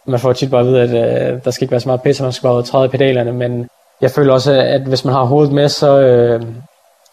man 0.06 0.20
får 0.20 0.34
tit 0.34 0.52
bare 0.52 0.62
at 0.62 0.68
vide, 0.68 0.82
at 0.82 0.90
øh, 0.90 1.44
der 1.44 1.52
skal 1.52 1.64
ikke 1.64 1.72
være 1.72 1.82
så 1.82 1.90
meget 1.90 2.02
pisse, 2.02 2.24
man 2.24 2.32
skal 2.32 2.48
bare 2.48 2.64
træde 2.64 2.90
pedalerne, 2.90 3.32
men 3.32 3.68
jeg 4.02 4.12
føler 4.12 4.34
også, 4.34 4.52
at 4.52 4.82
hvis 4.82 5.06
man 5.06 5.14
har 5.14 5.24
hovedet 5.24 5.54
med, 5.54 5.70
så, 5.70 6.00
øh, 6.00 6.44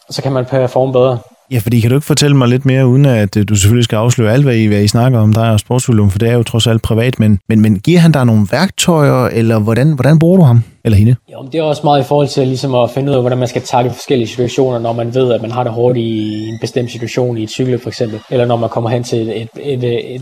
så 0.09 0.21
kan 0.21 0.31
man 0.31 0.45
performe 0.45 0.93
bedre. 0.93 1.19
Ja, 1.51 1.59
fordi 1.59 1.79
kan 1.79 1.89
du 1.89 1.95
ikke 1.95 2.07
fortælle 2.07 2.37
mig 2.37 2.47
lidt 2.47 2.65
mere, 2.65 2.87
uden 2.87 3.05
at 3.05 3.37
øh, 3.37 3.43
du 3.49 3.55
selvfølgelig 3.55 3.83
skal 3.83 3.95
afsløre 3.95 4.33
alt, 4.33 4.43
hvad 4.43 4.55
I, 4.55 4.65
hvad 4.65 4.81
I 4.81 4.87
snakker 4.87 5.19
om 5.19 5.33
dig 5.33 5.51
og 5.51 5.59
sportsudlum, 5.59 6.09
for 6.09 6.19
det 6.19 6.29
er 6.29 6.33
jo 6.33 6.43
trods 6.43 6.67
alt 6.67 6.81
privat, 6.81 7.19
men, 7.19 7.39
men, 7.49 7.61
men 7.61 7.79
giver 7.79 7.99
han 7.99 8.11
dig 8.11 8.25
nogle 8.25 8.47
værktøjer, 8.51 9.27
eller 9.27 9.59
hvordan, 9.59 9.93
hvordan 9.93 10.19
bruger 10.19 10.37
du 10.37 10.43
ham? 10.43 10.63
Eller 10.85 10.97
hende? 10.97 11.15
Jo, 11.33 11.47
det 11.51 11.59
er 11.59 11.63
også 11.63 11.81
meget 11.83 12.01
i 12.01 12.07
forhold 12.07 12.27
til 12.27 12.47
ligesom 12.47 12.75
at 12.75 12.89
finde 12.91 13.11
ud 13.11 13.15
af, 13.15 13.21
hvordan 13.21 13.37
man 13.37 13.47
skal 13.47 13.61
takle 13.61 13.91
forskellige 13.91 14.27
situationer, 14.27 14.79
når 14.79 14.93
man 14.93 15.15
ved, 15.15 15.33
at 15.33 15.41
man 15.41 15.51
har 15.51 15.63
det 15.63 15.71
hårdt 15.71 15.97
i 15.97 16.39
en 16.49 16.57
bestemt 16.61 16.91
situation, 16.91 17.37
i 17.37 17.43
et 17.43 17.49
cykel 17.49 17.79
for 17.79 17.89
eksempel, 17.89 18.19
eller 18.29 18.45
når 18.45 18.57
man 18.57 18.69
kommer 18.69 18.89
hen 18.89 19.03
til 19.03 19.29
et, 19.29 19.47
et, 19.59 19.83
et, 19.83 20.15
et 20.15 20.21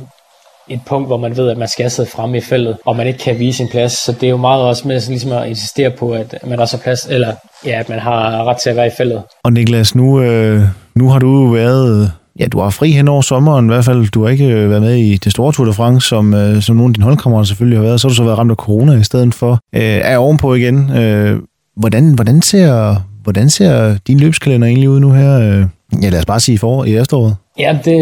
et 0.69 0.79
punkt, 0.85 1.07
hvor 1.07 1.17
man 1.17 1.37
ved, 1.37 1.49
at 1.49 1.57
man 1.57 1.67
skal 1.67 1.91
sidde 1.91 2.09
fremme 2.09 2.37
i 2.37 2.41
feltet, 2.41 2.77
og 2.85 2.95
man 2.95 3.07
ikke 3.07 3.19
kan 3.19 3.39
vise 3.39 3.57
sin 3.57 3.67
plads. 3.67 3.91
Så 3.91 4.11
det 4.11 4.23
er 4.23 4.29
jo 4.29 4.37
meget 4.37 4.63
også 4.63 4.87
med 4.87 5.01
ligesom 5.07 5.31
at 5.31 5.47
insistere 5.47 5.91
på, 5.91 6.11
at 6.11 6.35
man 6.47 6.59
også 6.59 6.77
har 6.77 6.81
plads, 6.81 7.05
eller 7.09 7.33
ja, 7.65 7.79
at 7.79 7.89
man 7.89 7.99
har 7.99 8.43
ret 8.43 8.57
til 8.63 8.69
at 8.69 8.75
være 8.75 8.87
i 8.87 8.91
feltet. 8.97 9.23
Og 9.43 9.53
Niklas, 9.53 9.95
nu, 9.95 10.21
øh, 10.21 10.61
nu 10.95 11.09
har 11.09 11.19
du 11.19 11.47
været 11.47 12.11
ja, 12.39 12.45
du 12.45 12.59
har 12.59 12.69
fri 12.69 12.91
hen 12.91 13.07
over 13.07 13.21
sommeren, 13.21 13.65
i 13.65 13.67
hvert 13.67 13.85
fald. 13.85 14.11
Du 14.11 14.23
har 14.23 14.29
ikke 14.29 14.45
øh, 14.45 14.69
været 14.69 14.81
med 14.81 14.95
i 14.95 15.17
det 15.17 15.31
store 15.31 15.53
Tour 15.53 15.65
de 15.65 15.73
France, 15.73 16.07
som, 16.07 16.33
øh, 16.33 16.61
som 16.61 16.75
nogle 16.75 16.89
af 16.89 16.93
dine 16.93 17.03
holdkammerater 17.03 17.45
selvfølgelig 17.45 17.79
har 17.79 17.83
været. 17.83 18.01
Så 18.01 18.07
har 18.07 18.09
du 18.09 18.15
så 18.15 18.23
været 18.23 18.37
ramt 18.37 18.51
af 18.51 18.57
corona 18.57 18.93
i 18.93 19.03
stedet 19.03 19.33
for. 19.33 19.51
Øh, 19.75 19.81
er 19.81 20.17
ovenpå 20.17 20.53
igen. 20.53 20.91
Øh, 20.97 21.39
hvordan, 21.77 22.13
hvordan, 22.13 22.41
ser, 22.41 22.95
hvordan 23.23 23.49
ser 23.49 23.97
din 24.07 24.19
løbskalender 24.19 24.67
egentlig 24.67 24.89
ud 24.89 24.99
nu 24.99 25.11
her? 25.11 25.39
Øh, 25.39 25.65
ja, 26.03 26.09
lad 26.09 26.19
os 26.19 26.25
bare 26.25 26.39
sige 26.39 26.57
for 26.57 26.83
i 26.83 26.95
efteråret. 26.95 27.35
Ja, 27.59 27.77
det, 27.85 27.95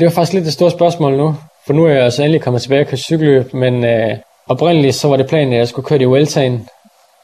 det 0.00 0.04
var 0.04 0.10
faktisk 0.10 0.32
lidt 0.32 0.46
et 0.46 0.52
stort 0.52 0.72
spørgsmål 0.72 1.16
nu. 1.16 1.34
For 1.66 1.72
nu 1.72 1.84
er 1.84 1.90
jeg 1.90 2.04
altså 2.04 2.22
endelig 2.22 2.40
kommet 2.40 2.62
tilbage 2.62 2.84
på 2.84 2.96
cykelløb, 2.96 3.54
men 3.54 3.84
øh, 3.84 4.16
oprindeligt 4.48 4.94
så 4.94 5.08
var 5.08 5.16
det 5.16 5.26
planen, 5.26 5.52
at 5.52 5.58
jeg 5.58 5.68
skulle 5.68 5.86
køre 5.86 6.00
i 6.00 6.04
Vueltaen, 6.04 6.68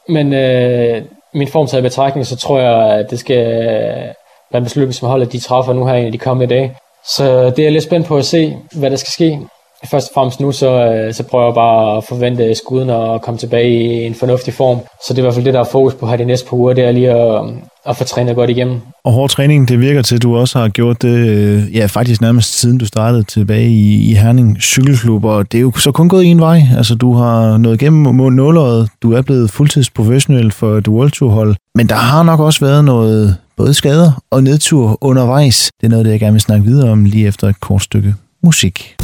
men 0.09 0.33
øh, 0.35 1.03
min 1.35 1.49
form 1.49 1.67
taget 1.67 1.83
i 1.83 1.89
betragtning, 1.89 2.27
så 2.27 2.37
tror 2.37 2.61
jeg, 2.61 2.99
at 2.99 3.11
det 3.11 3.19
skal 3.19 3.39
øh, 3.39 4.15
være 4.53 4.59
en 4.59 4.65
beslutning, 4.65 4.95
som 4.95 5.09
holder 5.09 5.27
de 5.27 5.41
træffer 5.41 5.73
nu 5.73 5.87
her 5.87 5.95
i 5.95 6.11
de 6.11 6.19
kommende 6.19 6.55
dage. 6.55 6.77
Så 7.17 7.25
øh, 7.25 7.47
det 7.47 7.59
er 7.59 7.63
jeg 7.63 7.73
lidt 7.73 7.85
spændt 7.85 8.07
på 8.07 8.17
at 8.17 8.25
se, 8.25 8.57
hvad 8.73 8.91
der 8.91 8.97
skal 8.97 9.13
ske 9.13 9.39
først 9.85 10.09
og 10.09 10.15
fremmest 10.15 10.41
nu, 10.41 10.53
så, 10.53 10.69
øh, 10.69 11.15
så 11.15 11.23
prøver 11.23 11.45
jeg 11.45 11.55
bare 11.55 11.97
at 11.97 12.05
forvente 12.05 12.55
skuden 12.55 12.91
og 12.91 13.23
komme 13.23 13.39
tilbage 13.39 13.71
i 13.71 14.07
en 14.07 14.15
fornuftig 14.15 14.55
form. 14.55 14.79
Så 15.07 15.15
det 15.15 15.19
er 15.19 15.23
i 15.23 15.23
hvert 15.23 15.35
fald 15.35 15.45
det, 15.45 15.55
der 15.55 15.61
er 15.61 15.65
fokus 15.65 15.95
på 15.95 16.07
her 16.07 16.17
de 16.17 16.25
næste 16.25 16.49
par 16.49 16.57
uger, 16.57 16.73
det 16.73 16.85
er 16.85 16.93
lige 16.93 17.11
at, 17.11 17.45
at 17.87 17.97
få 17.97 18.05
trænet 18.05 18.37
godt 18.37 18.51
igennem. 18.51 18.81
Og 19.05 19.13
hård 19.13 19.31
træning, 19.31 19.69
det 19.69 19.81
virker 19.81 20.03
til, 20.03 20.15
at 20.17 20.23
du 20.23 20.37
også 20.37 20.59
har 20.59 20.69
gjort 20.69 21.03
det, 21.03 21.29
øh, 21.29 21.77
ja 21.77 21.87
faktisk 21.87 22.21
nærmest 22.21 22.61
siden 22.61 22.79
du 22.79 22.87
startede 22.87 23.23
tilbage 23.23 23.69
i, 23.69 24.11
i 24.11 24.15
Herning 24.15 24.63
Cykelklub, 24.63 25.25
og 25.25 25.53
det 25.53 25.59
er 25.59 25.63
jo 25.63 25.73
så 25.77 25.93
kun 25.93 26.09
gået 26.09 26.27
en 26.27 26.41
vej. 26.41 26.63
Altså 26.77 26.95
du 26.95 27.15
har 27.15 27.57
nået 27.57 27.83
igennem 27.83 28.15
mod 28.15 28.31
nåløjet, 28.31 28.89
du 29.03 29.13
er 29.13 29.23
blevet 29.23 29.51
fuldtidsprofessionel 29.51 30.53
for 30.53 30.77
et 30.77 30.89
World 30.89 31.11
Tour 31.11 31.31
hold, 31.31 31.57
men 31.75 31.89
der 31.89 31.95
har 31.95 32.23
nok 32.23 32.41
også 32.41 32.61
været 32.65 32.85
noget 32.85 33.37
både 33.57 33.75
skader 33.75 34.23
og 34.31 34.43
nedtur 34.43 34.99
undervejs. 35.01 35.71
Det 35.81 35.87
er 35.87 35.91
noget, 35.91 36.05
det 36.05 36.13
jeg 36.13 36.21
gerne 36.21 36.33
vil 36.33 36.41
snakke 36.41 36.65
videre 36.65 36.91
om 36.91 37.05
lige 37.05 37.27
efter 37.27 37.49
et 37.49 37.61
kort 37.61 37.83
stykke 37.83 38.15
musik. 38.43 38.97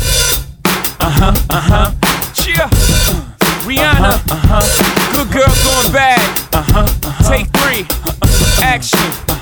Huh. 1.01 1.57
Cheer. 1.67 2.06
Rihanna. 3.77 4.17
Uh 4.31 4.41
huh. 4.49 5.13
Good 5.13 5.29
girl 5.33 5.53
going 5.53 5.93
bad. 5.93 6.21
Uh 6.53 6.65
huh. 6.73 7.29
Take 7.29 7.49
three. 7.61 7.85
Action. 8.65 9.05
Uh 9.29 9.37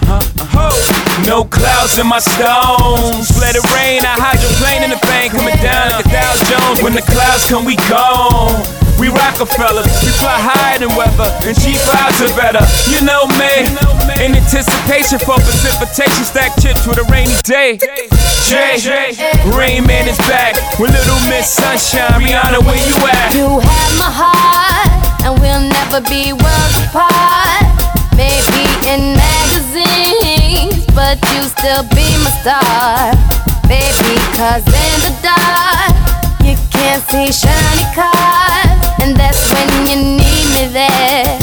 huh. 0.51 1.26
No 1.26 1.45
clouds 1.45 1.99
in 1.99 2.07
my 2.07 2.18
stones. 2.18 3.30
Let 3.39 3.55
it 3.55 3.64
rain. 3.70 4.03
I 4.03 4.18
hydroplane 4.18 4.82
in 4.82 4.91
the 4.91 5.01
bank. 5.07 5.32
Coming 5.32 5.57
down 5.62 5.91
like 5.91 6.07
a 6.07 6.11
Dow 6.11 6.35
Jones. 6.51 6.82
When 6.82 6.95
the 6.95 7.03
clouds 7.03 7.47
come, 7.47 7.64
we 7.64 7.76
gone. 7.87 8.84
We 8.99 9.09
Rockefellers, 9.11 9.86
we 10.05 10.11
fly 10.16 10.38
higher 10.38 10.78
than 10.78 10.95
weather, 10.97 11.28
and 11.45 11.55
cheap 11.59 11.76
vibes 11.82 12.22
are 12.24 12.34
better. 12.38 12.62
You 12.88 13.03
know 13.05 13.26
me, 13.36 13.66
in 14.22 14.34
anticipation 14.38 15.18
for 15.18 15.36
precipitation, 15.42 16.24
stack 16.24 16.55
chips 16.62 16.86
with 16.86 16.99
a 16.99 17.07
rainy 17.11 17.34
day. 17.42 17.78
Jay, 18.47 18.78
Rain 19.51 19.86
Man 19.86 20.07
is 20.09 20.18
back 20.30 20.55
with 20.78 20.92
Little 20.92 21.20
Miss 21.28 21.51
Sunshine. 21.51 22.20
Rihanna, 22.20 22.62
where 22.64 22.78
you 22.78 22.97
at? 23.09 23.34
You 23.34 23.61
have 23.61 23.92
my 23.99 24.11
heart, 24.11 24.90
and 25.24 25.38
we'll 25.42 25.64
never 25.64 26.01
be 26.07 26.32
worlds 26.32 26.76
apart. 26.86 27.66
Maybe 28.14 28.62
in 28.86 29.18
magazines, 29.18 30.86
but 30.95 31.18
you 31.34 31.42
still 31.51 31.82
be 31.90 32.07
my 32.22 32.30
star. 32.45 33.11
Baby, 33.66 34.20
cause 34.36 34.62
in 34.68 34.97
the 35.03 35.12
dark, 35.24 35.93
can't 36.95 37.32
see 37.32 37.49
shiny 37.49 37.95
cars. 37.95 38.86
And 39.03 39.16
that's 39.16 39.53
when 39.53 39.86
you 39.88 39.97
need 40.16 40.47
me 40.55 40.66
there. 40.72 41.38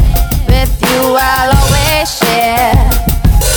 With 0.47 0.71
you, 0.81 1.17
I'll 1.19 1.51
always 1.59 2.07
share. 2.07 2.71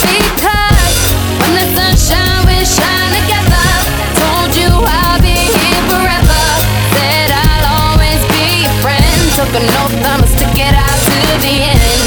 Because 0.03 0.97
when 1.39 1.55
the 1.55 1.67
sunshine, 1.75 2.47
we 2.47 2.65
shine 2.65 3.11
together. 3.15 3.71
Told 4.19 4.51
you 4.57 4.71
I'll 4.71 5.21
be 5.23 5.39
here 5.39 5.83
forever. 5.91 6.43
Said 6.95 7.31
I'll 7.31 7.67
always 7.79 8.21
be 8.33 8.63
your 8.65 8.75
friend. 8.83 9.21
Took 9.39 9.55
an 9.55 9.69
oath, 9.79 9.95
I'ma 10.03 10.27
stick 10.27 10.59
it 10.59 10.75
out 10.75 10.99
to 10.99 11.39
the 11.47 11.55
end. 11.63 12.04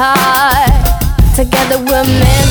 heart. 0.00 0.72
Together 1.36 1.78
we're 1.78 2.04
meant. 2.04 2.49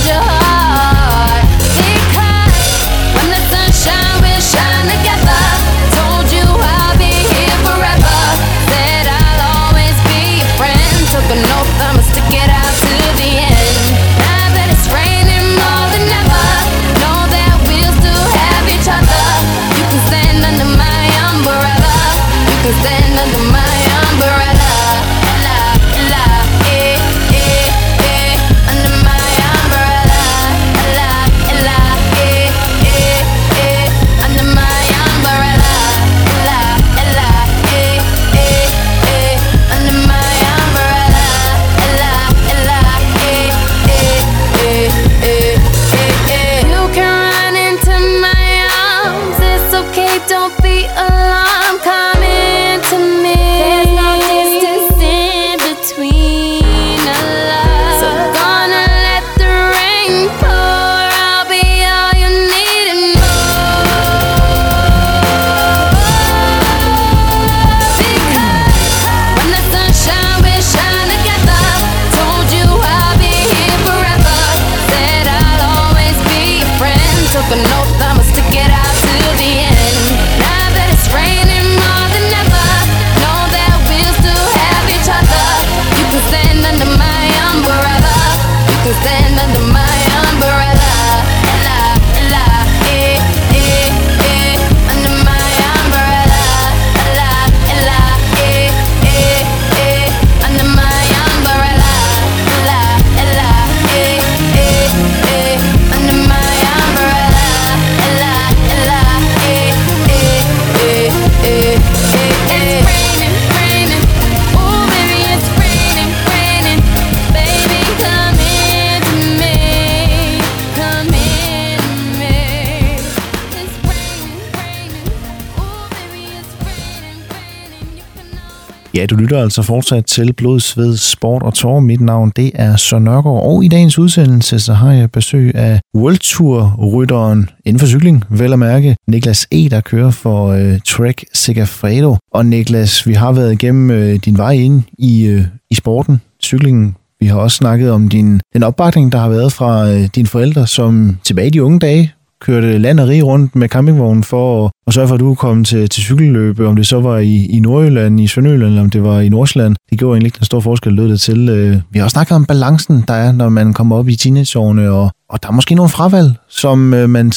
Ja, 128.99 129.05
du 129.05 129.15
lytter 129.15 129.41
altså 129.41 129.61
fortsat 129.61 130.05
til 130.05 130.33
Blod, 130.33 130.59
Sved, 130.59 130.97
Sport 130.97 131.43
og 131.43 131.53
Tår. 131.53 131.79
Mit 131.79 132.01
navn 132.01 132.31
det 132.35 132.51
er 132.53 132.75
Søren 132.75 133.03
Nørgaard, 133.03 133.43
og 133.43 133.65
i 133.65 133.67
dagens 133.67 133.99
udsendelse 133.99 134.59
så 134.59 134.73
har 134.73 134.91
jeg 134.91 135.11
besøg 135.11 135.55
af 135.55 135.79
World 135.97 136.17
Tour-rytteren 136.17 137.49
inden 137.65 137.79
for 137.79 137.87
cykling, 137.87 138.23
vel 138.29 138.53
at 138.53 138.59
mærke, 138.59 138.95
Niklas 139.07 139.47
E., 139.51 139.69
der 139.69 139.81
kører 139.81 140.11
for 140.11 140.47
øh, 140.47 140.79
Trek 140.85 141.25
Segafredo. 141.33 142.15
Og 142.33 142.45
Niklas, 142.45 143.07
vi 143.07 143.13
har 143.13 143.31
været 143.31 143.53
igennem 143.53 143.91
øh, 143.91 144.19
din 144.25 144.37
vej 144.37 144.51
ind 144.51 144.83
i, 144.97 145.25
øh, 145.25 145.45
i 145.71 145.75
sporten, 145.75 146.21
cyklingen. 146.43 146.95
Vi 147.19 147.25
har 147.25 147.39
også 147.39 147.57
snakket 147.57 147.91
om 147.91 148.09
din, 148.09 148.41
den 148.53 148.63
opbakning, 148.63 149.11
der 149.11 149.17
har 149.17 149.29
været 149.29 149.51
fra 149.51 149.89
øh, 149.89 150.09
dine 150.15 150.27
forældre, 150.27 150.67
som 150.67 151.17
tilbage 151.23 151.47
i 151.47 151.51
de 151.51 151.63
unge 151.63 151.79
dage 151.79 152.13
kørte 152.41 152.77
land 152.77 152.99
og 152.99 153.07
rig 153.07 153.25
rundt 153.25 153.55
med 153.55 153.69
campingvognen 153.69 154.23
for 154.23 154.65
at, 154.65 154.71
at 154.87 154.93
sørge 154.93 155.07
for, 155.07 155.15
at 155.15 155.19
du 155.19 155.35
kom 155.35 155.63
til, 155.63 155.89
til 155.89 156.03
cykelløbe, 156.03 156.67
om 156.67 156.75
det 156.75 156.87
så 156.87 156.99
var 156.99 157.17
i, 157.17 157.45
i 157.45 157.59
Nordjylland, 157.59 158.19
i 158.19 158.27
Sønderjylland, 158.27 158.69
eller 158.69 158.81
om 158.81 158.89
det 158.89 159.03
var 159.03 159.19
i 159.19 159.29
Nordsjælland. 159.29 159.75
Det 159.89 159.99
gjorde 159.99 160.15
egentlig 160.15 160.27
ikke 160.27 160.37
den 160.37 160.45
store 160.45 160.61
forskel, 160.61 160.93
lød 160.93 161.09
det 161.09 161.21
til. 161.21 161.49
Øh, 161.49 161.77
vi 161.91 161.99
har 161.99 162.03
også 162.03 162.13
snakket 162.13 162.35
om 162.35 162.45
balancen, 162.45 163.03
der 163.07 163.13
er, 163.13 163.31
når 163.31 163.49
man 163.49 163.73
kommer 163.73 163.95
op 163.95 164.07
i 164.07 164.15
teenageårene, 164.15 164.89
og, 164.89 165.11
og 165.29 165.43
der 165.43 165.49
er 165.49 165.53
måske 165.53 165.75
nogle 165.75 165.89
fravalg, 165.89 166.33
som 166.49 166.93
øh, 166.93 167.09
man 167.09 167.31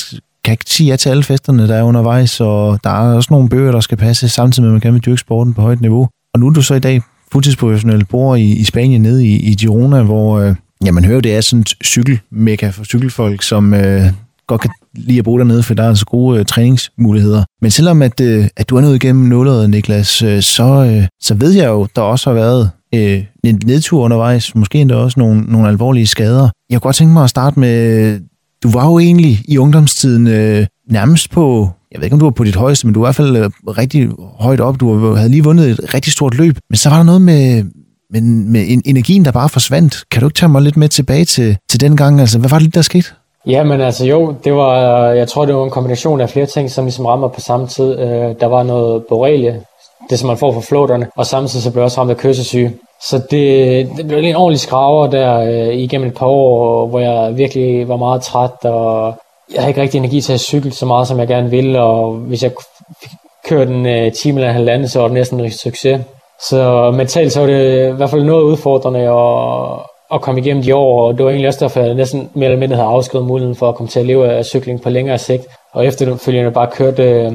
kan 0.44 0.53
ikke 0.53 0.64
sige 0.66 0.88
ja 0.88 0.96
til 0.96 1.09
alle 1.09 1.22
festerne, 1.22 1.68
der 1.68 1.74
er 1.74 1.82
undervejs, 1.82 2.40
og 2.40 2.80
der 2.84 2.90
er 2.90 3.14
også 3.14 3.28
nogle 3.30 3.48
bøger, 3.48 3.72
der 3.72 3.80
skal 3.80 3.98
passe, 3.98 4.28
samtidig 4.28 4.68
med, 4.68 4.70
at 4.70 4.84
man 4.84 4.92
kan 4.92 5.03
dyrke 5.07 5.20
sporten 5.20 5.55
på 5.55 5.62
højt 5.62 5.80
niveau. 5.80 6.09
Og 6.34 6.40
nu 6.40 6.46
er 6.46 6.50
du 6.50 6.62
så 6.62 6.74
i 6.74 6.78
dag 6.78 7.03
fuldtidsprofessionel, 7.32 8.05
bor 8.05 8.36
i, 8.36 8.53
i 8.53 8.64
Spanien, 8.64 9.03
nede 9.03 9.26
i, 9.26 9.36
i 9.36 9.55
Girona, 9.55 10.03
hvor 10.03 10.38
øh, 10.40 10.55
ja, 10.84 10.92
man 10.92 11.05
hører, 11.05 11.20
det 11.20 11.34
er 11.34 11.40
sådan 11.40 11.61
et 11.61 11.74
cykelmekka 11.84 12.70
for 12.70 12.84
cykelfolk, 12.84 13.42
som 13.42 13.74
øh, 13.74 14.05
godt 14.46 14.61
kan 14.61 14.70
lide 14.95 15.18
at 15.18 15.24
bo 15.24 15.38
dernede, 15.38 15.62
for 15.62 15.74
der 15.74 15.82
er 15.82 15.88
altså 15.88 16.07
gode 16.07 16.38
øh, 16.38 16.45
træningsmuligheder. 16.45 17.45
Men 17.62 17.70
selvom 17.70 18.03
at, 18.03 18.20
øh, 18.20 18.49
at 18.57 18.70
du 18.70 18.76
er 18.76 18.80
nået 18.80 18.95
igennem 18.95 19.24
nålet, 19.24 19.70
Niklas, 19.70 20.22
øh, 20.22 20.43
så, 20.43 20.64
øh, 20.64 21.07
så 21.20 21.34
ved 21.34 21.51
jeg 21.51 21.68
jo, 21.68 21.86
der 21.97 22.03
også 22.03 22.30
har 22.30 22.34
været 22.34 22.70
øh, 22.95 23.24
en 23.45 23.62
nedtur 23.66 24.01
undervejs, 24.05 24.55
måske 24.55 24.80
endda 24.80 24.95
også 24.95 25.20
nogle, 25.20 25.40
nogle 25.40 25.68
alvorlige 25.68 26.07
skader. 26.07 26.49
Jeg 26.70 26.80
kunne 26.80 26.88
godt 26.88 26.97
tænke 26.97 27.12
mig 27.12 27.24
at 27.24 27.30
starte 27.30 27.61
med, 27.61 28.20
du 28.62 28.70
var 28.70 28.86
jo 28.90 28.99
egentlig 28.99 29.38
i 29.49 29.59
ungdomstiden 29.59 30.26
øh, 30.26 30.66
nærmest 30.90 31.30
på, 31.30 31.70
jeg 31.93 32.01
ved 32.01 32.05
ikke 32.05 32.14
om 32.14 32.20
du 32.20 32.26
var 32.26 32.30
på 32.30 32.45
dit 32.45 32.57
højeste, 32.57 32.86
men 32.86 32.95
du 32.95 33.01
var 33.01 33.07
i 33.07 33.09
hvert 33.09 33.14
fald 33.14 33.36
øh, 33.36 33.51
rigtig 33.68 34.09
højt 34.38 34.61
op. 34.61 34.80
Du 34.80 35.14
havde 35.14 35.28
lige 35.28 35.45
vundet 35.45 35.70
et 35.70 35.95
rigtig 35.95 36.12
stort 36.12 36.34
løb, 36.34 36.59
men 36.70 36.76
så 36.76 36.88
var 36.88 36.97
der 36.97 37.05
noget 37.05 37.22
med, 37.22 37.64
men 38.11 38.53
med 38.53 38.80
energien, 38.84 39.24
der 39.24 39.30
bare 39.30 39.49
forsvandt. 39.49 40.05
Kan 40.11 40.20
du 40.20 40.26
ikke 40.26 40.36
tage 40.36 40.49
mig 40.49 40.62
lidt 40.62 40.76
med 40.76 40.88
tilbage 40.88 41.24
til, 41.24 41.57
til 41.70 41.80
den 41.80 41.97
gang? 41.97 42.20
Altså, 42.20 42.38
hvad 42.38 42.51
var 42.51 42.59
det, 42.59 42.74
der 42.74 42.82
skete? 42.82 43.09
Ja, 43.47 43.64
men 43.64 43.80
altså 43.80 44.07
jo, 44.07 44.34
det 44.45 44.55
var, 44.55 45.09
jeg 45.11 45.28
tror, 45.28 45.45
det 45.45 45.55
var 45.55 45.64
en 45.64 45.70
kombination 45.70 46.20
af 46.20 46.30
flere 46.30 46.47
ting, 46.47 46.70
som 46.70 46.84
ligesom 46.84 47.07
rammer 47.07 47.28
på 47.28 47.40
samme 47.40 47.66
tid. 47.66 47.99
Øh, 47.99 48.34
der 48.40 48.47
var 48.47 48.62
noget 48.62 49.05
borrelie, 49.09 49.62
det 50.11 50.18
som 50.18 50.26
man 50.26 50.36
får 50.36 50.53
fra 50.53 50.61
flåterne, 50.61 51.09
og 51.16 51.26
samtidig 51.26 51.62
så 51.62 51.70
blev 51.70 51.80
jeg 51.80 51.84
også 51.84 52.01
ramt 52.01 52.11
af 52.11 52.16
kyssesyge. 52.16 52.72
Så 53.09 53.18
det, 53.30 53.88
det 53.97 54.07
blev 54.07 54.18
en 54.18 54.36
ordentlig 54.36 54.61
skraver 54.61 55.07
der 55.07 55.38
øh, 55.40 55.74
igennem 55.74 56.09
et 56.09 56.14
par 56.14 56.26
år, 56.26 56.86
hvor 56.86 57.01
jeg 57.01 57.36
virkelig 57.36 57.88
var 57.88 57.97
meget 57.97 58.22
træt, 58.22 58.64
og 58.64 59.14
jeg 59.55 59.61
havde 59.62 59.70
ikke 59.70 59.82
rigtig 59.82 59.99
energi 59.99 60.20
til 60.20 60.32
at 60.32 60.40
cykle 60.40 60.72
så 60.72 60.86
meget, 60.86 61.09
som 61.09 61.18
jeg 61.18 61.28
gerne 61.28 61.51
ville, 61.51 61.80
og 61.80 62.12
hvis 62.12 62.43
jeg 62.43 62.53
kørte 63.49 63.72
en 63.72 63.86
øh, 63.86 64.12
time 64.12 64.40
eller 64.40 64.49
en 64.49 64.55
halvanden, 64.55 64.88
så 64.88 65.01
var 65.01 65.09
det 65.09 65.14
næsten 65.14 65.40
en 65.40 65.51
succes. 65.51 66.01
Så 66.49 66.90
mentalt 66.97 67.32
så 67.32 67.40
var 67.40 67.47
det 67.47 67.88
i 67.88 67.97
hvert 67.97 68.11
fald 68.11 68.24
noget 68.24 68.43
udfordrende, 68.43 69.11
og, 69.11 69.82
at 70.14 70.20
komme 70.20 70.40
igennem 70.40 70.62
de 70.62 70.74
år, 70.74 71.06
og 71.06 71.18
det 71.18 71.24
var 71.24 71.30
egentlig 71.30 71.48
også 71.48 71.60
derfor, 71.60 71.80
jeg 71.80 71.94
næsten 71.94 72.30
mere 72.34 72.44
eller 72.44 72.60
mindre 72.60 72.76
havde 72.76 72.88
afskrevet 72.88 73.26
muligheden 73.26 73.56
for 73.56 73.68
at 73.68 73.74
komme 73.74 73.88
til 73.88 74.00
at 74.00 74.06
leve 74.06 74.32
af 74.32 74.44
cykling 74.44 74.82
på 74.82 74.90
længere 74.90 75.18
sigt, 75.18 75.42
og 75.72 75.86
efterfølgende 75.86 76.50
bare 76.50 76.68
kørt 76.72 76.98
øh, 76.98 77.32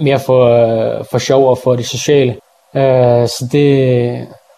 mere 0.00 0.18
for, 0.18 0.44
øh, 0.46 1.04
for 1.10 1.18
sjov 1.18 1.50
og 1.50 1.58
for 1.64 1.76
det 1.76 1.86
sociale. 1.86 2.36
Øh, 2.76 3.26
så 3.26 3.48
det, 3.52 3.62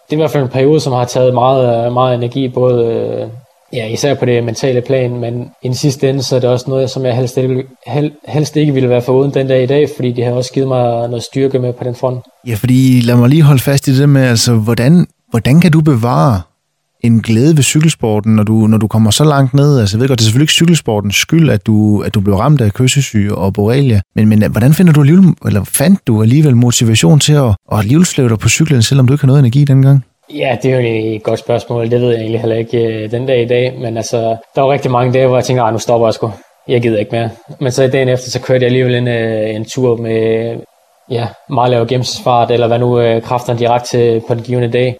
det 0.05 0.11
er 0.11 0.13
i 0.13 0.17
hvert 0.17 0.31
fald 0.31 0.43
en 0.43 0.49
periode, 0.49 0.81
som 0.81 0.93
har 0.93 1.05
taget 1.05 1.35
meget, 1.35 1.87
øh, 1.87 1.93
meget 1.93 2.15
energi, 2.15 2.49
både 2.49 2.87
øh, 2.87 3.29
ja, 3.73 3.87
især 3.87 4.15
på 4.15 4.25
det 4.25 4.45
mentale 4.45 4.81
plan, 4.81 5.17
men 5.17 5.51
i 5.63 5.67
den 5.67 5.75
sidste 5.75 6.11
ende, 6.11 6.23
så 6.23 6.37
er 6.37 6.41
det 6.41 6.51
også 6.51 6.71
noget, 6.71 6.91
som 6.91 7.05
jeg 7.05 7.17
helst 7.17 7.37
ikke, 7.37 7.65
hel, 7.87 8.13
helst 8.29 8.57
ikke 8.57 8.73
ville 8.73 8.89
være 8.89 9.03
foruden 9.03 9.35
den 9.35 9.49
dag 9.49 9.63
i 9.63 9.67
dag, 9.67 9.89
fordi 9.97 10.13
det 10.13 10.25
har 10.25 10.33
også 10.33 10.53
givet 10.53 10.69
mig 10.69 11.09
noget 11.09 11.23
styrke 11.23 11.59
med 11.59 11.73
på 11.73 11.85
den 11.85 11.95
front. 11.95 12.25
Ja, 12.47 12.55
fordi 12.55 13.01
lad 13.05 13.17
mig 13.17 13.29
lige 13.29 13.43
holde 13.43 13.63
fast 13.63 13.89
i 13.89 14.01
det 14.01 14.09
med, 14.09 14.23
altså, 14.23 14.53
hvordan, 14.53 15.07
hvordan 15.31 15.61
kan 15.61 15.73
du 15.73 15.81
bevare 15.81 16.41
en 17.03 17.23
glæde 17.23 17.57
ved 17.57 17.63
cykelsporten, 17.63 18.37
når 18.37 18.43
du, 18.43 18.53
når 18.53 18.79
du 18.79 18.89
kommer 18.89 19.11
så 19.11 19.25
langt 19.25 19.55
ned? 19.55 19.81
Altså, 19.81 19.97
jeg 19.97 20.01
ved 20.01 20.09
godt, 20.09 20.19
det 20.19 20.25
er 20.25 20.27
selvfølgelig 20.27 20.45
ikke 20.45 20.53
cykelsportens 20.53 21.17
skyld, 21.17 21.51
at 21.51 21.67
du, 21.67 22.01
at 22.01 22.15
du 22.15 22.21
blev 22.21 22.37
ramt 22.37 22.61
af 22.61 22.73
kyssesyge 22.73 23.35
og 23.35 23.53
borrelia, 23.53 24.01
men, 24.15 24.29
men 24.29 24.51
hvordan 24.51 24.75
finder 24.75 24.93
du 24.93 25.01
alligevel, 25.01 25.35
eller 25.47 25.65
fandt 25.65 26.07
du 26.07 26.23
alligevel 26.23 26.57
motivation 26.57 27.21
til 27.21 27.33
at, 27.33 27.49
at 27.73 27.79
alligevel 27.79 28.07
slæve 28.07 28.29
dig 28.29 28.39
på 28.39 28.49
cyklen, 28.49 28.83
selvom 28.83 29.07
du 29.07 29.13
ikke 29.13 29.23
har 29.23 29.27
noget 29.27 29.41
energi 29.41 29.65
dengang? 29.65 30.05
Ja, 30.35 30.57
det 30.63 30.73
er 30.73 30.81
jo 30.81 31.15
et 31.15 31.23
godt 31.23 31.39
spørgsmål. 31.39 31.91
Det 31.91 32.01
ved 32.01 32.11
jeg 32.11 32.21
egentlig 32.21 32.41
heller 32.41 32.57
ikke 32.57 32.79
øh, 32.79 33.11
den 33.11 33.27
dag 33.27 33.43
i 33.43 33.47
dag. 33.47 33.79
Men 33.81 33.97
altså, 33.97 34.37
der 34.55 34.61
var 34.61 34.73
rigtig 34.73 34.91
mange 34.91 35.13
dage, 35.13 35.27
hvor 35.27 35.37
jeg 35.37 35.45
tænkte, 35.45 35.63
ah, 35.63 35.73
nu 35.73 35.79
stopper 35.79 36.07
jeg 36.07 36.15
sgu. 36.15 36.33
Jeg 36.69 36.83
gider 36.83 36.99
ikke 36.99 37.13
mere. 37.13 37.31
Men 37.61 37.73
så 37.73 37.83
i 37.83 37.91
dagen 37.91 38.09
efter, 38.09 38.31
så 38.31 38.41
kørte 38.41 38.63
jeg 38.63 38.67
alligevel 38.67 38.95
en, 38.95 39.09
øh, 39.09 39.55
en 39.55 39.65
tur 39.65 39.97
med 39.97 40.57
ja, 41.11 41.27
meget 41.51 41.71
lav 41.71 41.87
gennemsnitsfart, 41.87 42.51
eller 42.51 42.67
hvad 42.67 42.79
nu 42.79 43.01
øh, 43.01 43.23
kræfterne 43.23 43.59
direkte 43.59 43.89
til 43.89 44.23
på 44.29 44.35
den 44.35 44.43
givende 44.43 44.69
dag. 44.69 44.97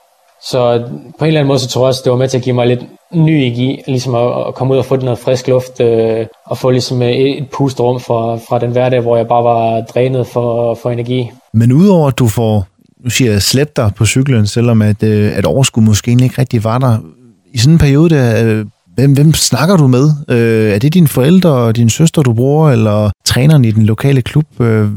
Så 0.51 0.83
på 1.19 1.25
en 1.25 1.27
eller 1.27 1.41
anden 1.41 1.49
måde, 1.49 1.59
så 1.59 1.69
tror 1.69 1.83
jeg 1.83 1.89
også, 1.89 2.01
det 2.05 2.13
var 2.13 2.19
med 2.19 2.29
til 2.29 2.39
at 2.39 2.45
give 2.45 2.55
mig 2.55 2.67
lidt 2.67 2.81
ny 3.13 3.31
energi, 3.31 3.83
ligesom 3.87 4.15
at, 4.15 4.47
at 4.49 4.55
komme 4.55 4.75
ud 4.75 4.79
og 4.79 4.85
få 4.85 4.97
noget 4.97 5.19
frisk 5.19 5.49
luft, 5.49 5.81
øh, 5.81 6.27
og 6.47 6.59
få 6.59 6.71
ligesom 6.71 7.03
øh, 7.03 7.09
et, 7.09 7.39
et 7.39 7.49
pusterum 7.51 8.01
fra, 8.01 8.37
fra 8.37 8.59
den 8.59 8.71
hverdag, 8.71 9.01
hvor 9.01 9.17
jeg 9.17 9.27
bare 9.27 9.45
var 9.45 9.81
drænet 9.81 10.27
for, 10.27 10.75
for 10.75 10.91
energi. 10.91 11.31
Men 11.53 11.73
udover 11.73 12.09
at 12.09 12.19
du 12.19 12.29
får, 12.29 12.67
nu 13.05 13.11
siger 13.11 13.33
jeg, 13.33 13.43
slæbt 13.43 13.77
dig 13.77 13.93
på 13.97 14.07
cyklen, 14.07 14.47
selvom 14.47 14.83
at, 14.83 15.03
øh, 15.03 15.39
at 15.39 15.45
overskud 15.45 15.83
måske 15.83 16.11
ikke 16.11 16.35
rigtig 16.39 16.65
var 16.65 16.79
der, 16.79 16.99
i 17.53 17.59
sådan 17.59 17.73
en 17.75 17.79
periode 17.79 18.11
der, 18.11 18.45
øh, 18.45 18.67
hvem, 18.95 19.13
hvem 19.13 19.35
snakker 19.35 19.77
du 19.77 19.87
med? 19.87 20.11
Øh, 20.29 20.75
er 20.75 20.79
det 20.79 20.95
dine 20.95 21.09
forældre 21.09 21.51
og 21.51 21.77
din 21.77 21.91
søster, 21.91 22.23
du 22.23 22.33
bruger, 22.33 22.71
eller 22.71 23.11
træneren 23.25 23.65
i 23.65 23.71
den 23.71 23.83
lokale 23.83 24.23
klub? 24.23 24.61
Øh, 24.61 24.89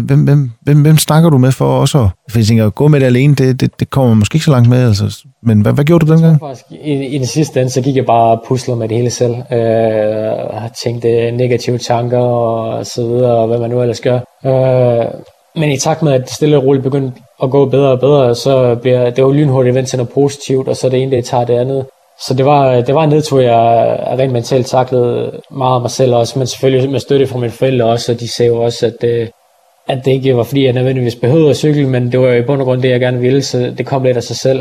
Hvem, 0.00 0.24
hvem, 0.24 0.50
hvem, 0.60 0.82
hvem, 0.82 0.98
snakker 0.98 1.30
du 1.30 1.38
med 1.38 1.52
for 1.52 1.80
også? 1.80 2.08
For 2.30 2.38
jeg 2.38 2.46
tænker, 2.46 2.66
at 2.66 2.74
gå 2.74 2.88
med 2.88 3.00
det 3.00 3.06
alene, 3.06 3.34
det, 3.34 3.60
det, 3.60 3.80
det 3.80 3.90
kommer 3.90 4.14
måske 4.14 4.36
ikke 4.36 4.44
så 4.44 4.50
langt 4.50 4.68
med. 4.68 4.86
Altså. 4.86 5.24
Men 5.42 5.60
hvad, 5.60 5.72
hvad 5.72 5.84
gjorde 5.84 6.06
du 6.06 6.12
dengang? 6.12 6.42
I, 6.70 7.06
I 7.06 7.18
den 7.18 7.26
sidste 7.26 7.60
ende, 7.60 7.70
så 7.70 7.80
gik 7.80 7.96
jeg 7.96 8.06
bare 8.06 8.30
og 8.30 8.44
puslede 8.48 8.78
med 8.78 8.88
det 8.88 8.96
hele 8.96 9.10
selv. 9.10 9.34
Øh, 9.34 9.58
har 10.60 10.70
tænkt 10.84 11.04
øh, 11.04 11.32
negative 11.32 11.78
tanker 11.78 12.18
og 12.18 12.86
så 12.86 13.06
videre, 13.06 13.36
og 13.36 13.46
hvad 13.46 13.58
man 13.58 13.70
nu 13.70 13.80
ellers 13.80 14.00
gør. 14.00 14.18
Øh, 14.46 15.06
men 15.56 15.70
i 15.70 15.78
takt 15.78 16.02
med, 16.02 16.12
at 16.12 16.20
det 16.20 16.30
stille 16.30 16.56
og 16.56 16.64
roligt 16.64 16.84
begyndte 16.84 17.20
at 17.42 17.50
gå 17.50 17.66
bedre 17.66 17.90
og 17.90 18.00
bedre, 18.00 18.34
så 18.34 18.74
bliver 18.74 19.10
det 19.10 19.18
jo 19.18 19.32
lynhurtigt 19.32 19.74
vendt 19.74 19.88
til 19.88 19.96
noget 19.96 20.12
positivt, 20.12 20.68
og 20.68 20.76
så 20.76 20.86
er 20.86 20.90
det 20.90 21.02
ene, 21.02 21.16
det 21.16 21.24
tager 21.24 21.44
det 21.44 21.54
andet. 21.54 21.86
Så 22.26 22.34
det 22.34 22.46
var, 22.46 22.80
det 22.80 22.94
var 22.94 23.04
en 23.04 23.10
nedtur, 23.10 23.40
jeg 23.40 23.98
rent 24.18 24.32
mentalt 24.32 24.66
taklede 24.66 25.40
meget 25.50 25.74
af 25.74 25.80
mig 25.80 25.90
selv 25.90 26.14
også, 26.14 26.38
men 26.38 26.46
selvfølgelig 26.46 26.90
med 26.90 27.00
støtte 27.00 27.26
fra 27.26 27.38
mine 27.38 27.52
forældre 27.52 27.86
også, 27.86 28.12
og 28.12 28.20
de 28.20 28.28
sagde 28.28 28.52
jo 28.52 28.62
også, 28.62 28.86
at, 28.86 29.04
øh, 29.04 29.28
at 29.88 30.04
det 30.04 30.10
ikke 30.10 30.36
var 30.36 30.42
fordi, 30.42 30.64
jeg 30.64 30.72
nødvendigvis 30.72 31.14
behøvede 31.14 31.50
at 31.50 31.56
cykle, 31.56 31.88
men 31.88 32.12
det 32.12 32.20
var 32.20 32.28
jo 32.28 32.42
i 32.42 32.46
bund 32.46 32.60
og 32.60 32.66
grund 32.66 32.82
det, 32.82 32.90
jeg 32.90 33.00
gerne 33.00 33.20
ville, 33.20 33.42
så 33.42 33.74
det 33.78 33.86
kom 33.86 34.02
lidt 34.02 34.16
af 34.16 34.22
sig 34.22 34.36
selv. 34.36 34.60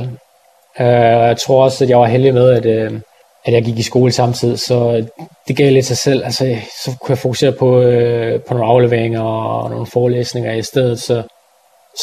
Uh, 0.80 0.86
jeg 0.86 1.38
tror 1.46 1.64
også, 1.64 1.84
at 1.84 1.90
jeg 1.90 2.00
var 2.00 2.06
heldig 2.06 2.34
med, 2.34 2.50
at, 2.50 2.92
uh, 2.92 3.00
at 3.46 3.54
jeg 3.54 3.64
gik 3.64 3.80
i 3.80 3.84
skole 3.84 4.12
samtidig, 4.12 4.60
så 4.60 5.06
det 5.48 5.58
gav 5.58 5.72
lidt 5.72 5.86
sig 5.86 5.98
selv. 5.98 6.24
Altså, 6.26 6.56
så 6.84 6.92
kunne 7.02 7.12
jeg 7.12 7.18
fokusere 7.18 7.52
på, 7.52 7.78
uh, 7.78 8.42
på 8.48 8.54
nogle 8.54 8.66
afleveringer 8.66 9.22
og 9.22 9.70
nogle 9.70 9.86
forelæsninger 9.86 10.54
i 10.54 10.62
stedet, 10.62 11.00
så, 11.00 11.24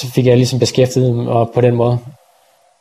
så 0.01 0.07
fik 0.15 0.27
jeg 0.27 0.37
ligesom 0.37 0.59
beskæftiget 0.59 1.15
mig 1.15 1.47
på 1.55 1.61
den 1.61 1.75
måde. 1.75 1.99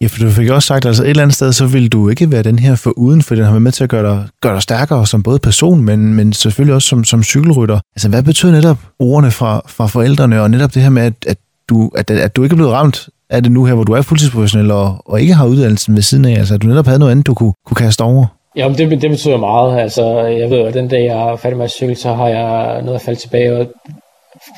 Ja, 0.03 0.07
for 0.07 0.19
du 0.19 0.29
fik 0.29 0.49
også 0.49 0.67
sagt, 0.67 0.85
at 0.85 0.89
altså 0.89 1.03
et 1.03 1.09
eller 1.09 1.23
andet 1.23 1.35
sted, 1.35 1.53
så 1.53 1.65
vil 1.65 1.91
du 1.91 2.09
ikke 2.09 2.31
være 2.31 2.43
den 2.43 2.59
her 2.59 2.75
for 2.75 2.93
uden, 2.97 3.21
for 3.21 3.35
den 3.35 3.43
har 3.43 3.51
været 3.51 3.61
med 3.61 3.71
til 3.71 3.83
at 3.83 3.89
gøre 3.89 4.09
dig, 4.11 4.25
gøre 4.41 4.53
dig 4.53 4.61
stærkere 4.61 5.07
som 5.07 5.23
både 5.23 5.39
person, 5.39 5.81
men, 5.81 6.13
men 6.13 6.33
selvfølgelig 6.33 6.75
også 6.75 6.87
som, 6.87 7.03
som 7.03 7.23
cykelrytter. 7.23 7.79
Altså, 7.95 8.09
hvad 8.09 8.23
betyder 8.23 8.51
netop 8.51 8.77
ordene 8.99 9.31
fra, 9.31 9.61
fra 9.67 9.87
forældrene, 9.87 10.41
og 10.41 10.51
netop 10.51 10.73
det 10.73 10.81
her 10.81 10.89
med, 10.89 11.03
at, 11.03 11.13
at, 11.27 11.37
du, 11.69 11.91
at, 11.97 12.11
at 12.11 12.35
du 12.35 12.43
ikke 12.43 12.53
er 12.53 12.57
blevet 12.57 12.73
ramt 12.73 13.09
af 13.29 13.43
det 13.43 13.51
nu 13.51 13.65
her, 13.65 13.73
hvor 13.73 13.83
du 13.83 13.93
er 13.93 14.01
fuldtidsprofessionel 14.01 14.71
og, 14.71 14.97
og 15.05 15.21
ikke 15.21 15.33
har 15.33 15.45
uddannelsen 15.45 15.95
ved 15.95 16.01
siden 16.01 16.25
af? 16.25 16.39
Altså, 16.39 16.53
at 16.53 16.61
du 16.61 16.67
netop 16.67 16.85
havde 16.85 16.99
noget 16.99 17.11
andet, 17.11 17.27
du 17.27 17.33
kunne, 17.33 17.53
kunne 17.65 17.75
kaste 17.75 18.01
over? 18.01 18.25
Ja, 18.55 18.69
det, 18.77 19.01
det 19.01 19.09
betyder 19.09 19.37
meget. 19.37 19.79
Altså, 19.79 20.19
jeg 20.19 20.49
ved, 20.49 20.59
at 20.59 20.73
den 20.73 20.87
dag, 20.87 21.05
jeg 21.05 21.31
er 21.31 21.35
færdig 21.35 21.57
med 21.57 21.65
at 21.65 21.71
cykle, 21.71 21.95
så 21.95 22.13
har 22.13 22.27
jeg 22.27 22.81
noget 22.81 22.95
at 22.95 23.01
falde 23.01 23.19
tilbage 23.19 23.57
og 23.57 23.67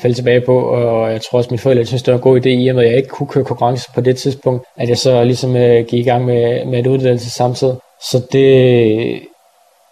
falde 0.02 0.16
tilbage 0.16 0.40
på, 0.40 0.58
og 0.58 1.12
jeg 1.12 1.20
tror 1.20 1.38
også, 1.38 1.48
at 1.48 1.50
mine 1.50 1.58
forældre 1.58 1.84
synes, 1.84 2.02
det 2.02 2.12
var 2.12 2.18
en 2.18 2.22
god 2.22 2.40
idé, 2.40 2.48
i 2.48 2.68
og 2.68 2.74
med, 2.74 2.84
at 2.84 2.90
jeg 2.90 2.96
ikke 2.96 3.08
kunne 3.08 3.26
køre 3.26 3.44
konkurrence 3.44 3.88
på 3.94 4.00
det 4.00 4.16
tidspunkt, 4.16 4.64
at 4.76 4.88
jeg 4.88 4.98
så 4.98 5.24
ligesom 5.24 5.56
øh, 5.56 5.86
gik 5.86 6.00
i 6.00 6.08
gang 6.08 6.24
med, 6.24 6.66
med 6.66 6.78
et 6.78 6.86
uddannelse 6.86 7.30
samtidig. 7.30 7.74
Så 8.10 8.22
det, 8.32 9.20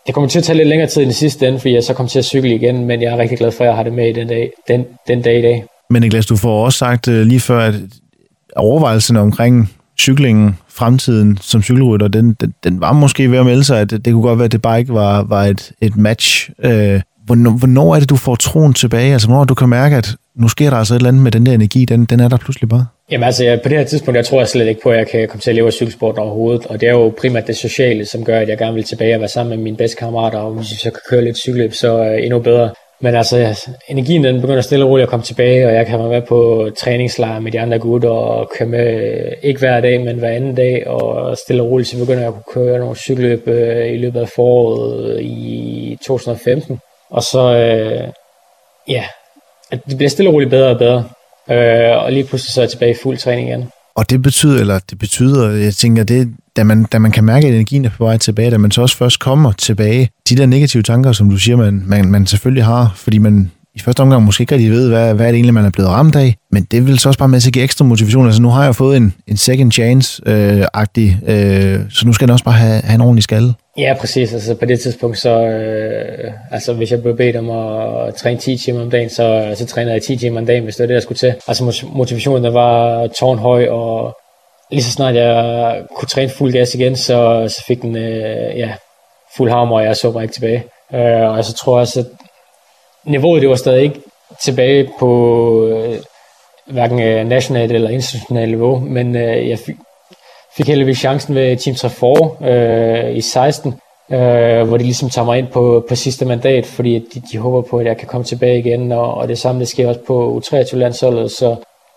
det 0.06 0.14
kommer 0.14 0.28
til 0.28 0.38
at 0.38 0.44
tage 0.44 0.56
lidt 0.56 0.68
længere 0.68 0.88
tid 0.88 1.02
i 1.02 1.04
det 1.04 1.14
sidste 1.14 1.48
ende, 1.48 1.58
fordi 1.58 1.74
jeg 1.74 1.84
så 1.84 1.94
kommer 1.94 2.08
til 2.08 2.18
at 2.18 2.24
cykle 2.24 2.54
igen, 2.54 2.84
men 2.84 3.02
jeg 3.02 3.12
er 3.12 3.18
rigtig 3.18 3.38
glad 3.38 3.50
for, 3.52 3.64
at 3.64 3.68
jeg 3.68 3.76
har 3.76 3.82
det 3.82 3.92
med 3.92 4.08
i 4.08 4.12
den 4.12 4.28
dag, 4.28 4.50
den, 4.68 4.86
den 5.08 5.22
dag 5.22 5.38
i 5.38 5.42
dag. 5.42 5.64
Men 5.90 6.02
Niklas, 6.02 6.26
du 6.26 6.36
får 6.36 6.64
også 6.64 6.78
sagt 6.78 7.08
uh, 7.08 7.14
lige 7.14 7.40
før, 7.40 7.58
at 7.58 7.74
overvejelserne 8.56 9.20
omkring 9.20 9.72
cyklingen, 9.98 10.58
fremtiden 10.68 11.38
som 11.42 11.62
cykelrytter, 11.62 12.08
den, 12.08 12.36
den, 12.40 12.54
den 12.64 12.80
var 12.80 12.92
måske 12.92 13.30
ved 13.30 13.38
at 13.38 13.46
melde 13.46 13.64
sig, 13.64 13.80
at 13.80 13.90
det, 13.90 14.04
det 14.04 14.12
kunne 14.12 14.22
godt 14.22 14.38
være, 14.38 14.44
at 14.44 14.52
det 14.52 14.62
bare 14.62 14.78
ikke 14.78 14.94
var, 14.94 15.22
var 15.22 15.44
et, 15.44 15.72
et 15.80 15.96
match. 15.96 16.50
Uh, 16.64 17.00
hvornår, 17.26 17.50
hvornår 17.50 17.94
er 17.94 18.00
det, 18.00 18.10
du 18.10 18.16
får 18.16 18.34
troen 18.34 18.74
tilbage? 18.74 19.12
Altså, 19.12 19.28
hvornår 19.28 19.44
du 19.44 19.54
kan 19.54 19.68
mærke, 19.68 19.96
at 19.96 20.08
nu 20.36 20.48
sker 20.48 20.70
der 20.70 20.76
altså 20.76 20.94
et 20.94 20.98
eller 20.98 21.08
andet 21.08 21.22
med 21.22 21.32
den 21.32 21.46
der 21.46 21.52
energi, 21.52 21.84
den, 21.84 22.04
den 22.04 22.20
er 22.20 22.28
der 22.28 22.36
pludselig 22.36 22.68
bare? 22.68 22.86
Jamen 23.10 23.24
altså, 23.24 23.44
jeg, 23.44 23.60
på 23.62 23.68
det 23.68 23.78
her 23.78 23.84
tidspunkt, 23.84 24.16
jeg 24.16 24.26
tror 24.26 24.38
jeg 24.38 24.48
slet 24.48 24.68
ikke 24.68 24.80
på, 24.82 24.90
at 24.90 24.98
jeg 24.98 25.08
kan 25.08 25.28
komme 25.28 25.40
til 25.40 25.50
at 25.50 25.56
leve 25.56 25.66
af 25.66 25.72
cykelsport 25.72 26.18
overhovedet. 26.18 26.66
Og 26.66 26.80
det 26.80 26.88
er 26.88 26.92
jo 26.92 27.14
primært 27.20 27.46
det 27.46 27.56
sociale, 27.56 28.04
som 28.04 28.24
gør, 28.24 28.40
at 28.40 28.48
jeg 28.48 28.58
gerne 28.58 28.74
vil 28.74 28.84
tilbage 28.84 29.14
og 29.14 29.20
være 29.20 29.28
sammen 29.28 29.56
med 29.56 29.64
mine 29.64 29.76
bedste 29.76 29.96
kammerater. 29.96 30.38
Og 30.38 30.52
hvis 30.52 30.70
jeg 30.70 30.78
så 30.78 30.90
kan 30.90 31.00
køre 31.10 31.24
lidt 31.24 31.38
cykelløb, 31.38 31.72
så 31.72 31.92
er 31.92 32.14
endnu 32.14 32.38
bedre. 32.38 32.70
Men 33.00 33.14
altså, 33.14 33.68
energien 33.88 34.24
den 34.24 34.40
begynder 34.40 34.60
stille 34.60 34.84
og 34.84 34.90
roligt 34.90 35.02
at 35.02 35.10
komme 35.10 35.24
tilbage, 35.24 35.66
og 35.66 35.74
jeg 35.74 35.86
kan 35.86 35.98
være 35.98 36.08
med 36.08 36.22
på 36.22 36.70
træningslejr 36.78 37.40
med 37.40 37.52
de 37.52 37.60
andre 37.60 37.78
gutter, 37.78 38.08
og 38.08 38.50
køre 38.58 38.68
med 38.68 39.14
ikke 39.42 39.60
hver 39.60 39.80
dag, 39.80 40.04
men 40.04 40.18
hver 40.18 40.30
anden 40.30 40.54
dag, 40.54 40.86
og 40.86 41.38
stille 41.38 41.62
og 41.62 41.70
roligt, 41.70 41.88
så 41.88 41.98
begynder 41.98 42.20
jeg 42.20 42.28
at 42.28 42.34
kunne 42.34 42.64
køre 42.64 42.78
nogle 42.78 42.96
cykelløb 42.96 43.48
øh, 43.48 43.92
i 43.92 43.96
løbet 43.96 44.20
af 44.20 44.28
foråret 44.28 45.22
i 45.22 45.98
2015. 46.06 46.78
Og 47.14 47.22
så, 47.22 47.42
øh, 47.56 48.08
ja, 48.88 49.04
det 49.88 49.96
bliver 49.96 50.10
stille 50.10 50.30
og 50.30 50.34
roligt 50.34 50.50
bedre 50.50 50.70
og 50.70 50.78
bedre, 50.78 51.04
øh, 51.50 52.04
og 52.04 52.12
lige 52.12 52.24
pludselig 52.24 52.52
så 52.52 52.60
er 52.60 52.64
jeg 52.64 52.70
tilbage 52.70 52.90
i 52.90 52.96
fuld 53.02 53.18
træning 53.18 53.48
igen. 53.48 53.68
Og 53.96 54.10
det 54.10 54.22
betyder, 54.22 54.60
eller 54.60 54.78
det 54.90 54.98
betyder, 54.98 55.50
jeg 55.50 55.74
tænker, 55.74 56.04
det, 56.04 56.34
da, 56.56 56.64
man, 56.64 56.84
da 56.84 56.98
man 56.98 57.10
kan 57.10 57.24
mærke, 57.24 57.46
at 57.46 57.54
energien 57.54 57.84
er 57.84 57.90
på 57.98 58.04
vej 58.04 58.16
tilbage, 58.16 58.50
da 58.50 58.58
man 58.58 58.70
så 58.70 58.82
også 58.82 58.96
først 58.96 59.20
kommer 59.20 59.52
tilbage, 59.52 60.10
de 60.28 60.36
der 60.36 60.46
negative 60.46 60.82
tanker, 60.82 61.12
som 61.12 61.30
du 61.30 61.36
siger, 61.36 61.56
man, 61.56 61.82
man, 61.86 62.10
man 62.10 62.26
selvfølgelig 62.26 62.64
har, 62.64 62.92
fordi 62.96 63.18
man 63.18 63.50
i 63.74 63.78
første 63.78 64.00
omgang 64.00 64.22
måske 64.22 64.42
ikke 64.42 64.54
rigtig 64.54 64.70
ved, 64.70 64.88
hvad, 64.88 65.14
hvad 65.14 65.26
er 65.26 65.30
det 65.30 65.36
egentlig, 65.36 65.54
man 65.54 65.64
er 65.64 65.70
blevet 65.70 65.90
ramt 65.90 66.16
af, 66.16 66.36
men 66.50 66.64
det 66.70 66.86
vil 66.86 66.98
så 66.98 67.08
også 67.08 67.18
bare 67.18 67.28
med 67.28 67.40
til 67.40 67.48
at 67.48 67.52
give 67.52 67.64
ekstra 67.64 67.84
motivation. 67.84 68.26
Altså 68.26 68.42
nu 68.42 68.48
har 68.48 68.64
jeg 68.64 68.76
fået 68.76 68.96
en, 68.96 69.14
en 69.26 69.36
second 69.36 69.72
chance-agtig, 69.72 71.18
øh, 71.26 71.74
øh, 71.74 71.80
så 71.90 72.06
nu 72.06 72.12
skal 72.12 72.28
den 72.28 72.32
også 72.32 72.44
bare 72.44 72.54
have, 72.54 72.80
have 72.84 72.94
en 72.94 73.00
ordentlig 73.00 73.24
skalle. 73.24 73.54
Ja, 73.78 73.94
præcis. 74.00 74.32
Altså 74.32 74.54
på 74.54 74.64
det 74.64 74.80
tidspunkt, 74.80 75.18
så 75.18 75.30
øh, 75.30 76.32
altså 76.50 76.72
hvis 76.72 76.90
jeg 76.90 77.02
blev 77.02 77.16
bedt 77.16 77.36
om 77.36 77.50
at 77.50 78.14
træne 78.14 78.40
10 78.40 78.56
timer 78.56 78.82
om 78.82 78.90
dagen, 78.90 79.10
så, 79.10 79.54
så 79.54 79.66
trænede 79.66 79.94
jeg 79.94 80.02
10 80.02 80.16
timer 80.16 80.40
om 80.40 80.46
dagen, 80.46 80.64
hvis 80.64 80.76
det 80.76 80.82
var 80.82 80.86
det, 80.86 80.94
jeg 80.94 81.02
skulle 81.02 81.18
til. 81.18 81.34
Altså 81.48 81.84
motivationen 81.92 82.44
der 82.44 82.50
var 82.50 83.06
tårnhøj, 83.06 83.68
og 83.68 84.16
lige 84.70 84.82
så 84.82 84.92
snart 84.92 85.14
jeg 85.14 85.82
kunne 85.96 86.08
træne 86.08 86.30
fuld 86.30 86.52
gas 86.52 86.74
igen, 86.74 86.96
så, 86.96 87.44
så 87.48 87.64
fik 87.66 87.82
den 87.82 87.96
øh, 87.96 88.58
ja, 88.58 88.74
fuld 89.36 89.50
hammer, 89.50 89.76
og 89.76 89.84
jeg 89.84 89.96
så 89.96 90.10
mig 90.10 90.22
ikke 90.22 90.34
tilbage. 90.34 90.64
Øh, 90.94 91.30
og 91.30 91.44
så 91.44 91.54
tror 91.54 91.76
jeg 91.76 91.80
også, 91.80 92.00
at 92.00 92.06
niveauet 93.04 93.42
det 93.42 93.50
var 93.50 93.56
stadig 93.56 93.82
ikke 93.82 94.00
tilbage 94.42 94.90
på 94.98 95.66
øh, 95.66 95.98
hverken 96.66 97.00
øh, 97.00 97.26
nationalt 97.26 97.72
eller 97.72 97.90
internationalt 97.90 98.50
niveau, 98.50 98.78
men 98.78 99.16
øh, 99.16 99.48
jeg 99.48 99.58
fik, 100.56 100.68
heldigvis 100.68 100.98
chancen 100.98 101.34
ved 101.34 101.56
Team 101.56 101.76
Trafort 101.76 102.48
øh, 102.48 103.16
i 103.16 103.20
16, 103.20 103.74
øh, 104.12 104.18
hvor 104.68 104.76
de 104.76 104.84
ligesom 104.84 105.10
tager 105.10 105.26
mig 105.26 105.38
ind 105.38 105.46
på, 105.46 105.84
på 105.88 105.94
sidste 105.94 106.24
mandat, 106.24 106.66
fordi 106.66 106.98
de, 107.14 107.22
de 107.32 107.38
håber 107.38 107.62
på, 107.62 107.78
at 107.78 107.86
jeg 107.86 107.96
kan 107.96 108.08
komme 108.08 108.24
tilbage 108.24 108.58
igen, 108.58 108.92
og, 108.92 109.14
og 109.14 109.28
det 109.28 109.38
samme 109.38 109.60
det 109.60 109.68
sker 109.68 109.88
også 109.88 110.00
på 110.06 110.42
U23-landsholdet, 110.42 111.30
så 111.30 111.56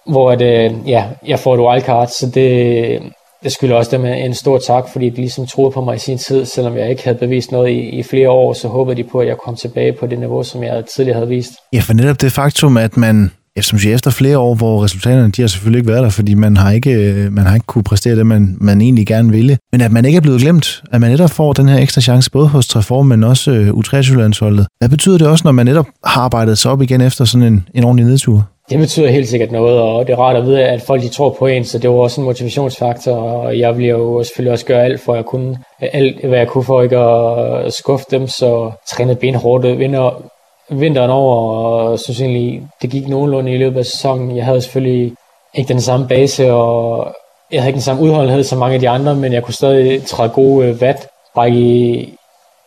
hvor 0.10 0.32
at, 0.32 0.42
øh, 0.42 0.72
ja, 0.86 1.06
jeg 1.28 1.40
får 1.40 1.54
et 1.54 1.60
wildcard, 1.60 2.08
så 2.08 2.32
det, 2.34 3.02
det 3.44 3.52
skylder 3.52 3.76
også 3.76 3.98
dem 3.98 4.06
en 4.06 4.34
stor 4.34 4.58
tak, 4.58 4.90
fordi 4.92 5.10
de 5.10 5.16
ligesom 5.16 5.46
troede 5.46 5.72
på 5.72 5.82
mig 5.82 5.96
i 5.96 6.00
sin 6.00 6.18
tid, 6.18 6.46
selvom 6.46 6.78
jeg 6.78 6.90
ikke 6.90 7.04
havde 7.04 7.18
bevist 7.18 7.52
noget 7.52 7.70
i, 7.70 7.80
i 7.80 8.04
flere 8.04 8.30
år, 8.30 8.54
så 8.54 8.68
håbede 8.68 8.96
de 8.96 9.04
på, 9.04 9.20
at 9.20 9.28
jeg 9.28 9.38
kom 9.38 9.56
tilbage 9.56 9.94
på 9.94 10.08
det 10.08 10.20
niveau, 10.20 10.44
som 10.44 10.64
jeg 10.64 10.86
tidligere 10.96 11.16
havde 11.16 11.30
vist. 11.30 11.52
Ja, 11.74 11.80
for 11.80 11.94
netop 11.94 12.22
det 12.22 12.32
faktum, 12.32 12.78
at 12.78 12.98
man 12.98 13.32
som 13.66 13.80
siger, 13.80 13.96
efter 13.96 14.12
flere 14.12 14.38
år, 14.38 14.56
hvor 14.56 14.84
resultaterne 14.84 15.32
de 15.32 15.42
har 15.42 15.48
selvfølgelig 15.48 15.80
ikke 15.80 15.92
været 15.92 16.04
der, 16.04 16.10
fordi 16.10 16.34
man 16.34 16.58
har 16.58 16.72
ikke, 16.72 16.92
øh, 16.92 17.34
man 17.34 17.46
har 17.46 17.54
ikke 17.54 17.66
kunne 17.66 17.84
præstere 17.84 18.16
det, 18.16 18.26
man, 18.26 18.58
man 18.62 18.82
egentlig 18.82 19.08
gerne 19.08 19.32
ville. 19.32 19.58
Men 19.72 19.82
at 19.82 19.92
man 19.92 20.06
ikke 20.06 20.18
er 20.18 20.22
blevet 20.22 20.42
glemt, 20.42 20.84
at 20.92 21.02
man 21.02 21.12
netop 21.12 21.30
får 21.30 21.54
den 21.54 21.70
her 21.70 21.78
ekstra 21.80 22.02
chance, 22.02 22.32
både 22.32 22.48
hos 22.48 22.68
Treform, 22.68 23.06
men 23.06 23.24
også 23.24 23.52
øh, 23.52 23.70
U23-landsholdet. 23.70 24.68
Hvad 24.80 24.90
betyder 24.90 25.18
det 25.18 25.28
også, 25.28 25.42
når 25.46 25.52
man 25.52 25.66
netop 25.66 25.88
har 26.06 26.22
arbejdet 26.22 26.58
sig 26.58 26.72
op 26.72 26.82
igen 26.82 27.02
efter 27.02 27.26
sådan 27.26 27.48
en, 27.48 27.68
en 27.76 27.84
ordentlig 27.84 28.06
nedtur? 28.06 28.48
Det 28.70 28.80
betyder 28.80 29.10
helt 29.10 29.28
sikkert 29.28 29.52
noget, 29.52 29.80
og 29.80 30.08
det 30.08 30.14
er 30.14 30.18
rart 30.18 30.36
at 30.36 30.46
vide, 30.46 30.64
at 30.64 30.82
folk 30.82 31.02
de 31.02 31.10
tror 31.10 31.36
på 31.40 31.48
en, 31.48 31.66
så 31.66 31.80
det 31.80 31.90
var 31.90 31.96
også 31.96 32.22
en 32.22 32.26
motivationsfaktor, 32.26 33.16
og 33.16 33.60
jeg 33.60 33.78
ville 33.78 33.90
jo 33.90 34.24
selvfølgelig 34.24 34.52
også 34.52 34.66
gøre 34.66 34.84
alt, 34.84 35.02
for 35.02 35.14
at 35.14 35.18
jeg 35.18 35.26
kunne, 35.26 35.58
alt, 35.82 36.26
hvad 36.26 36.38
jeg 36.38 36.48
kunne 36.48 36.64
for 36.64 36.82
ikke 36.82 36.98
at 36.98 37.74
skuffe 37.74 38.06
dem, 38.12 38.28
så 38.28 38.72
trænede 38.92 39.16
benhårdt 39.16 39.80
vinder, 39.80 40.24
vinteren 40.70 41.10
over, 41.10 41.36
og 41.36 42.00
synes 42.00 42.22
egentlig, 42.22 42.68
det 42.82 42.90
gik 42.90 43.08
nogenlunde 43.08 43.54
i 43.54 43.58
løbet 43.58 43.80
af 43.80 43.86
sæsonen. 43.86 44.38
Jeg 44.38 44.46
havde 44.46 44.62
selvfølgelig 44.62 45.14
ikke 45.54 45.74
den 45.74 45.82
samme 45.82 46.08
base, 46.08 46.52
og 46.54 47.08
jeg 47.52 47.62
havde 47.62 47.70
ikke 47.70 47.76
den 47.76 47.84
samme 47.84 48.02
udholdenhed 48.02 48.44
som 48.44 48.60
mange 48.60 48.74
af 48.74 48.80
de 48.80 48.90
andre, 48.90 49.16
men 49.16 49.34
jeg 49.34 49.44
kunne 49.44 49.54
stadig 49.54 50.04
træde 50.04 50.30
gode 50.30 50.68
øh, 50.68 50.82
vat, 50.82 51.08
bare 51.36 51.52
i, 51.52 52.14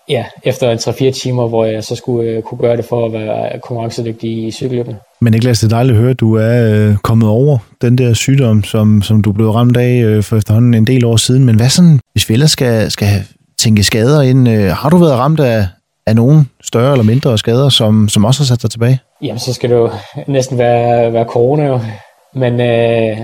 ja, 0.09 0.25
efter 0.45 0.71
en 0.71 0.79
3-4 0.79 1.11
timer, 1.11 1.49
hvor 1.49 1.65
jeg 1.65 1.85
så 1.85 1.97
skulle 1.97 2.31
øh, 2.31 2.43
kunne 2.43 2.59
gøre 2.59 2.77
det 2.77 2.85
for 2.85 3.07
at 3.07 3.13
være 3.13 3.61
konkurrencedygtig 3.61 4.47
i 4.47 4.51
cykelløbene. 4.51 4.97
Men 5.21 5.33
Niklas, 5.33 5.61
det 5.61 5.73
er 5.73 5.77
dejligt 5.77 5.97
at 5.97 6.01
høre, 6.01 6.11
at 6.11 6.21
du 6.21 6.35
er 6.35 6.73
øh, 6.75 6.97
kommet 6.97 7.29
over 7.29 7.59
den 7.83 7.99
der 7.99 8.15
sygdom, 8.15 8.65
som, 8.65 9.03
som 9.03 9.23
du 9.23 9.33
blev 9.33 9.51
ramt 9.51 9.77
af 9.77 10.25
for 10.25 10.37
efterhånden 10.37 10.75
en 10.75 10.87
del 10.87 11.05
år 11.05 11.17
siden. 11.17 11.45
Men 11.45 11.57
hvad 11.57 11.69
sådan, 11.69 12.01
hvis 12.13 12.29
vi 12.29 12.35
ellers 12.35 12.51
skal, 12.51 12.91
skal 12.91 13.09
tænke 13.59 13.83
skader 13.83 14.23
ind, 14.23 14.49
har 14.69 14.91
du 14.91 14.97
været 14.97 15.19
ramt 15.19 15.41
af, 15.41 15.67
af 16.11 16.17
nogen 16.17 16.51
større 16.65 16.93
eller 16.93 17.05
mindre 17.05 17.39
skader, 17.39 17.69
som, 17.69 18.09
som 18.09 18.25
også 18.25 18.41
har 18.41 18.47
sat 18.47 18.63
dig 18.63 18.71
tilbage? 18.71 18.99
Jamen, 19.23 19.39
så 19.39 19.53
skal 19.53 19.71
det 19.71 19.77
jo 19.77 19.91
næsten 20.27 20.59
være, 20.59 21.13
være 21.13 21.25
corona 21.25 21.67
jo. 21.67 21.81
Men 22.35 22.61
øh, 22.61 23.19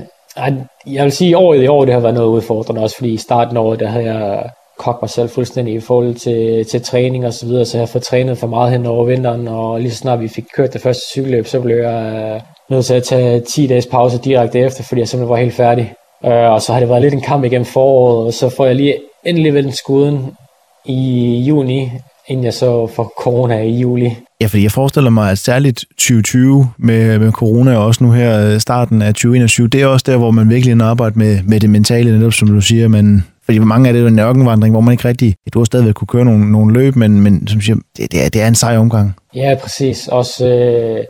jeg 0.87 1.05
vil 1.05 1.13
sige, 1.13 1.31
at 1.31 1.37
året 1.37 1.63
i 1.63 1.67
år, 1.67 1.85
det 1.85 1.95
har 1.95 2.01
været 2.01 2.15
noget 2.15 2.29
udfordrende 2.29 2.83
også, 2.83 2.97
fordi 2.97 3.13
i 3.13 3.17
starten 3.17 3.57
af 3.57 3.61
året, 3.61 3.81
der 3.81 3.87
havde 3.87 4.05
jeg 4.05 4.51
kogt 4.79 5.03
mig 5.03 5.11
selv 5.11 5.29
fuldstændig 5.29 5.75
i 5.75 5.81
forhold 5.81 6.15
til, 6.15 6.67
til 6.67 6.83
træning 6.83 7.27
og 7.27 7.33
så 7.33 7.47
videre, 7.47 7.65
så 7.65 7.79
jeg 7.79 7.83
har 7.83 7.87
fået 7.93 8.05
trænet 8.05 8.39
for 8.39 8.47
meget 8.47 8.73
hen 8.73 8.87
over 8.87 9.05
vinteren, 9.05 9.49
og 9.49 9.81
lige 9.81 9.91
så 9.91 9.97
snart 9.97 10.21
vi 10.21 10.29
fik 10.29 10.45
kørt 10.57 10.73
det 10.73 10.81
første 10.83 11.03
cykelløb, 11.11 11.47
så 11.47 11.61
blev 11.61 11.77
jeg 11.77 12.33
øh, 12.35 12.41
nødt 12.71 12.87
til 12.87 12.95
at 12.95 13.05
tage 13.05 13.41
10 13.41 13.67
dages 13.67 13.87
pause 13.87 14.19
direkte 14.19 14.59
efter, 14.59 14.85
fordi 14.85 15.01
jeg 15.01 15.09
simpelthen 15.09 15.31
var 15.31 15.37
helt 15.37 15.55
færdig. 15.55 15.93
Øh, 16.25 16.51
og 16.53 16.63
så 16.63 16.73
har 16.73 16.81
det 16.81 16.89
været 16.89 17.03
lidt 17.03 17.15
en 17.15 17.21
kamp 17.21 17.45
igennem 17.45 17.67
foråret, 17.67 18.27
og 18.27 18.33
så 18.33 18.49
får 18.49 18.67
jeg 18.67 18.77
lige 18.77 18.97
endelig 19.25 19.55
vendt 19.55 19.77
skuden 19.77 20.37
i 20.85 21.37
juni, 21.49 21.93
inden 22.29 22.45
jeg 22.45 22.55
så 22.55 22.87
får 22.87 23.13
corona 23.19 23.63
i 23.63 23.71
juli. 23.71 24.17
Ja, 24.41 24.47
fordi 24.47 24.63
jeg 24.63 24.73
forestiller 24.73 25.11
mig, 25.11 25.31
at 25.31 25.39
særligt 25.39 25.79
2020 25.79 26.69
med, 26.79 27.19
med 27.19 27.33
corona 27.33 27.77
og 27.77 27.87
også 27.87 28.05
nu 28.05 28.11
her 28.11 28.47
øh, 28.47 28.61
starten 28.61 29.03
af 29.03 29.15
2021, 29.15 29.69
det 29.69 29.83
er 29.83 29.87
også 29.87 30.05
der, 30.07 30.17
hvor 30.17 30.31
man 30.31 30.51
virkelig 30.51 30.83
arbejder 30.83 31.19
med, 31.19 31.39
med 31.45 31.61
det 31.61 31.71
mentale, 31.71 32.19
netop 32.19 32.33
som 32.33 32.49
du 32.49 32.61
siger, 32.61 32.89
man, 32.89 33.25
fordi 33.45 33.59
mange 33.59 33.89
af 33.89 33.93
det 33.93 34.01
er 34.01 34.03
jo 34.03 34.09
en 34.09 34.19
ørkenvandring, 34.19 34.73
hvor 34.73 34.81
man 34.81 34.93
ikke 34.93 35.09
rigtig... 35.09 35.35
Du 35.55 35.59
har 35.59 35.65
stadigvæk 35.65 35.95
kunne 35.95 36.09
køre 36.09 36.25
nogle, 36.25 36.53
nogle 36.53 36.75
løb, 36.75 36.97
men, 36.97 37.21
men 37.21 37.47
som 37.49 37.61
siger, 37.61 37.77
det, 37.97 38.13
det, 38.13 38.25
er, 38.25 38.29
det 38.29 38.43
er 38.43 38.49
en 38.49 38.55
sej 38.55 38.77
omgang. 38.77 39.15
Ja, 39.35 39.55
præcis. 39.63 40.09
Også 40.09 40.49
øh, 40.49 41.05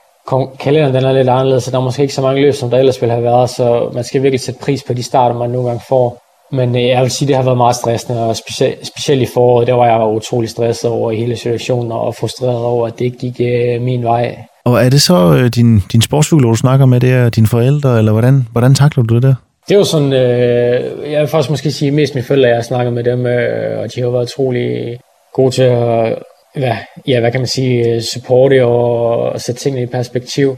kalenderen 0.60 0.94
den 0.94 1.04
er 1.04 1.12
lidt 1.12 1.28
anderledes, 1.28 1.64
så 1.64 1.70
der 1.70 1.78
er 1.78 1.82
måske 1.82 2.02
ikke 2.02 2.14
så 2.14 2.22
mange 2.22 2.40
løb, 2.40 2.54
som 2.54 2.70
der 2.70 2.78
ellers 2.78 3.00
ville 3.00 3.12
have 3.12 3.24
været, 3.24 3.50
så 3.50 3.90
man 3.94 4.04
skal 4.04 4.22
virkelig 4.22 4.40
sætte 4.40 4.60
pris 4.60 4.82
på 4.82 4.92
de 4.92 5.02
starter, 5.02 5.38
man 5.38 5.50
nogle 5.50 5.68
gange 5.68 5.82
får. 5.88 6.25
Men 6.52 6.76
øh, 6.76 6.82
jeg 6.82 7.02
vil 7.02 7.10
sige, 7.10 7.28
det 7.28 7.36
har 7.36 7.42
været 7.42 7.56
meget 7.56 7.76
stressende, 7.76 8.26
og 8.26 8.36
specielt, 8.36 8.86
specielt 8.86 9.22
i 9.22 9.26
foråret, 9.34 9.66
der 9.66 9.74
var 9.74 9.86
jeg 9.86 10.16
utrolig 10.16 10.50
stresset 10.50 10.90
over 10.90 11.12
hele 11.12 11.36
situationen, 11.36 11.92
og 11.92 12.14
frustreret 12.14 12.64
over, 12.64 12.86
at 12.86 12.98
det 12.98 13.04
ikke 13.04 13.18
gik 13.18 13.40
øh, 13.40 13.82
min 13.82 14.02
vej. 14.04 14.36
Og 14.64 14.84
er 14.84 14.88
det 14.88 15.02
så 15.02 15.34
øh, 15.34 15.48
din, 15.48 15.82
din 15.92 16.02
sportsfugler, 16.02 16.48
du 16.48 16.54
snakker 16.54 16.86
med, 16.86 17.00
det 17.00 17.12
er 17.12 17.28
dine 17.28 17.46
forældre, 17.46 17.98
eller 17.98 18.12
hvordan, 18.12 18.48
hvordan 18.52 18.74
takler 18.74 19.04
du 19.04 19.14
det 19.14 19.22
der? 19.22 19.34
Det 19.68 19.74
jo 19.74 19.84
sådan, 19.84 20.12
øh, 20.12 21.12
jeg 21.12 21.20
vil 21.20 21.28
faktisk 21.28 21.50
måske 21.50 21.70
sige 21.70 21.90
mest 21.90 22.14
mine 22.14 22.26
forældre, 22.26 22.48
jeg 22.48 22.56
har 22.56 22.62
snakket 22.62 22.92
med 22.92 23.04
dem, 23.04 23.26
øh, 23.26 23.78
og 23.78 23.94
de 23.94 24.00
har 24.00 24.10
været 24.10 24.32
utrolig 24.32 24.98
gode 25.34 25.50
til 25.50 25.62
at, 25.62 26.18
hvad, 26.54 26.72
ja, 27.08 27.20
hvad 27.20 27.30
kan 27.30 27.40
man 27.40 27.46
sige, 27.46 28.02
supporte 28.02 28.64
og, 28.64 29.18
og 29.18 29.40
sætte 29.40 29.60
tingene 29.60 29.82
i 29.82 29.86
perspektiv. 29.86 30.56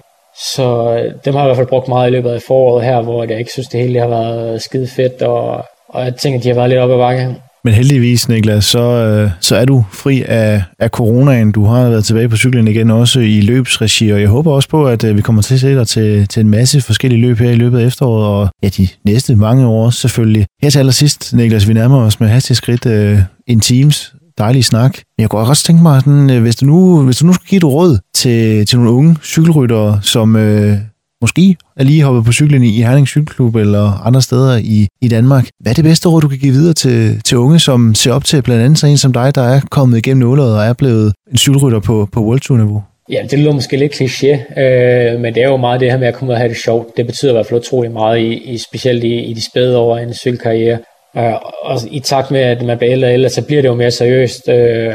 Så 0.55 0.97
øh, 0.99 1.15
dem 1.25 1.35
har 1.35 1.41
jeg 1.41 1.47
i 1.47 1.49
hvert 1.49 1.57
fald 1.57 1.67
brugt 1.67 1.89
meget 1.89 2.09
i 2.09 2.13
løbet 2.13 2.31
af 2.31 2.43
foråret 2.47 2.85
her, 2.85 3.03
hvor 3.03 3.25
jeg 3.25 3.39
ikke 3.39 3.53
synes, 3.53 3.69
det 3.69 3.81
hele 3.81 4.01
har 4.01 4.09
været 4.09 4.63
skide 4.63 4.89
fedt, 4.89 5.23
og, 5.23 5.65
og 5.89 6.05
jeg 6.05 6.15
tænker, 6.15 6.41
de 6.41 6.49
har 6.49 6.55
været 6.55 6.69
lidt 6.69 6.81
oppe 6.81 6.95
ad 6.95 6.99
bakke. 6.99 7.37
Men 7.65 7.75
heldigvis, 7.75 8.29
Niklas, 8.29 8.65
så, 8.65 8.81
øh, 8.81 9.31
så 9.41 9.57
er 9.57 9.65
du 9.65 9.85
fri 9.93 10.23
af, 10.29 10.63
af 10.79 10.89
coronaen. 10.91 11.53
Du 11.53 11.65
har 11.65 11.89
været 11.89 12.05
tilbage 12.05 12.29
på 12.29 12.37
cyklen 12.37 12.69
igen, 12.69 12.91
også 12.91 13.21
i 13.21 13.41
løbsregi, 13.41 14.11
og 14.11 14.21
jeg 14.21 14.29
håber 14.29 14.53
også 14.53 14.69
på, 14.69 14.87
at 14.87 15.05
øh, 15.05 15.17
vi 15.17 15.23
kommer 15.23 15.43
til 15.43 15.55
at 15.55 15.61
se 15.61 15.75
dig 15.75 15.89
til, 15.89 16.29
til 16.29 16.41
en 16.41 16.51
masse 16.51 16.81
forskellige 16.81 17.21
løb 17.21 17.39
her 17.39 17.51
i 17.51 17.55
løbet 17.55 17.79
af 17.79 17.87
efteråret, 17.87 18.27
og 18.27 18.49
ja, 18.63 18.69
de 18.69 18.89
næste 19.05 19.37
mange 19.37 19.67
år 19.67 19.87
også 19.87 20.01
selvfølgelig. 20.01 20.47
Her 20.63 20.71
til 20.71 20.79
allersidst, 20.79 21.35
Niklas, 21.35 21.69
vi 21.69 21.73
nærmer 21.73 21.99
os 22.01 22.21
med 22.21 22.29
hastig 22.29 22.57
skridt 22.57 22.87
uh, 22.87 23.19
en 23.47 23.61
teams 23.61 24.15
dejlig 24.39 24.65
snak. 24.65 24.93
Men 25.17 25.23
jeg 25.23 25.31
kunne 25.31 25.43
også 25.43 25.65
tænke 25.65 25.83
mig, 25.83 26.01
sådan, 26.01 26.41
hvis, 26.43 26.57
du 26.57 26.67
nu, 26.67 27.03
hvis 27.03 27.17
du 27.17 27.27
nu 27.27 27.33
skulle 27.33 27.49
give 27.49 27.57
et 27.57 27.65
råd 27.65 27.99
til, 28.15 28.67
til 28.67 28.79
nogle 28.79 28.93
unge 28.93 29.17
cykelryttere, 29.25 29.99
som, 30.03 30.37
øh, 30.37 30.77
måske 31.21 31.57
er 31.77 31.85
lige 31.85 32.03
hoppet 32.03 32.25
på 32.25 32.33
cyklen 32.33 32.63
i 32.63 32.83
Herning 32.83 33.09
Cykelklub 33.09 33.57
eller 33.57 34.07
andre 34.07 34.23
steder 34.23 34.57
i, 34.57 34.87
i 35.01 35.09
Danmark. 35.09 35.49
Hvad 35.61 35.73
er 35.73 35.75
det 35.75 35.85
bedste 35.85 36.09
råd, 36.09 36.21
du 36.21 36.29
kan 36.29 36.39
give 36.39 36.53
videre 36.53 36.75
til, 36.75 37.23
til 37.23 37.39
unge, 37.39 37.59
som 37.59 37.95
ser 37.95 38.13
op 38.13 38.25
til 38.25 38.43
blandt 38.43 38.65
andet 38.65 38.79
sådan 38.79 38.93
en 38.93 38.99
som 38.99 39.13
dig, 39.13 39.35
der 39.35 39.43
er 39.43 39.61
kommet 39.71 39.99
igennem 39.99 40.21
nålet 40.21 40.55
og 40.57 40.65
er 40.65 40.73
blevet 40.73 41.13
en 41.31 41.39
cykelrytter 41.39 41.81
på, 41.81 42.09
på 42.13 42.21
World 42.21 42.41
Tour-niveau? 42.41 42.83
Ja, 43.11 43.23
det 43.31 43.39
lyder 43.39 43.53
måske 43.53 43.77
lidt 43.77 43.95
kliché, 43.95 44.61
øh, 44.61 45.21
men 45.21 45.35
det 45.35 45.43
er 45.43 45.49
jo 45.49 45.57
meget 45.57 45.81
det 45.81 45.91
her 45.91 45.99
med 45.99 46.09
at 46.09 46.15
komme 46.15 46.31
ud 46.31 46.35
og 46.35 46.41
have 46.41 46.49
det 46.49 46.57
sjovt. 46.57 46.97
Det 46.97 47.07
betyder 47.07 47.33
i 47.33 47.35
hvert 47.35 47.47
fald 47.47 47.61
utrolig 47.61 47.91
meget, 47.93 48.19
i, 48.19 48.53
i 48.53 48.59
specielt 48.59 49.05
i, 49.05 49.15
i 49.15 49.33
de 49.33 49.45
spæde 49.45 49.79
år 49.79 49.97
af 49.97 50.03
en 50.03 50.15
cykelkarriere. 50.15 50.79
Øh, 51.17 51.33
og 51.63 51.81
i 51.91 52.01
takt 52.01 52.31
med, 52.31 52.41
at 52.41 52.63
man 52.63 52.79
bliver 52.79 52.93
ældre 52.93 53.13
ældre, 53.13 53.29
så 53.29 53.43
bliver 53.43 53.63
det 53.63 53.69
jo 53.69 53.75
mere 53.75 53.91
seriøst. 53.91 54.49
Øh, 54.49 54.95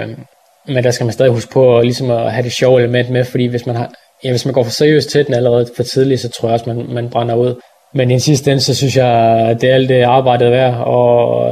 men 0.67 0.83
der 0.83 0.91
skal 0.91 1.05
man 1.05 1.13
stadig 1.13 1.31
huske 1.31 1.51
på 1.53 1.77
at, 1.77 1.85
ligesom 1.85 2.11
at 2.11 2.31
have 2.31 2.43
det 2.43 2.51
sjove 2.51 2.79
element 2.79 3.09
med, 3.09 3.23
fordi 3.25 3.45
hvis 3.45 3.65
man, 3.65 3.75
har, 3.75 3.93
ja, 4.23 4.29
hvis 4.29 4.45
man 4.45 4.53
går 4.53 4.63
for 4.63 4.71
seriøst 4.71 5.09
til 5.09 5.25
den 5.25 5.33
allerede 5.33 5.67
for 5.75 5.83
tidligt, 5.83 6.21
så 6.21 6.29
tror 6.29 6.47
jeg 6.47 6.53
også, 6.53 6.73
man, 6.73 6.85
man 6.89 7.09
brænder 7.09 7.35
ud. 7.35 7.55
Men 7.93 8.11
i 8.11 8.19
sidste 8.19 8.51
ende, 8.51 8.63
så 8.63 8.75
synes 8.75 8.97
jeg, 8.97 9.57
det 9.61 9.69
er 9.69 9.73
alt 9.73 9.89
det 9.89 10.01
arbejdet 10.01 10.51
værd, 10.51 10.73
og 10.73 11.51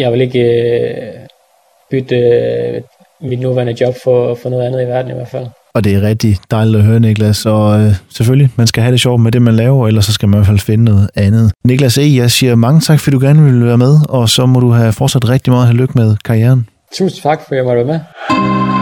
jeg 0.00 0.12
vil 0.12 0.20
ikke 0.20 0.40
øh, 0.40 0.96
bytte 1.90 2.16
øh, 2.16 2.82
mit 3.22 3.40
nuværende 3.40 3.76
job 3.80 3.94
for, 4.04 4.34
for 4.34 4.50
noget 4.50 4.66
andet 4.66 4.82
i 4.82 4.86
verden 4.86 5.10
i 5.10 5.14
hvert 5.14 5.28
fald. 5.28 5.46
Og 5.74 5.84
det 5.84 5.94
er 5.94 6.02
rigtig 6.02 6.36
dejligt 6.50 6.76
at 6.76 6.84
høre, 6.84 7.00
Niklas. 7.00 7.46
Og 7.46 7.80
øh, 7.80 7.94
selvfølgelig, 8.14 8.50
man 8.56 8.66
skal 8.66 8.82
have 8.82 8.92
det 8.92 9.00
sjovt 9.00 9.20
med 9.20 9.32
det, 9.32 9.42
man 9.42 9.56
laver, 9.56 9.88
ellers 9.88 10.04
så 10.04 10.12
skal 10.12 10.28
man 10.28 10.36
i 10.36 10.38
hvert 10.38 10.46
fald 10.46 10.58
finde 10.58 10.84
noget 10.84 11.10
andet. 11.14 11.52
Niklas 11.64 11.98
E., 11.98 12.16
jeg 12.16 12.30
siger 12.30 12.54
mange 12.54 12.80
tak, 12.80 13.00
fordi 13.00 13.14
du 13.14 13.20
gerne 13.20 13.42
ville 13.42 13.66
være 13.66 13.78
med, 13.78 13.96
og 14.08 14.28
så 14.28 14.46
må 14.46 14.60
du 14.60 14.70
have 14.70 14.92
fortsat 14.92 15.28
rigtig 15.28 15.52
meget 15.52 15.66
held 15.66 15.78
lykke 15.78 15.92
med 15.96 16.16
karrieren. 16.24 16.68
Tusind 16.94 17.22
tak, 17.22 17.40
for 17.48 17.52
at 17.52 17.56
jeg 17.56 17.64
måtte 17.64 17.86
være 17.86 17.86
med. 17.86 18.79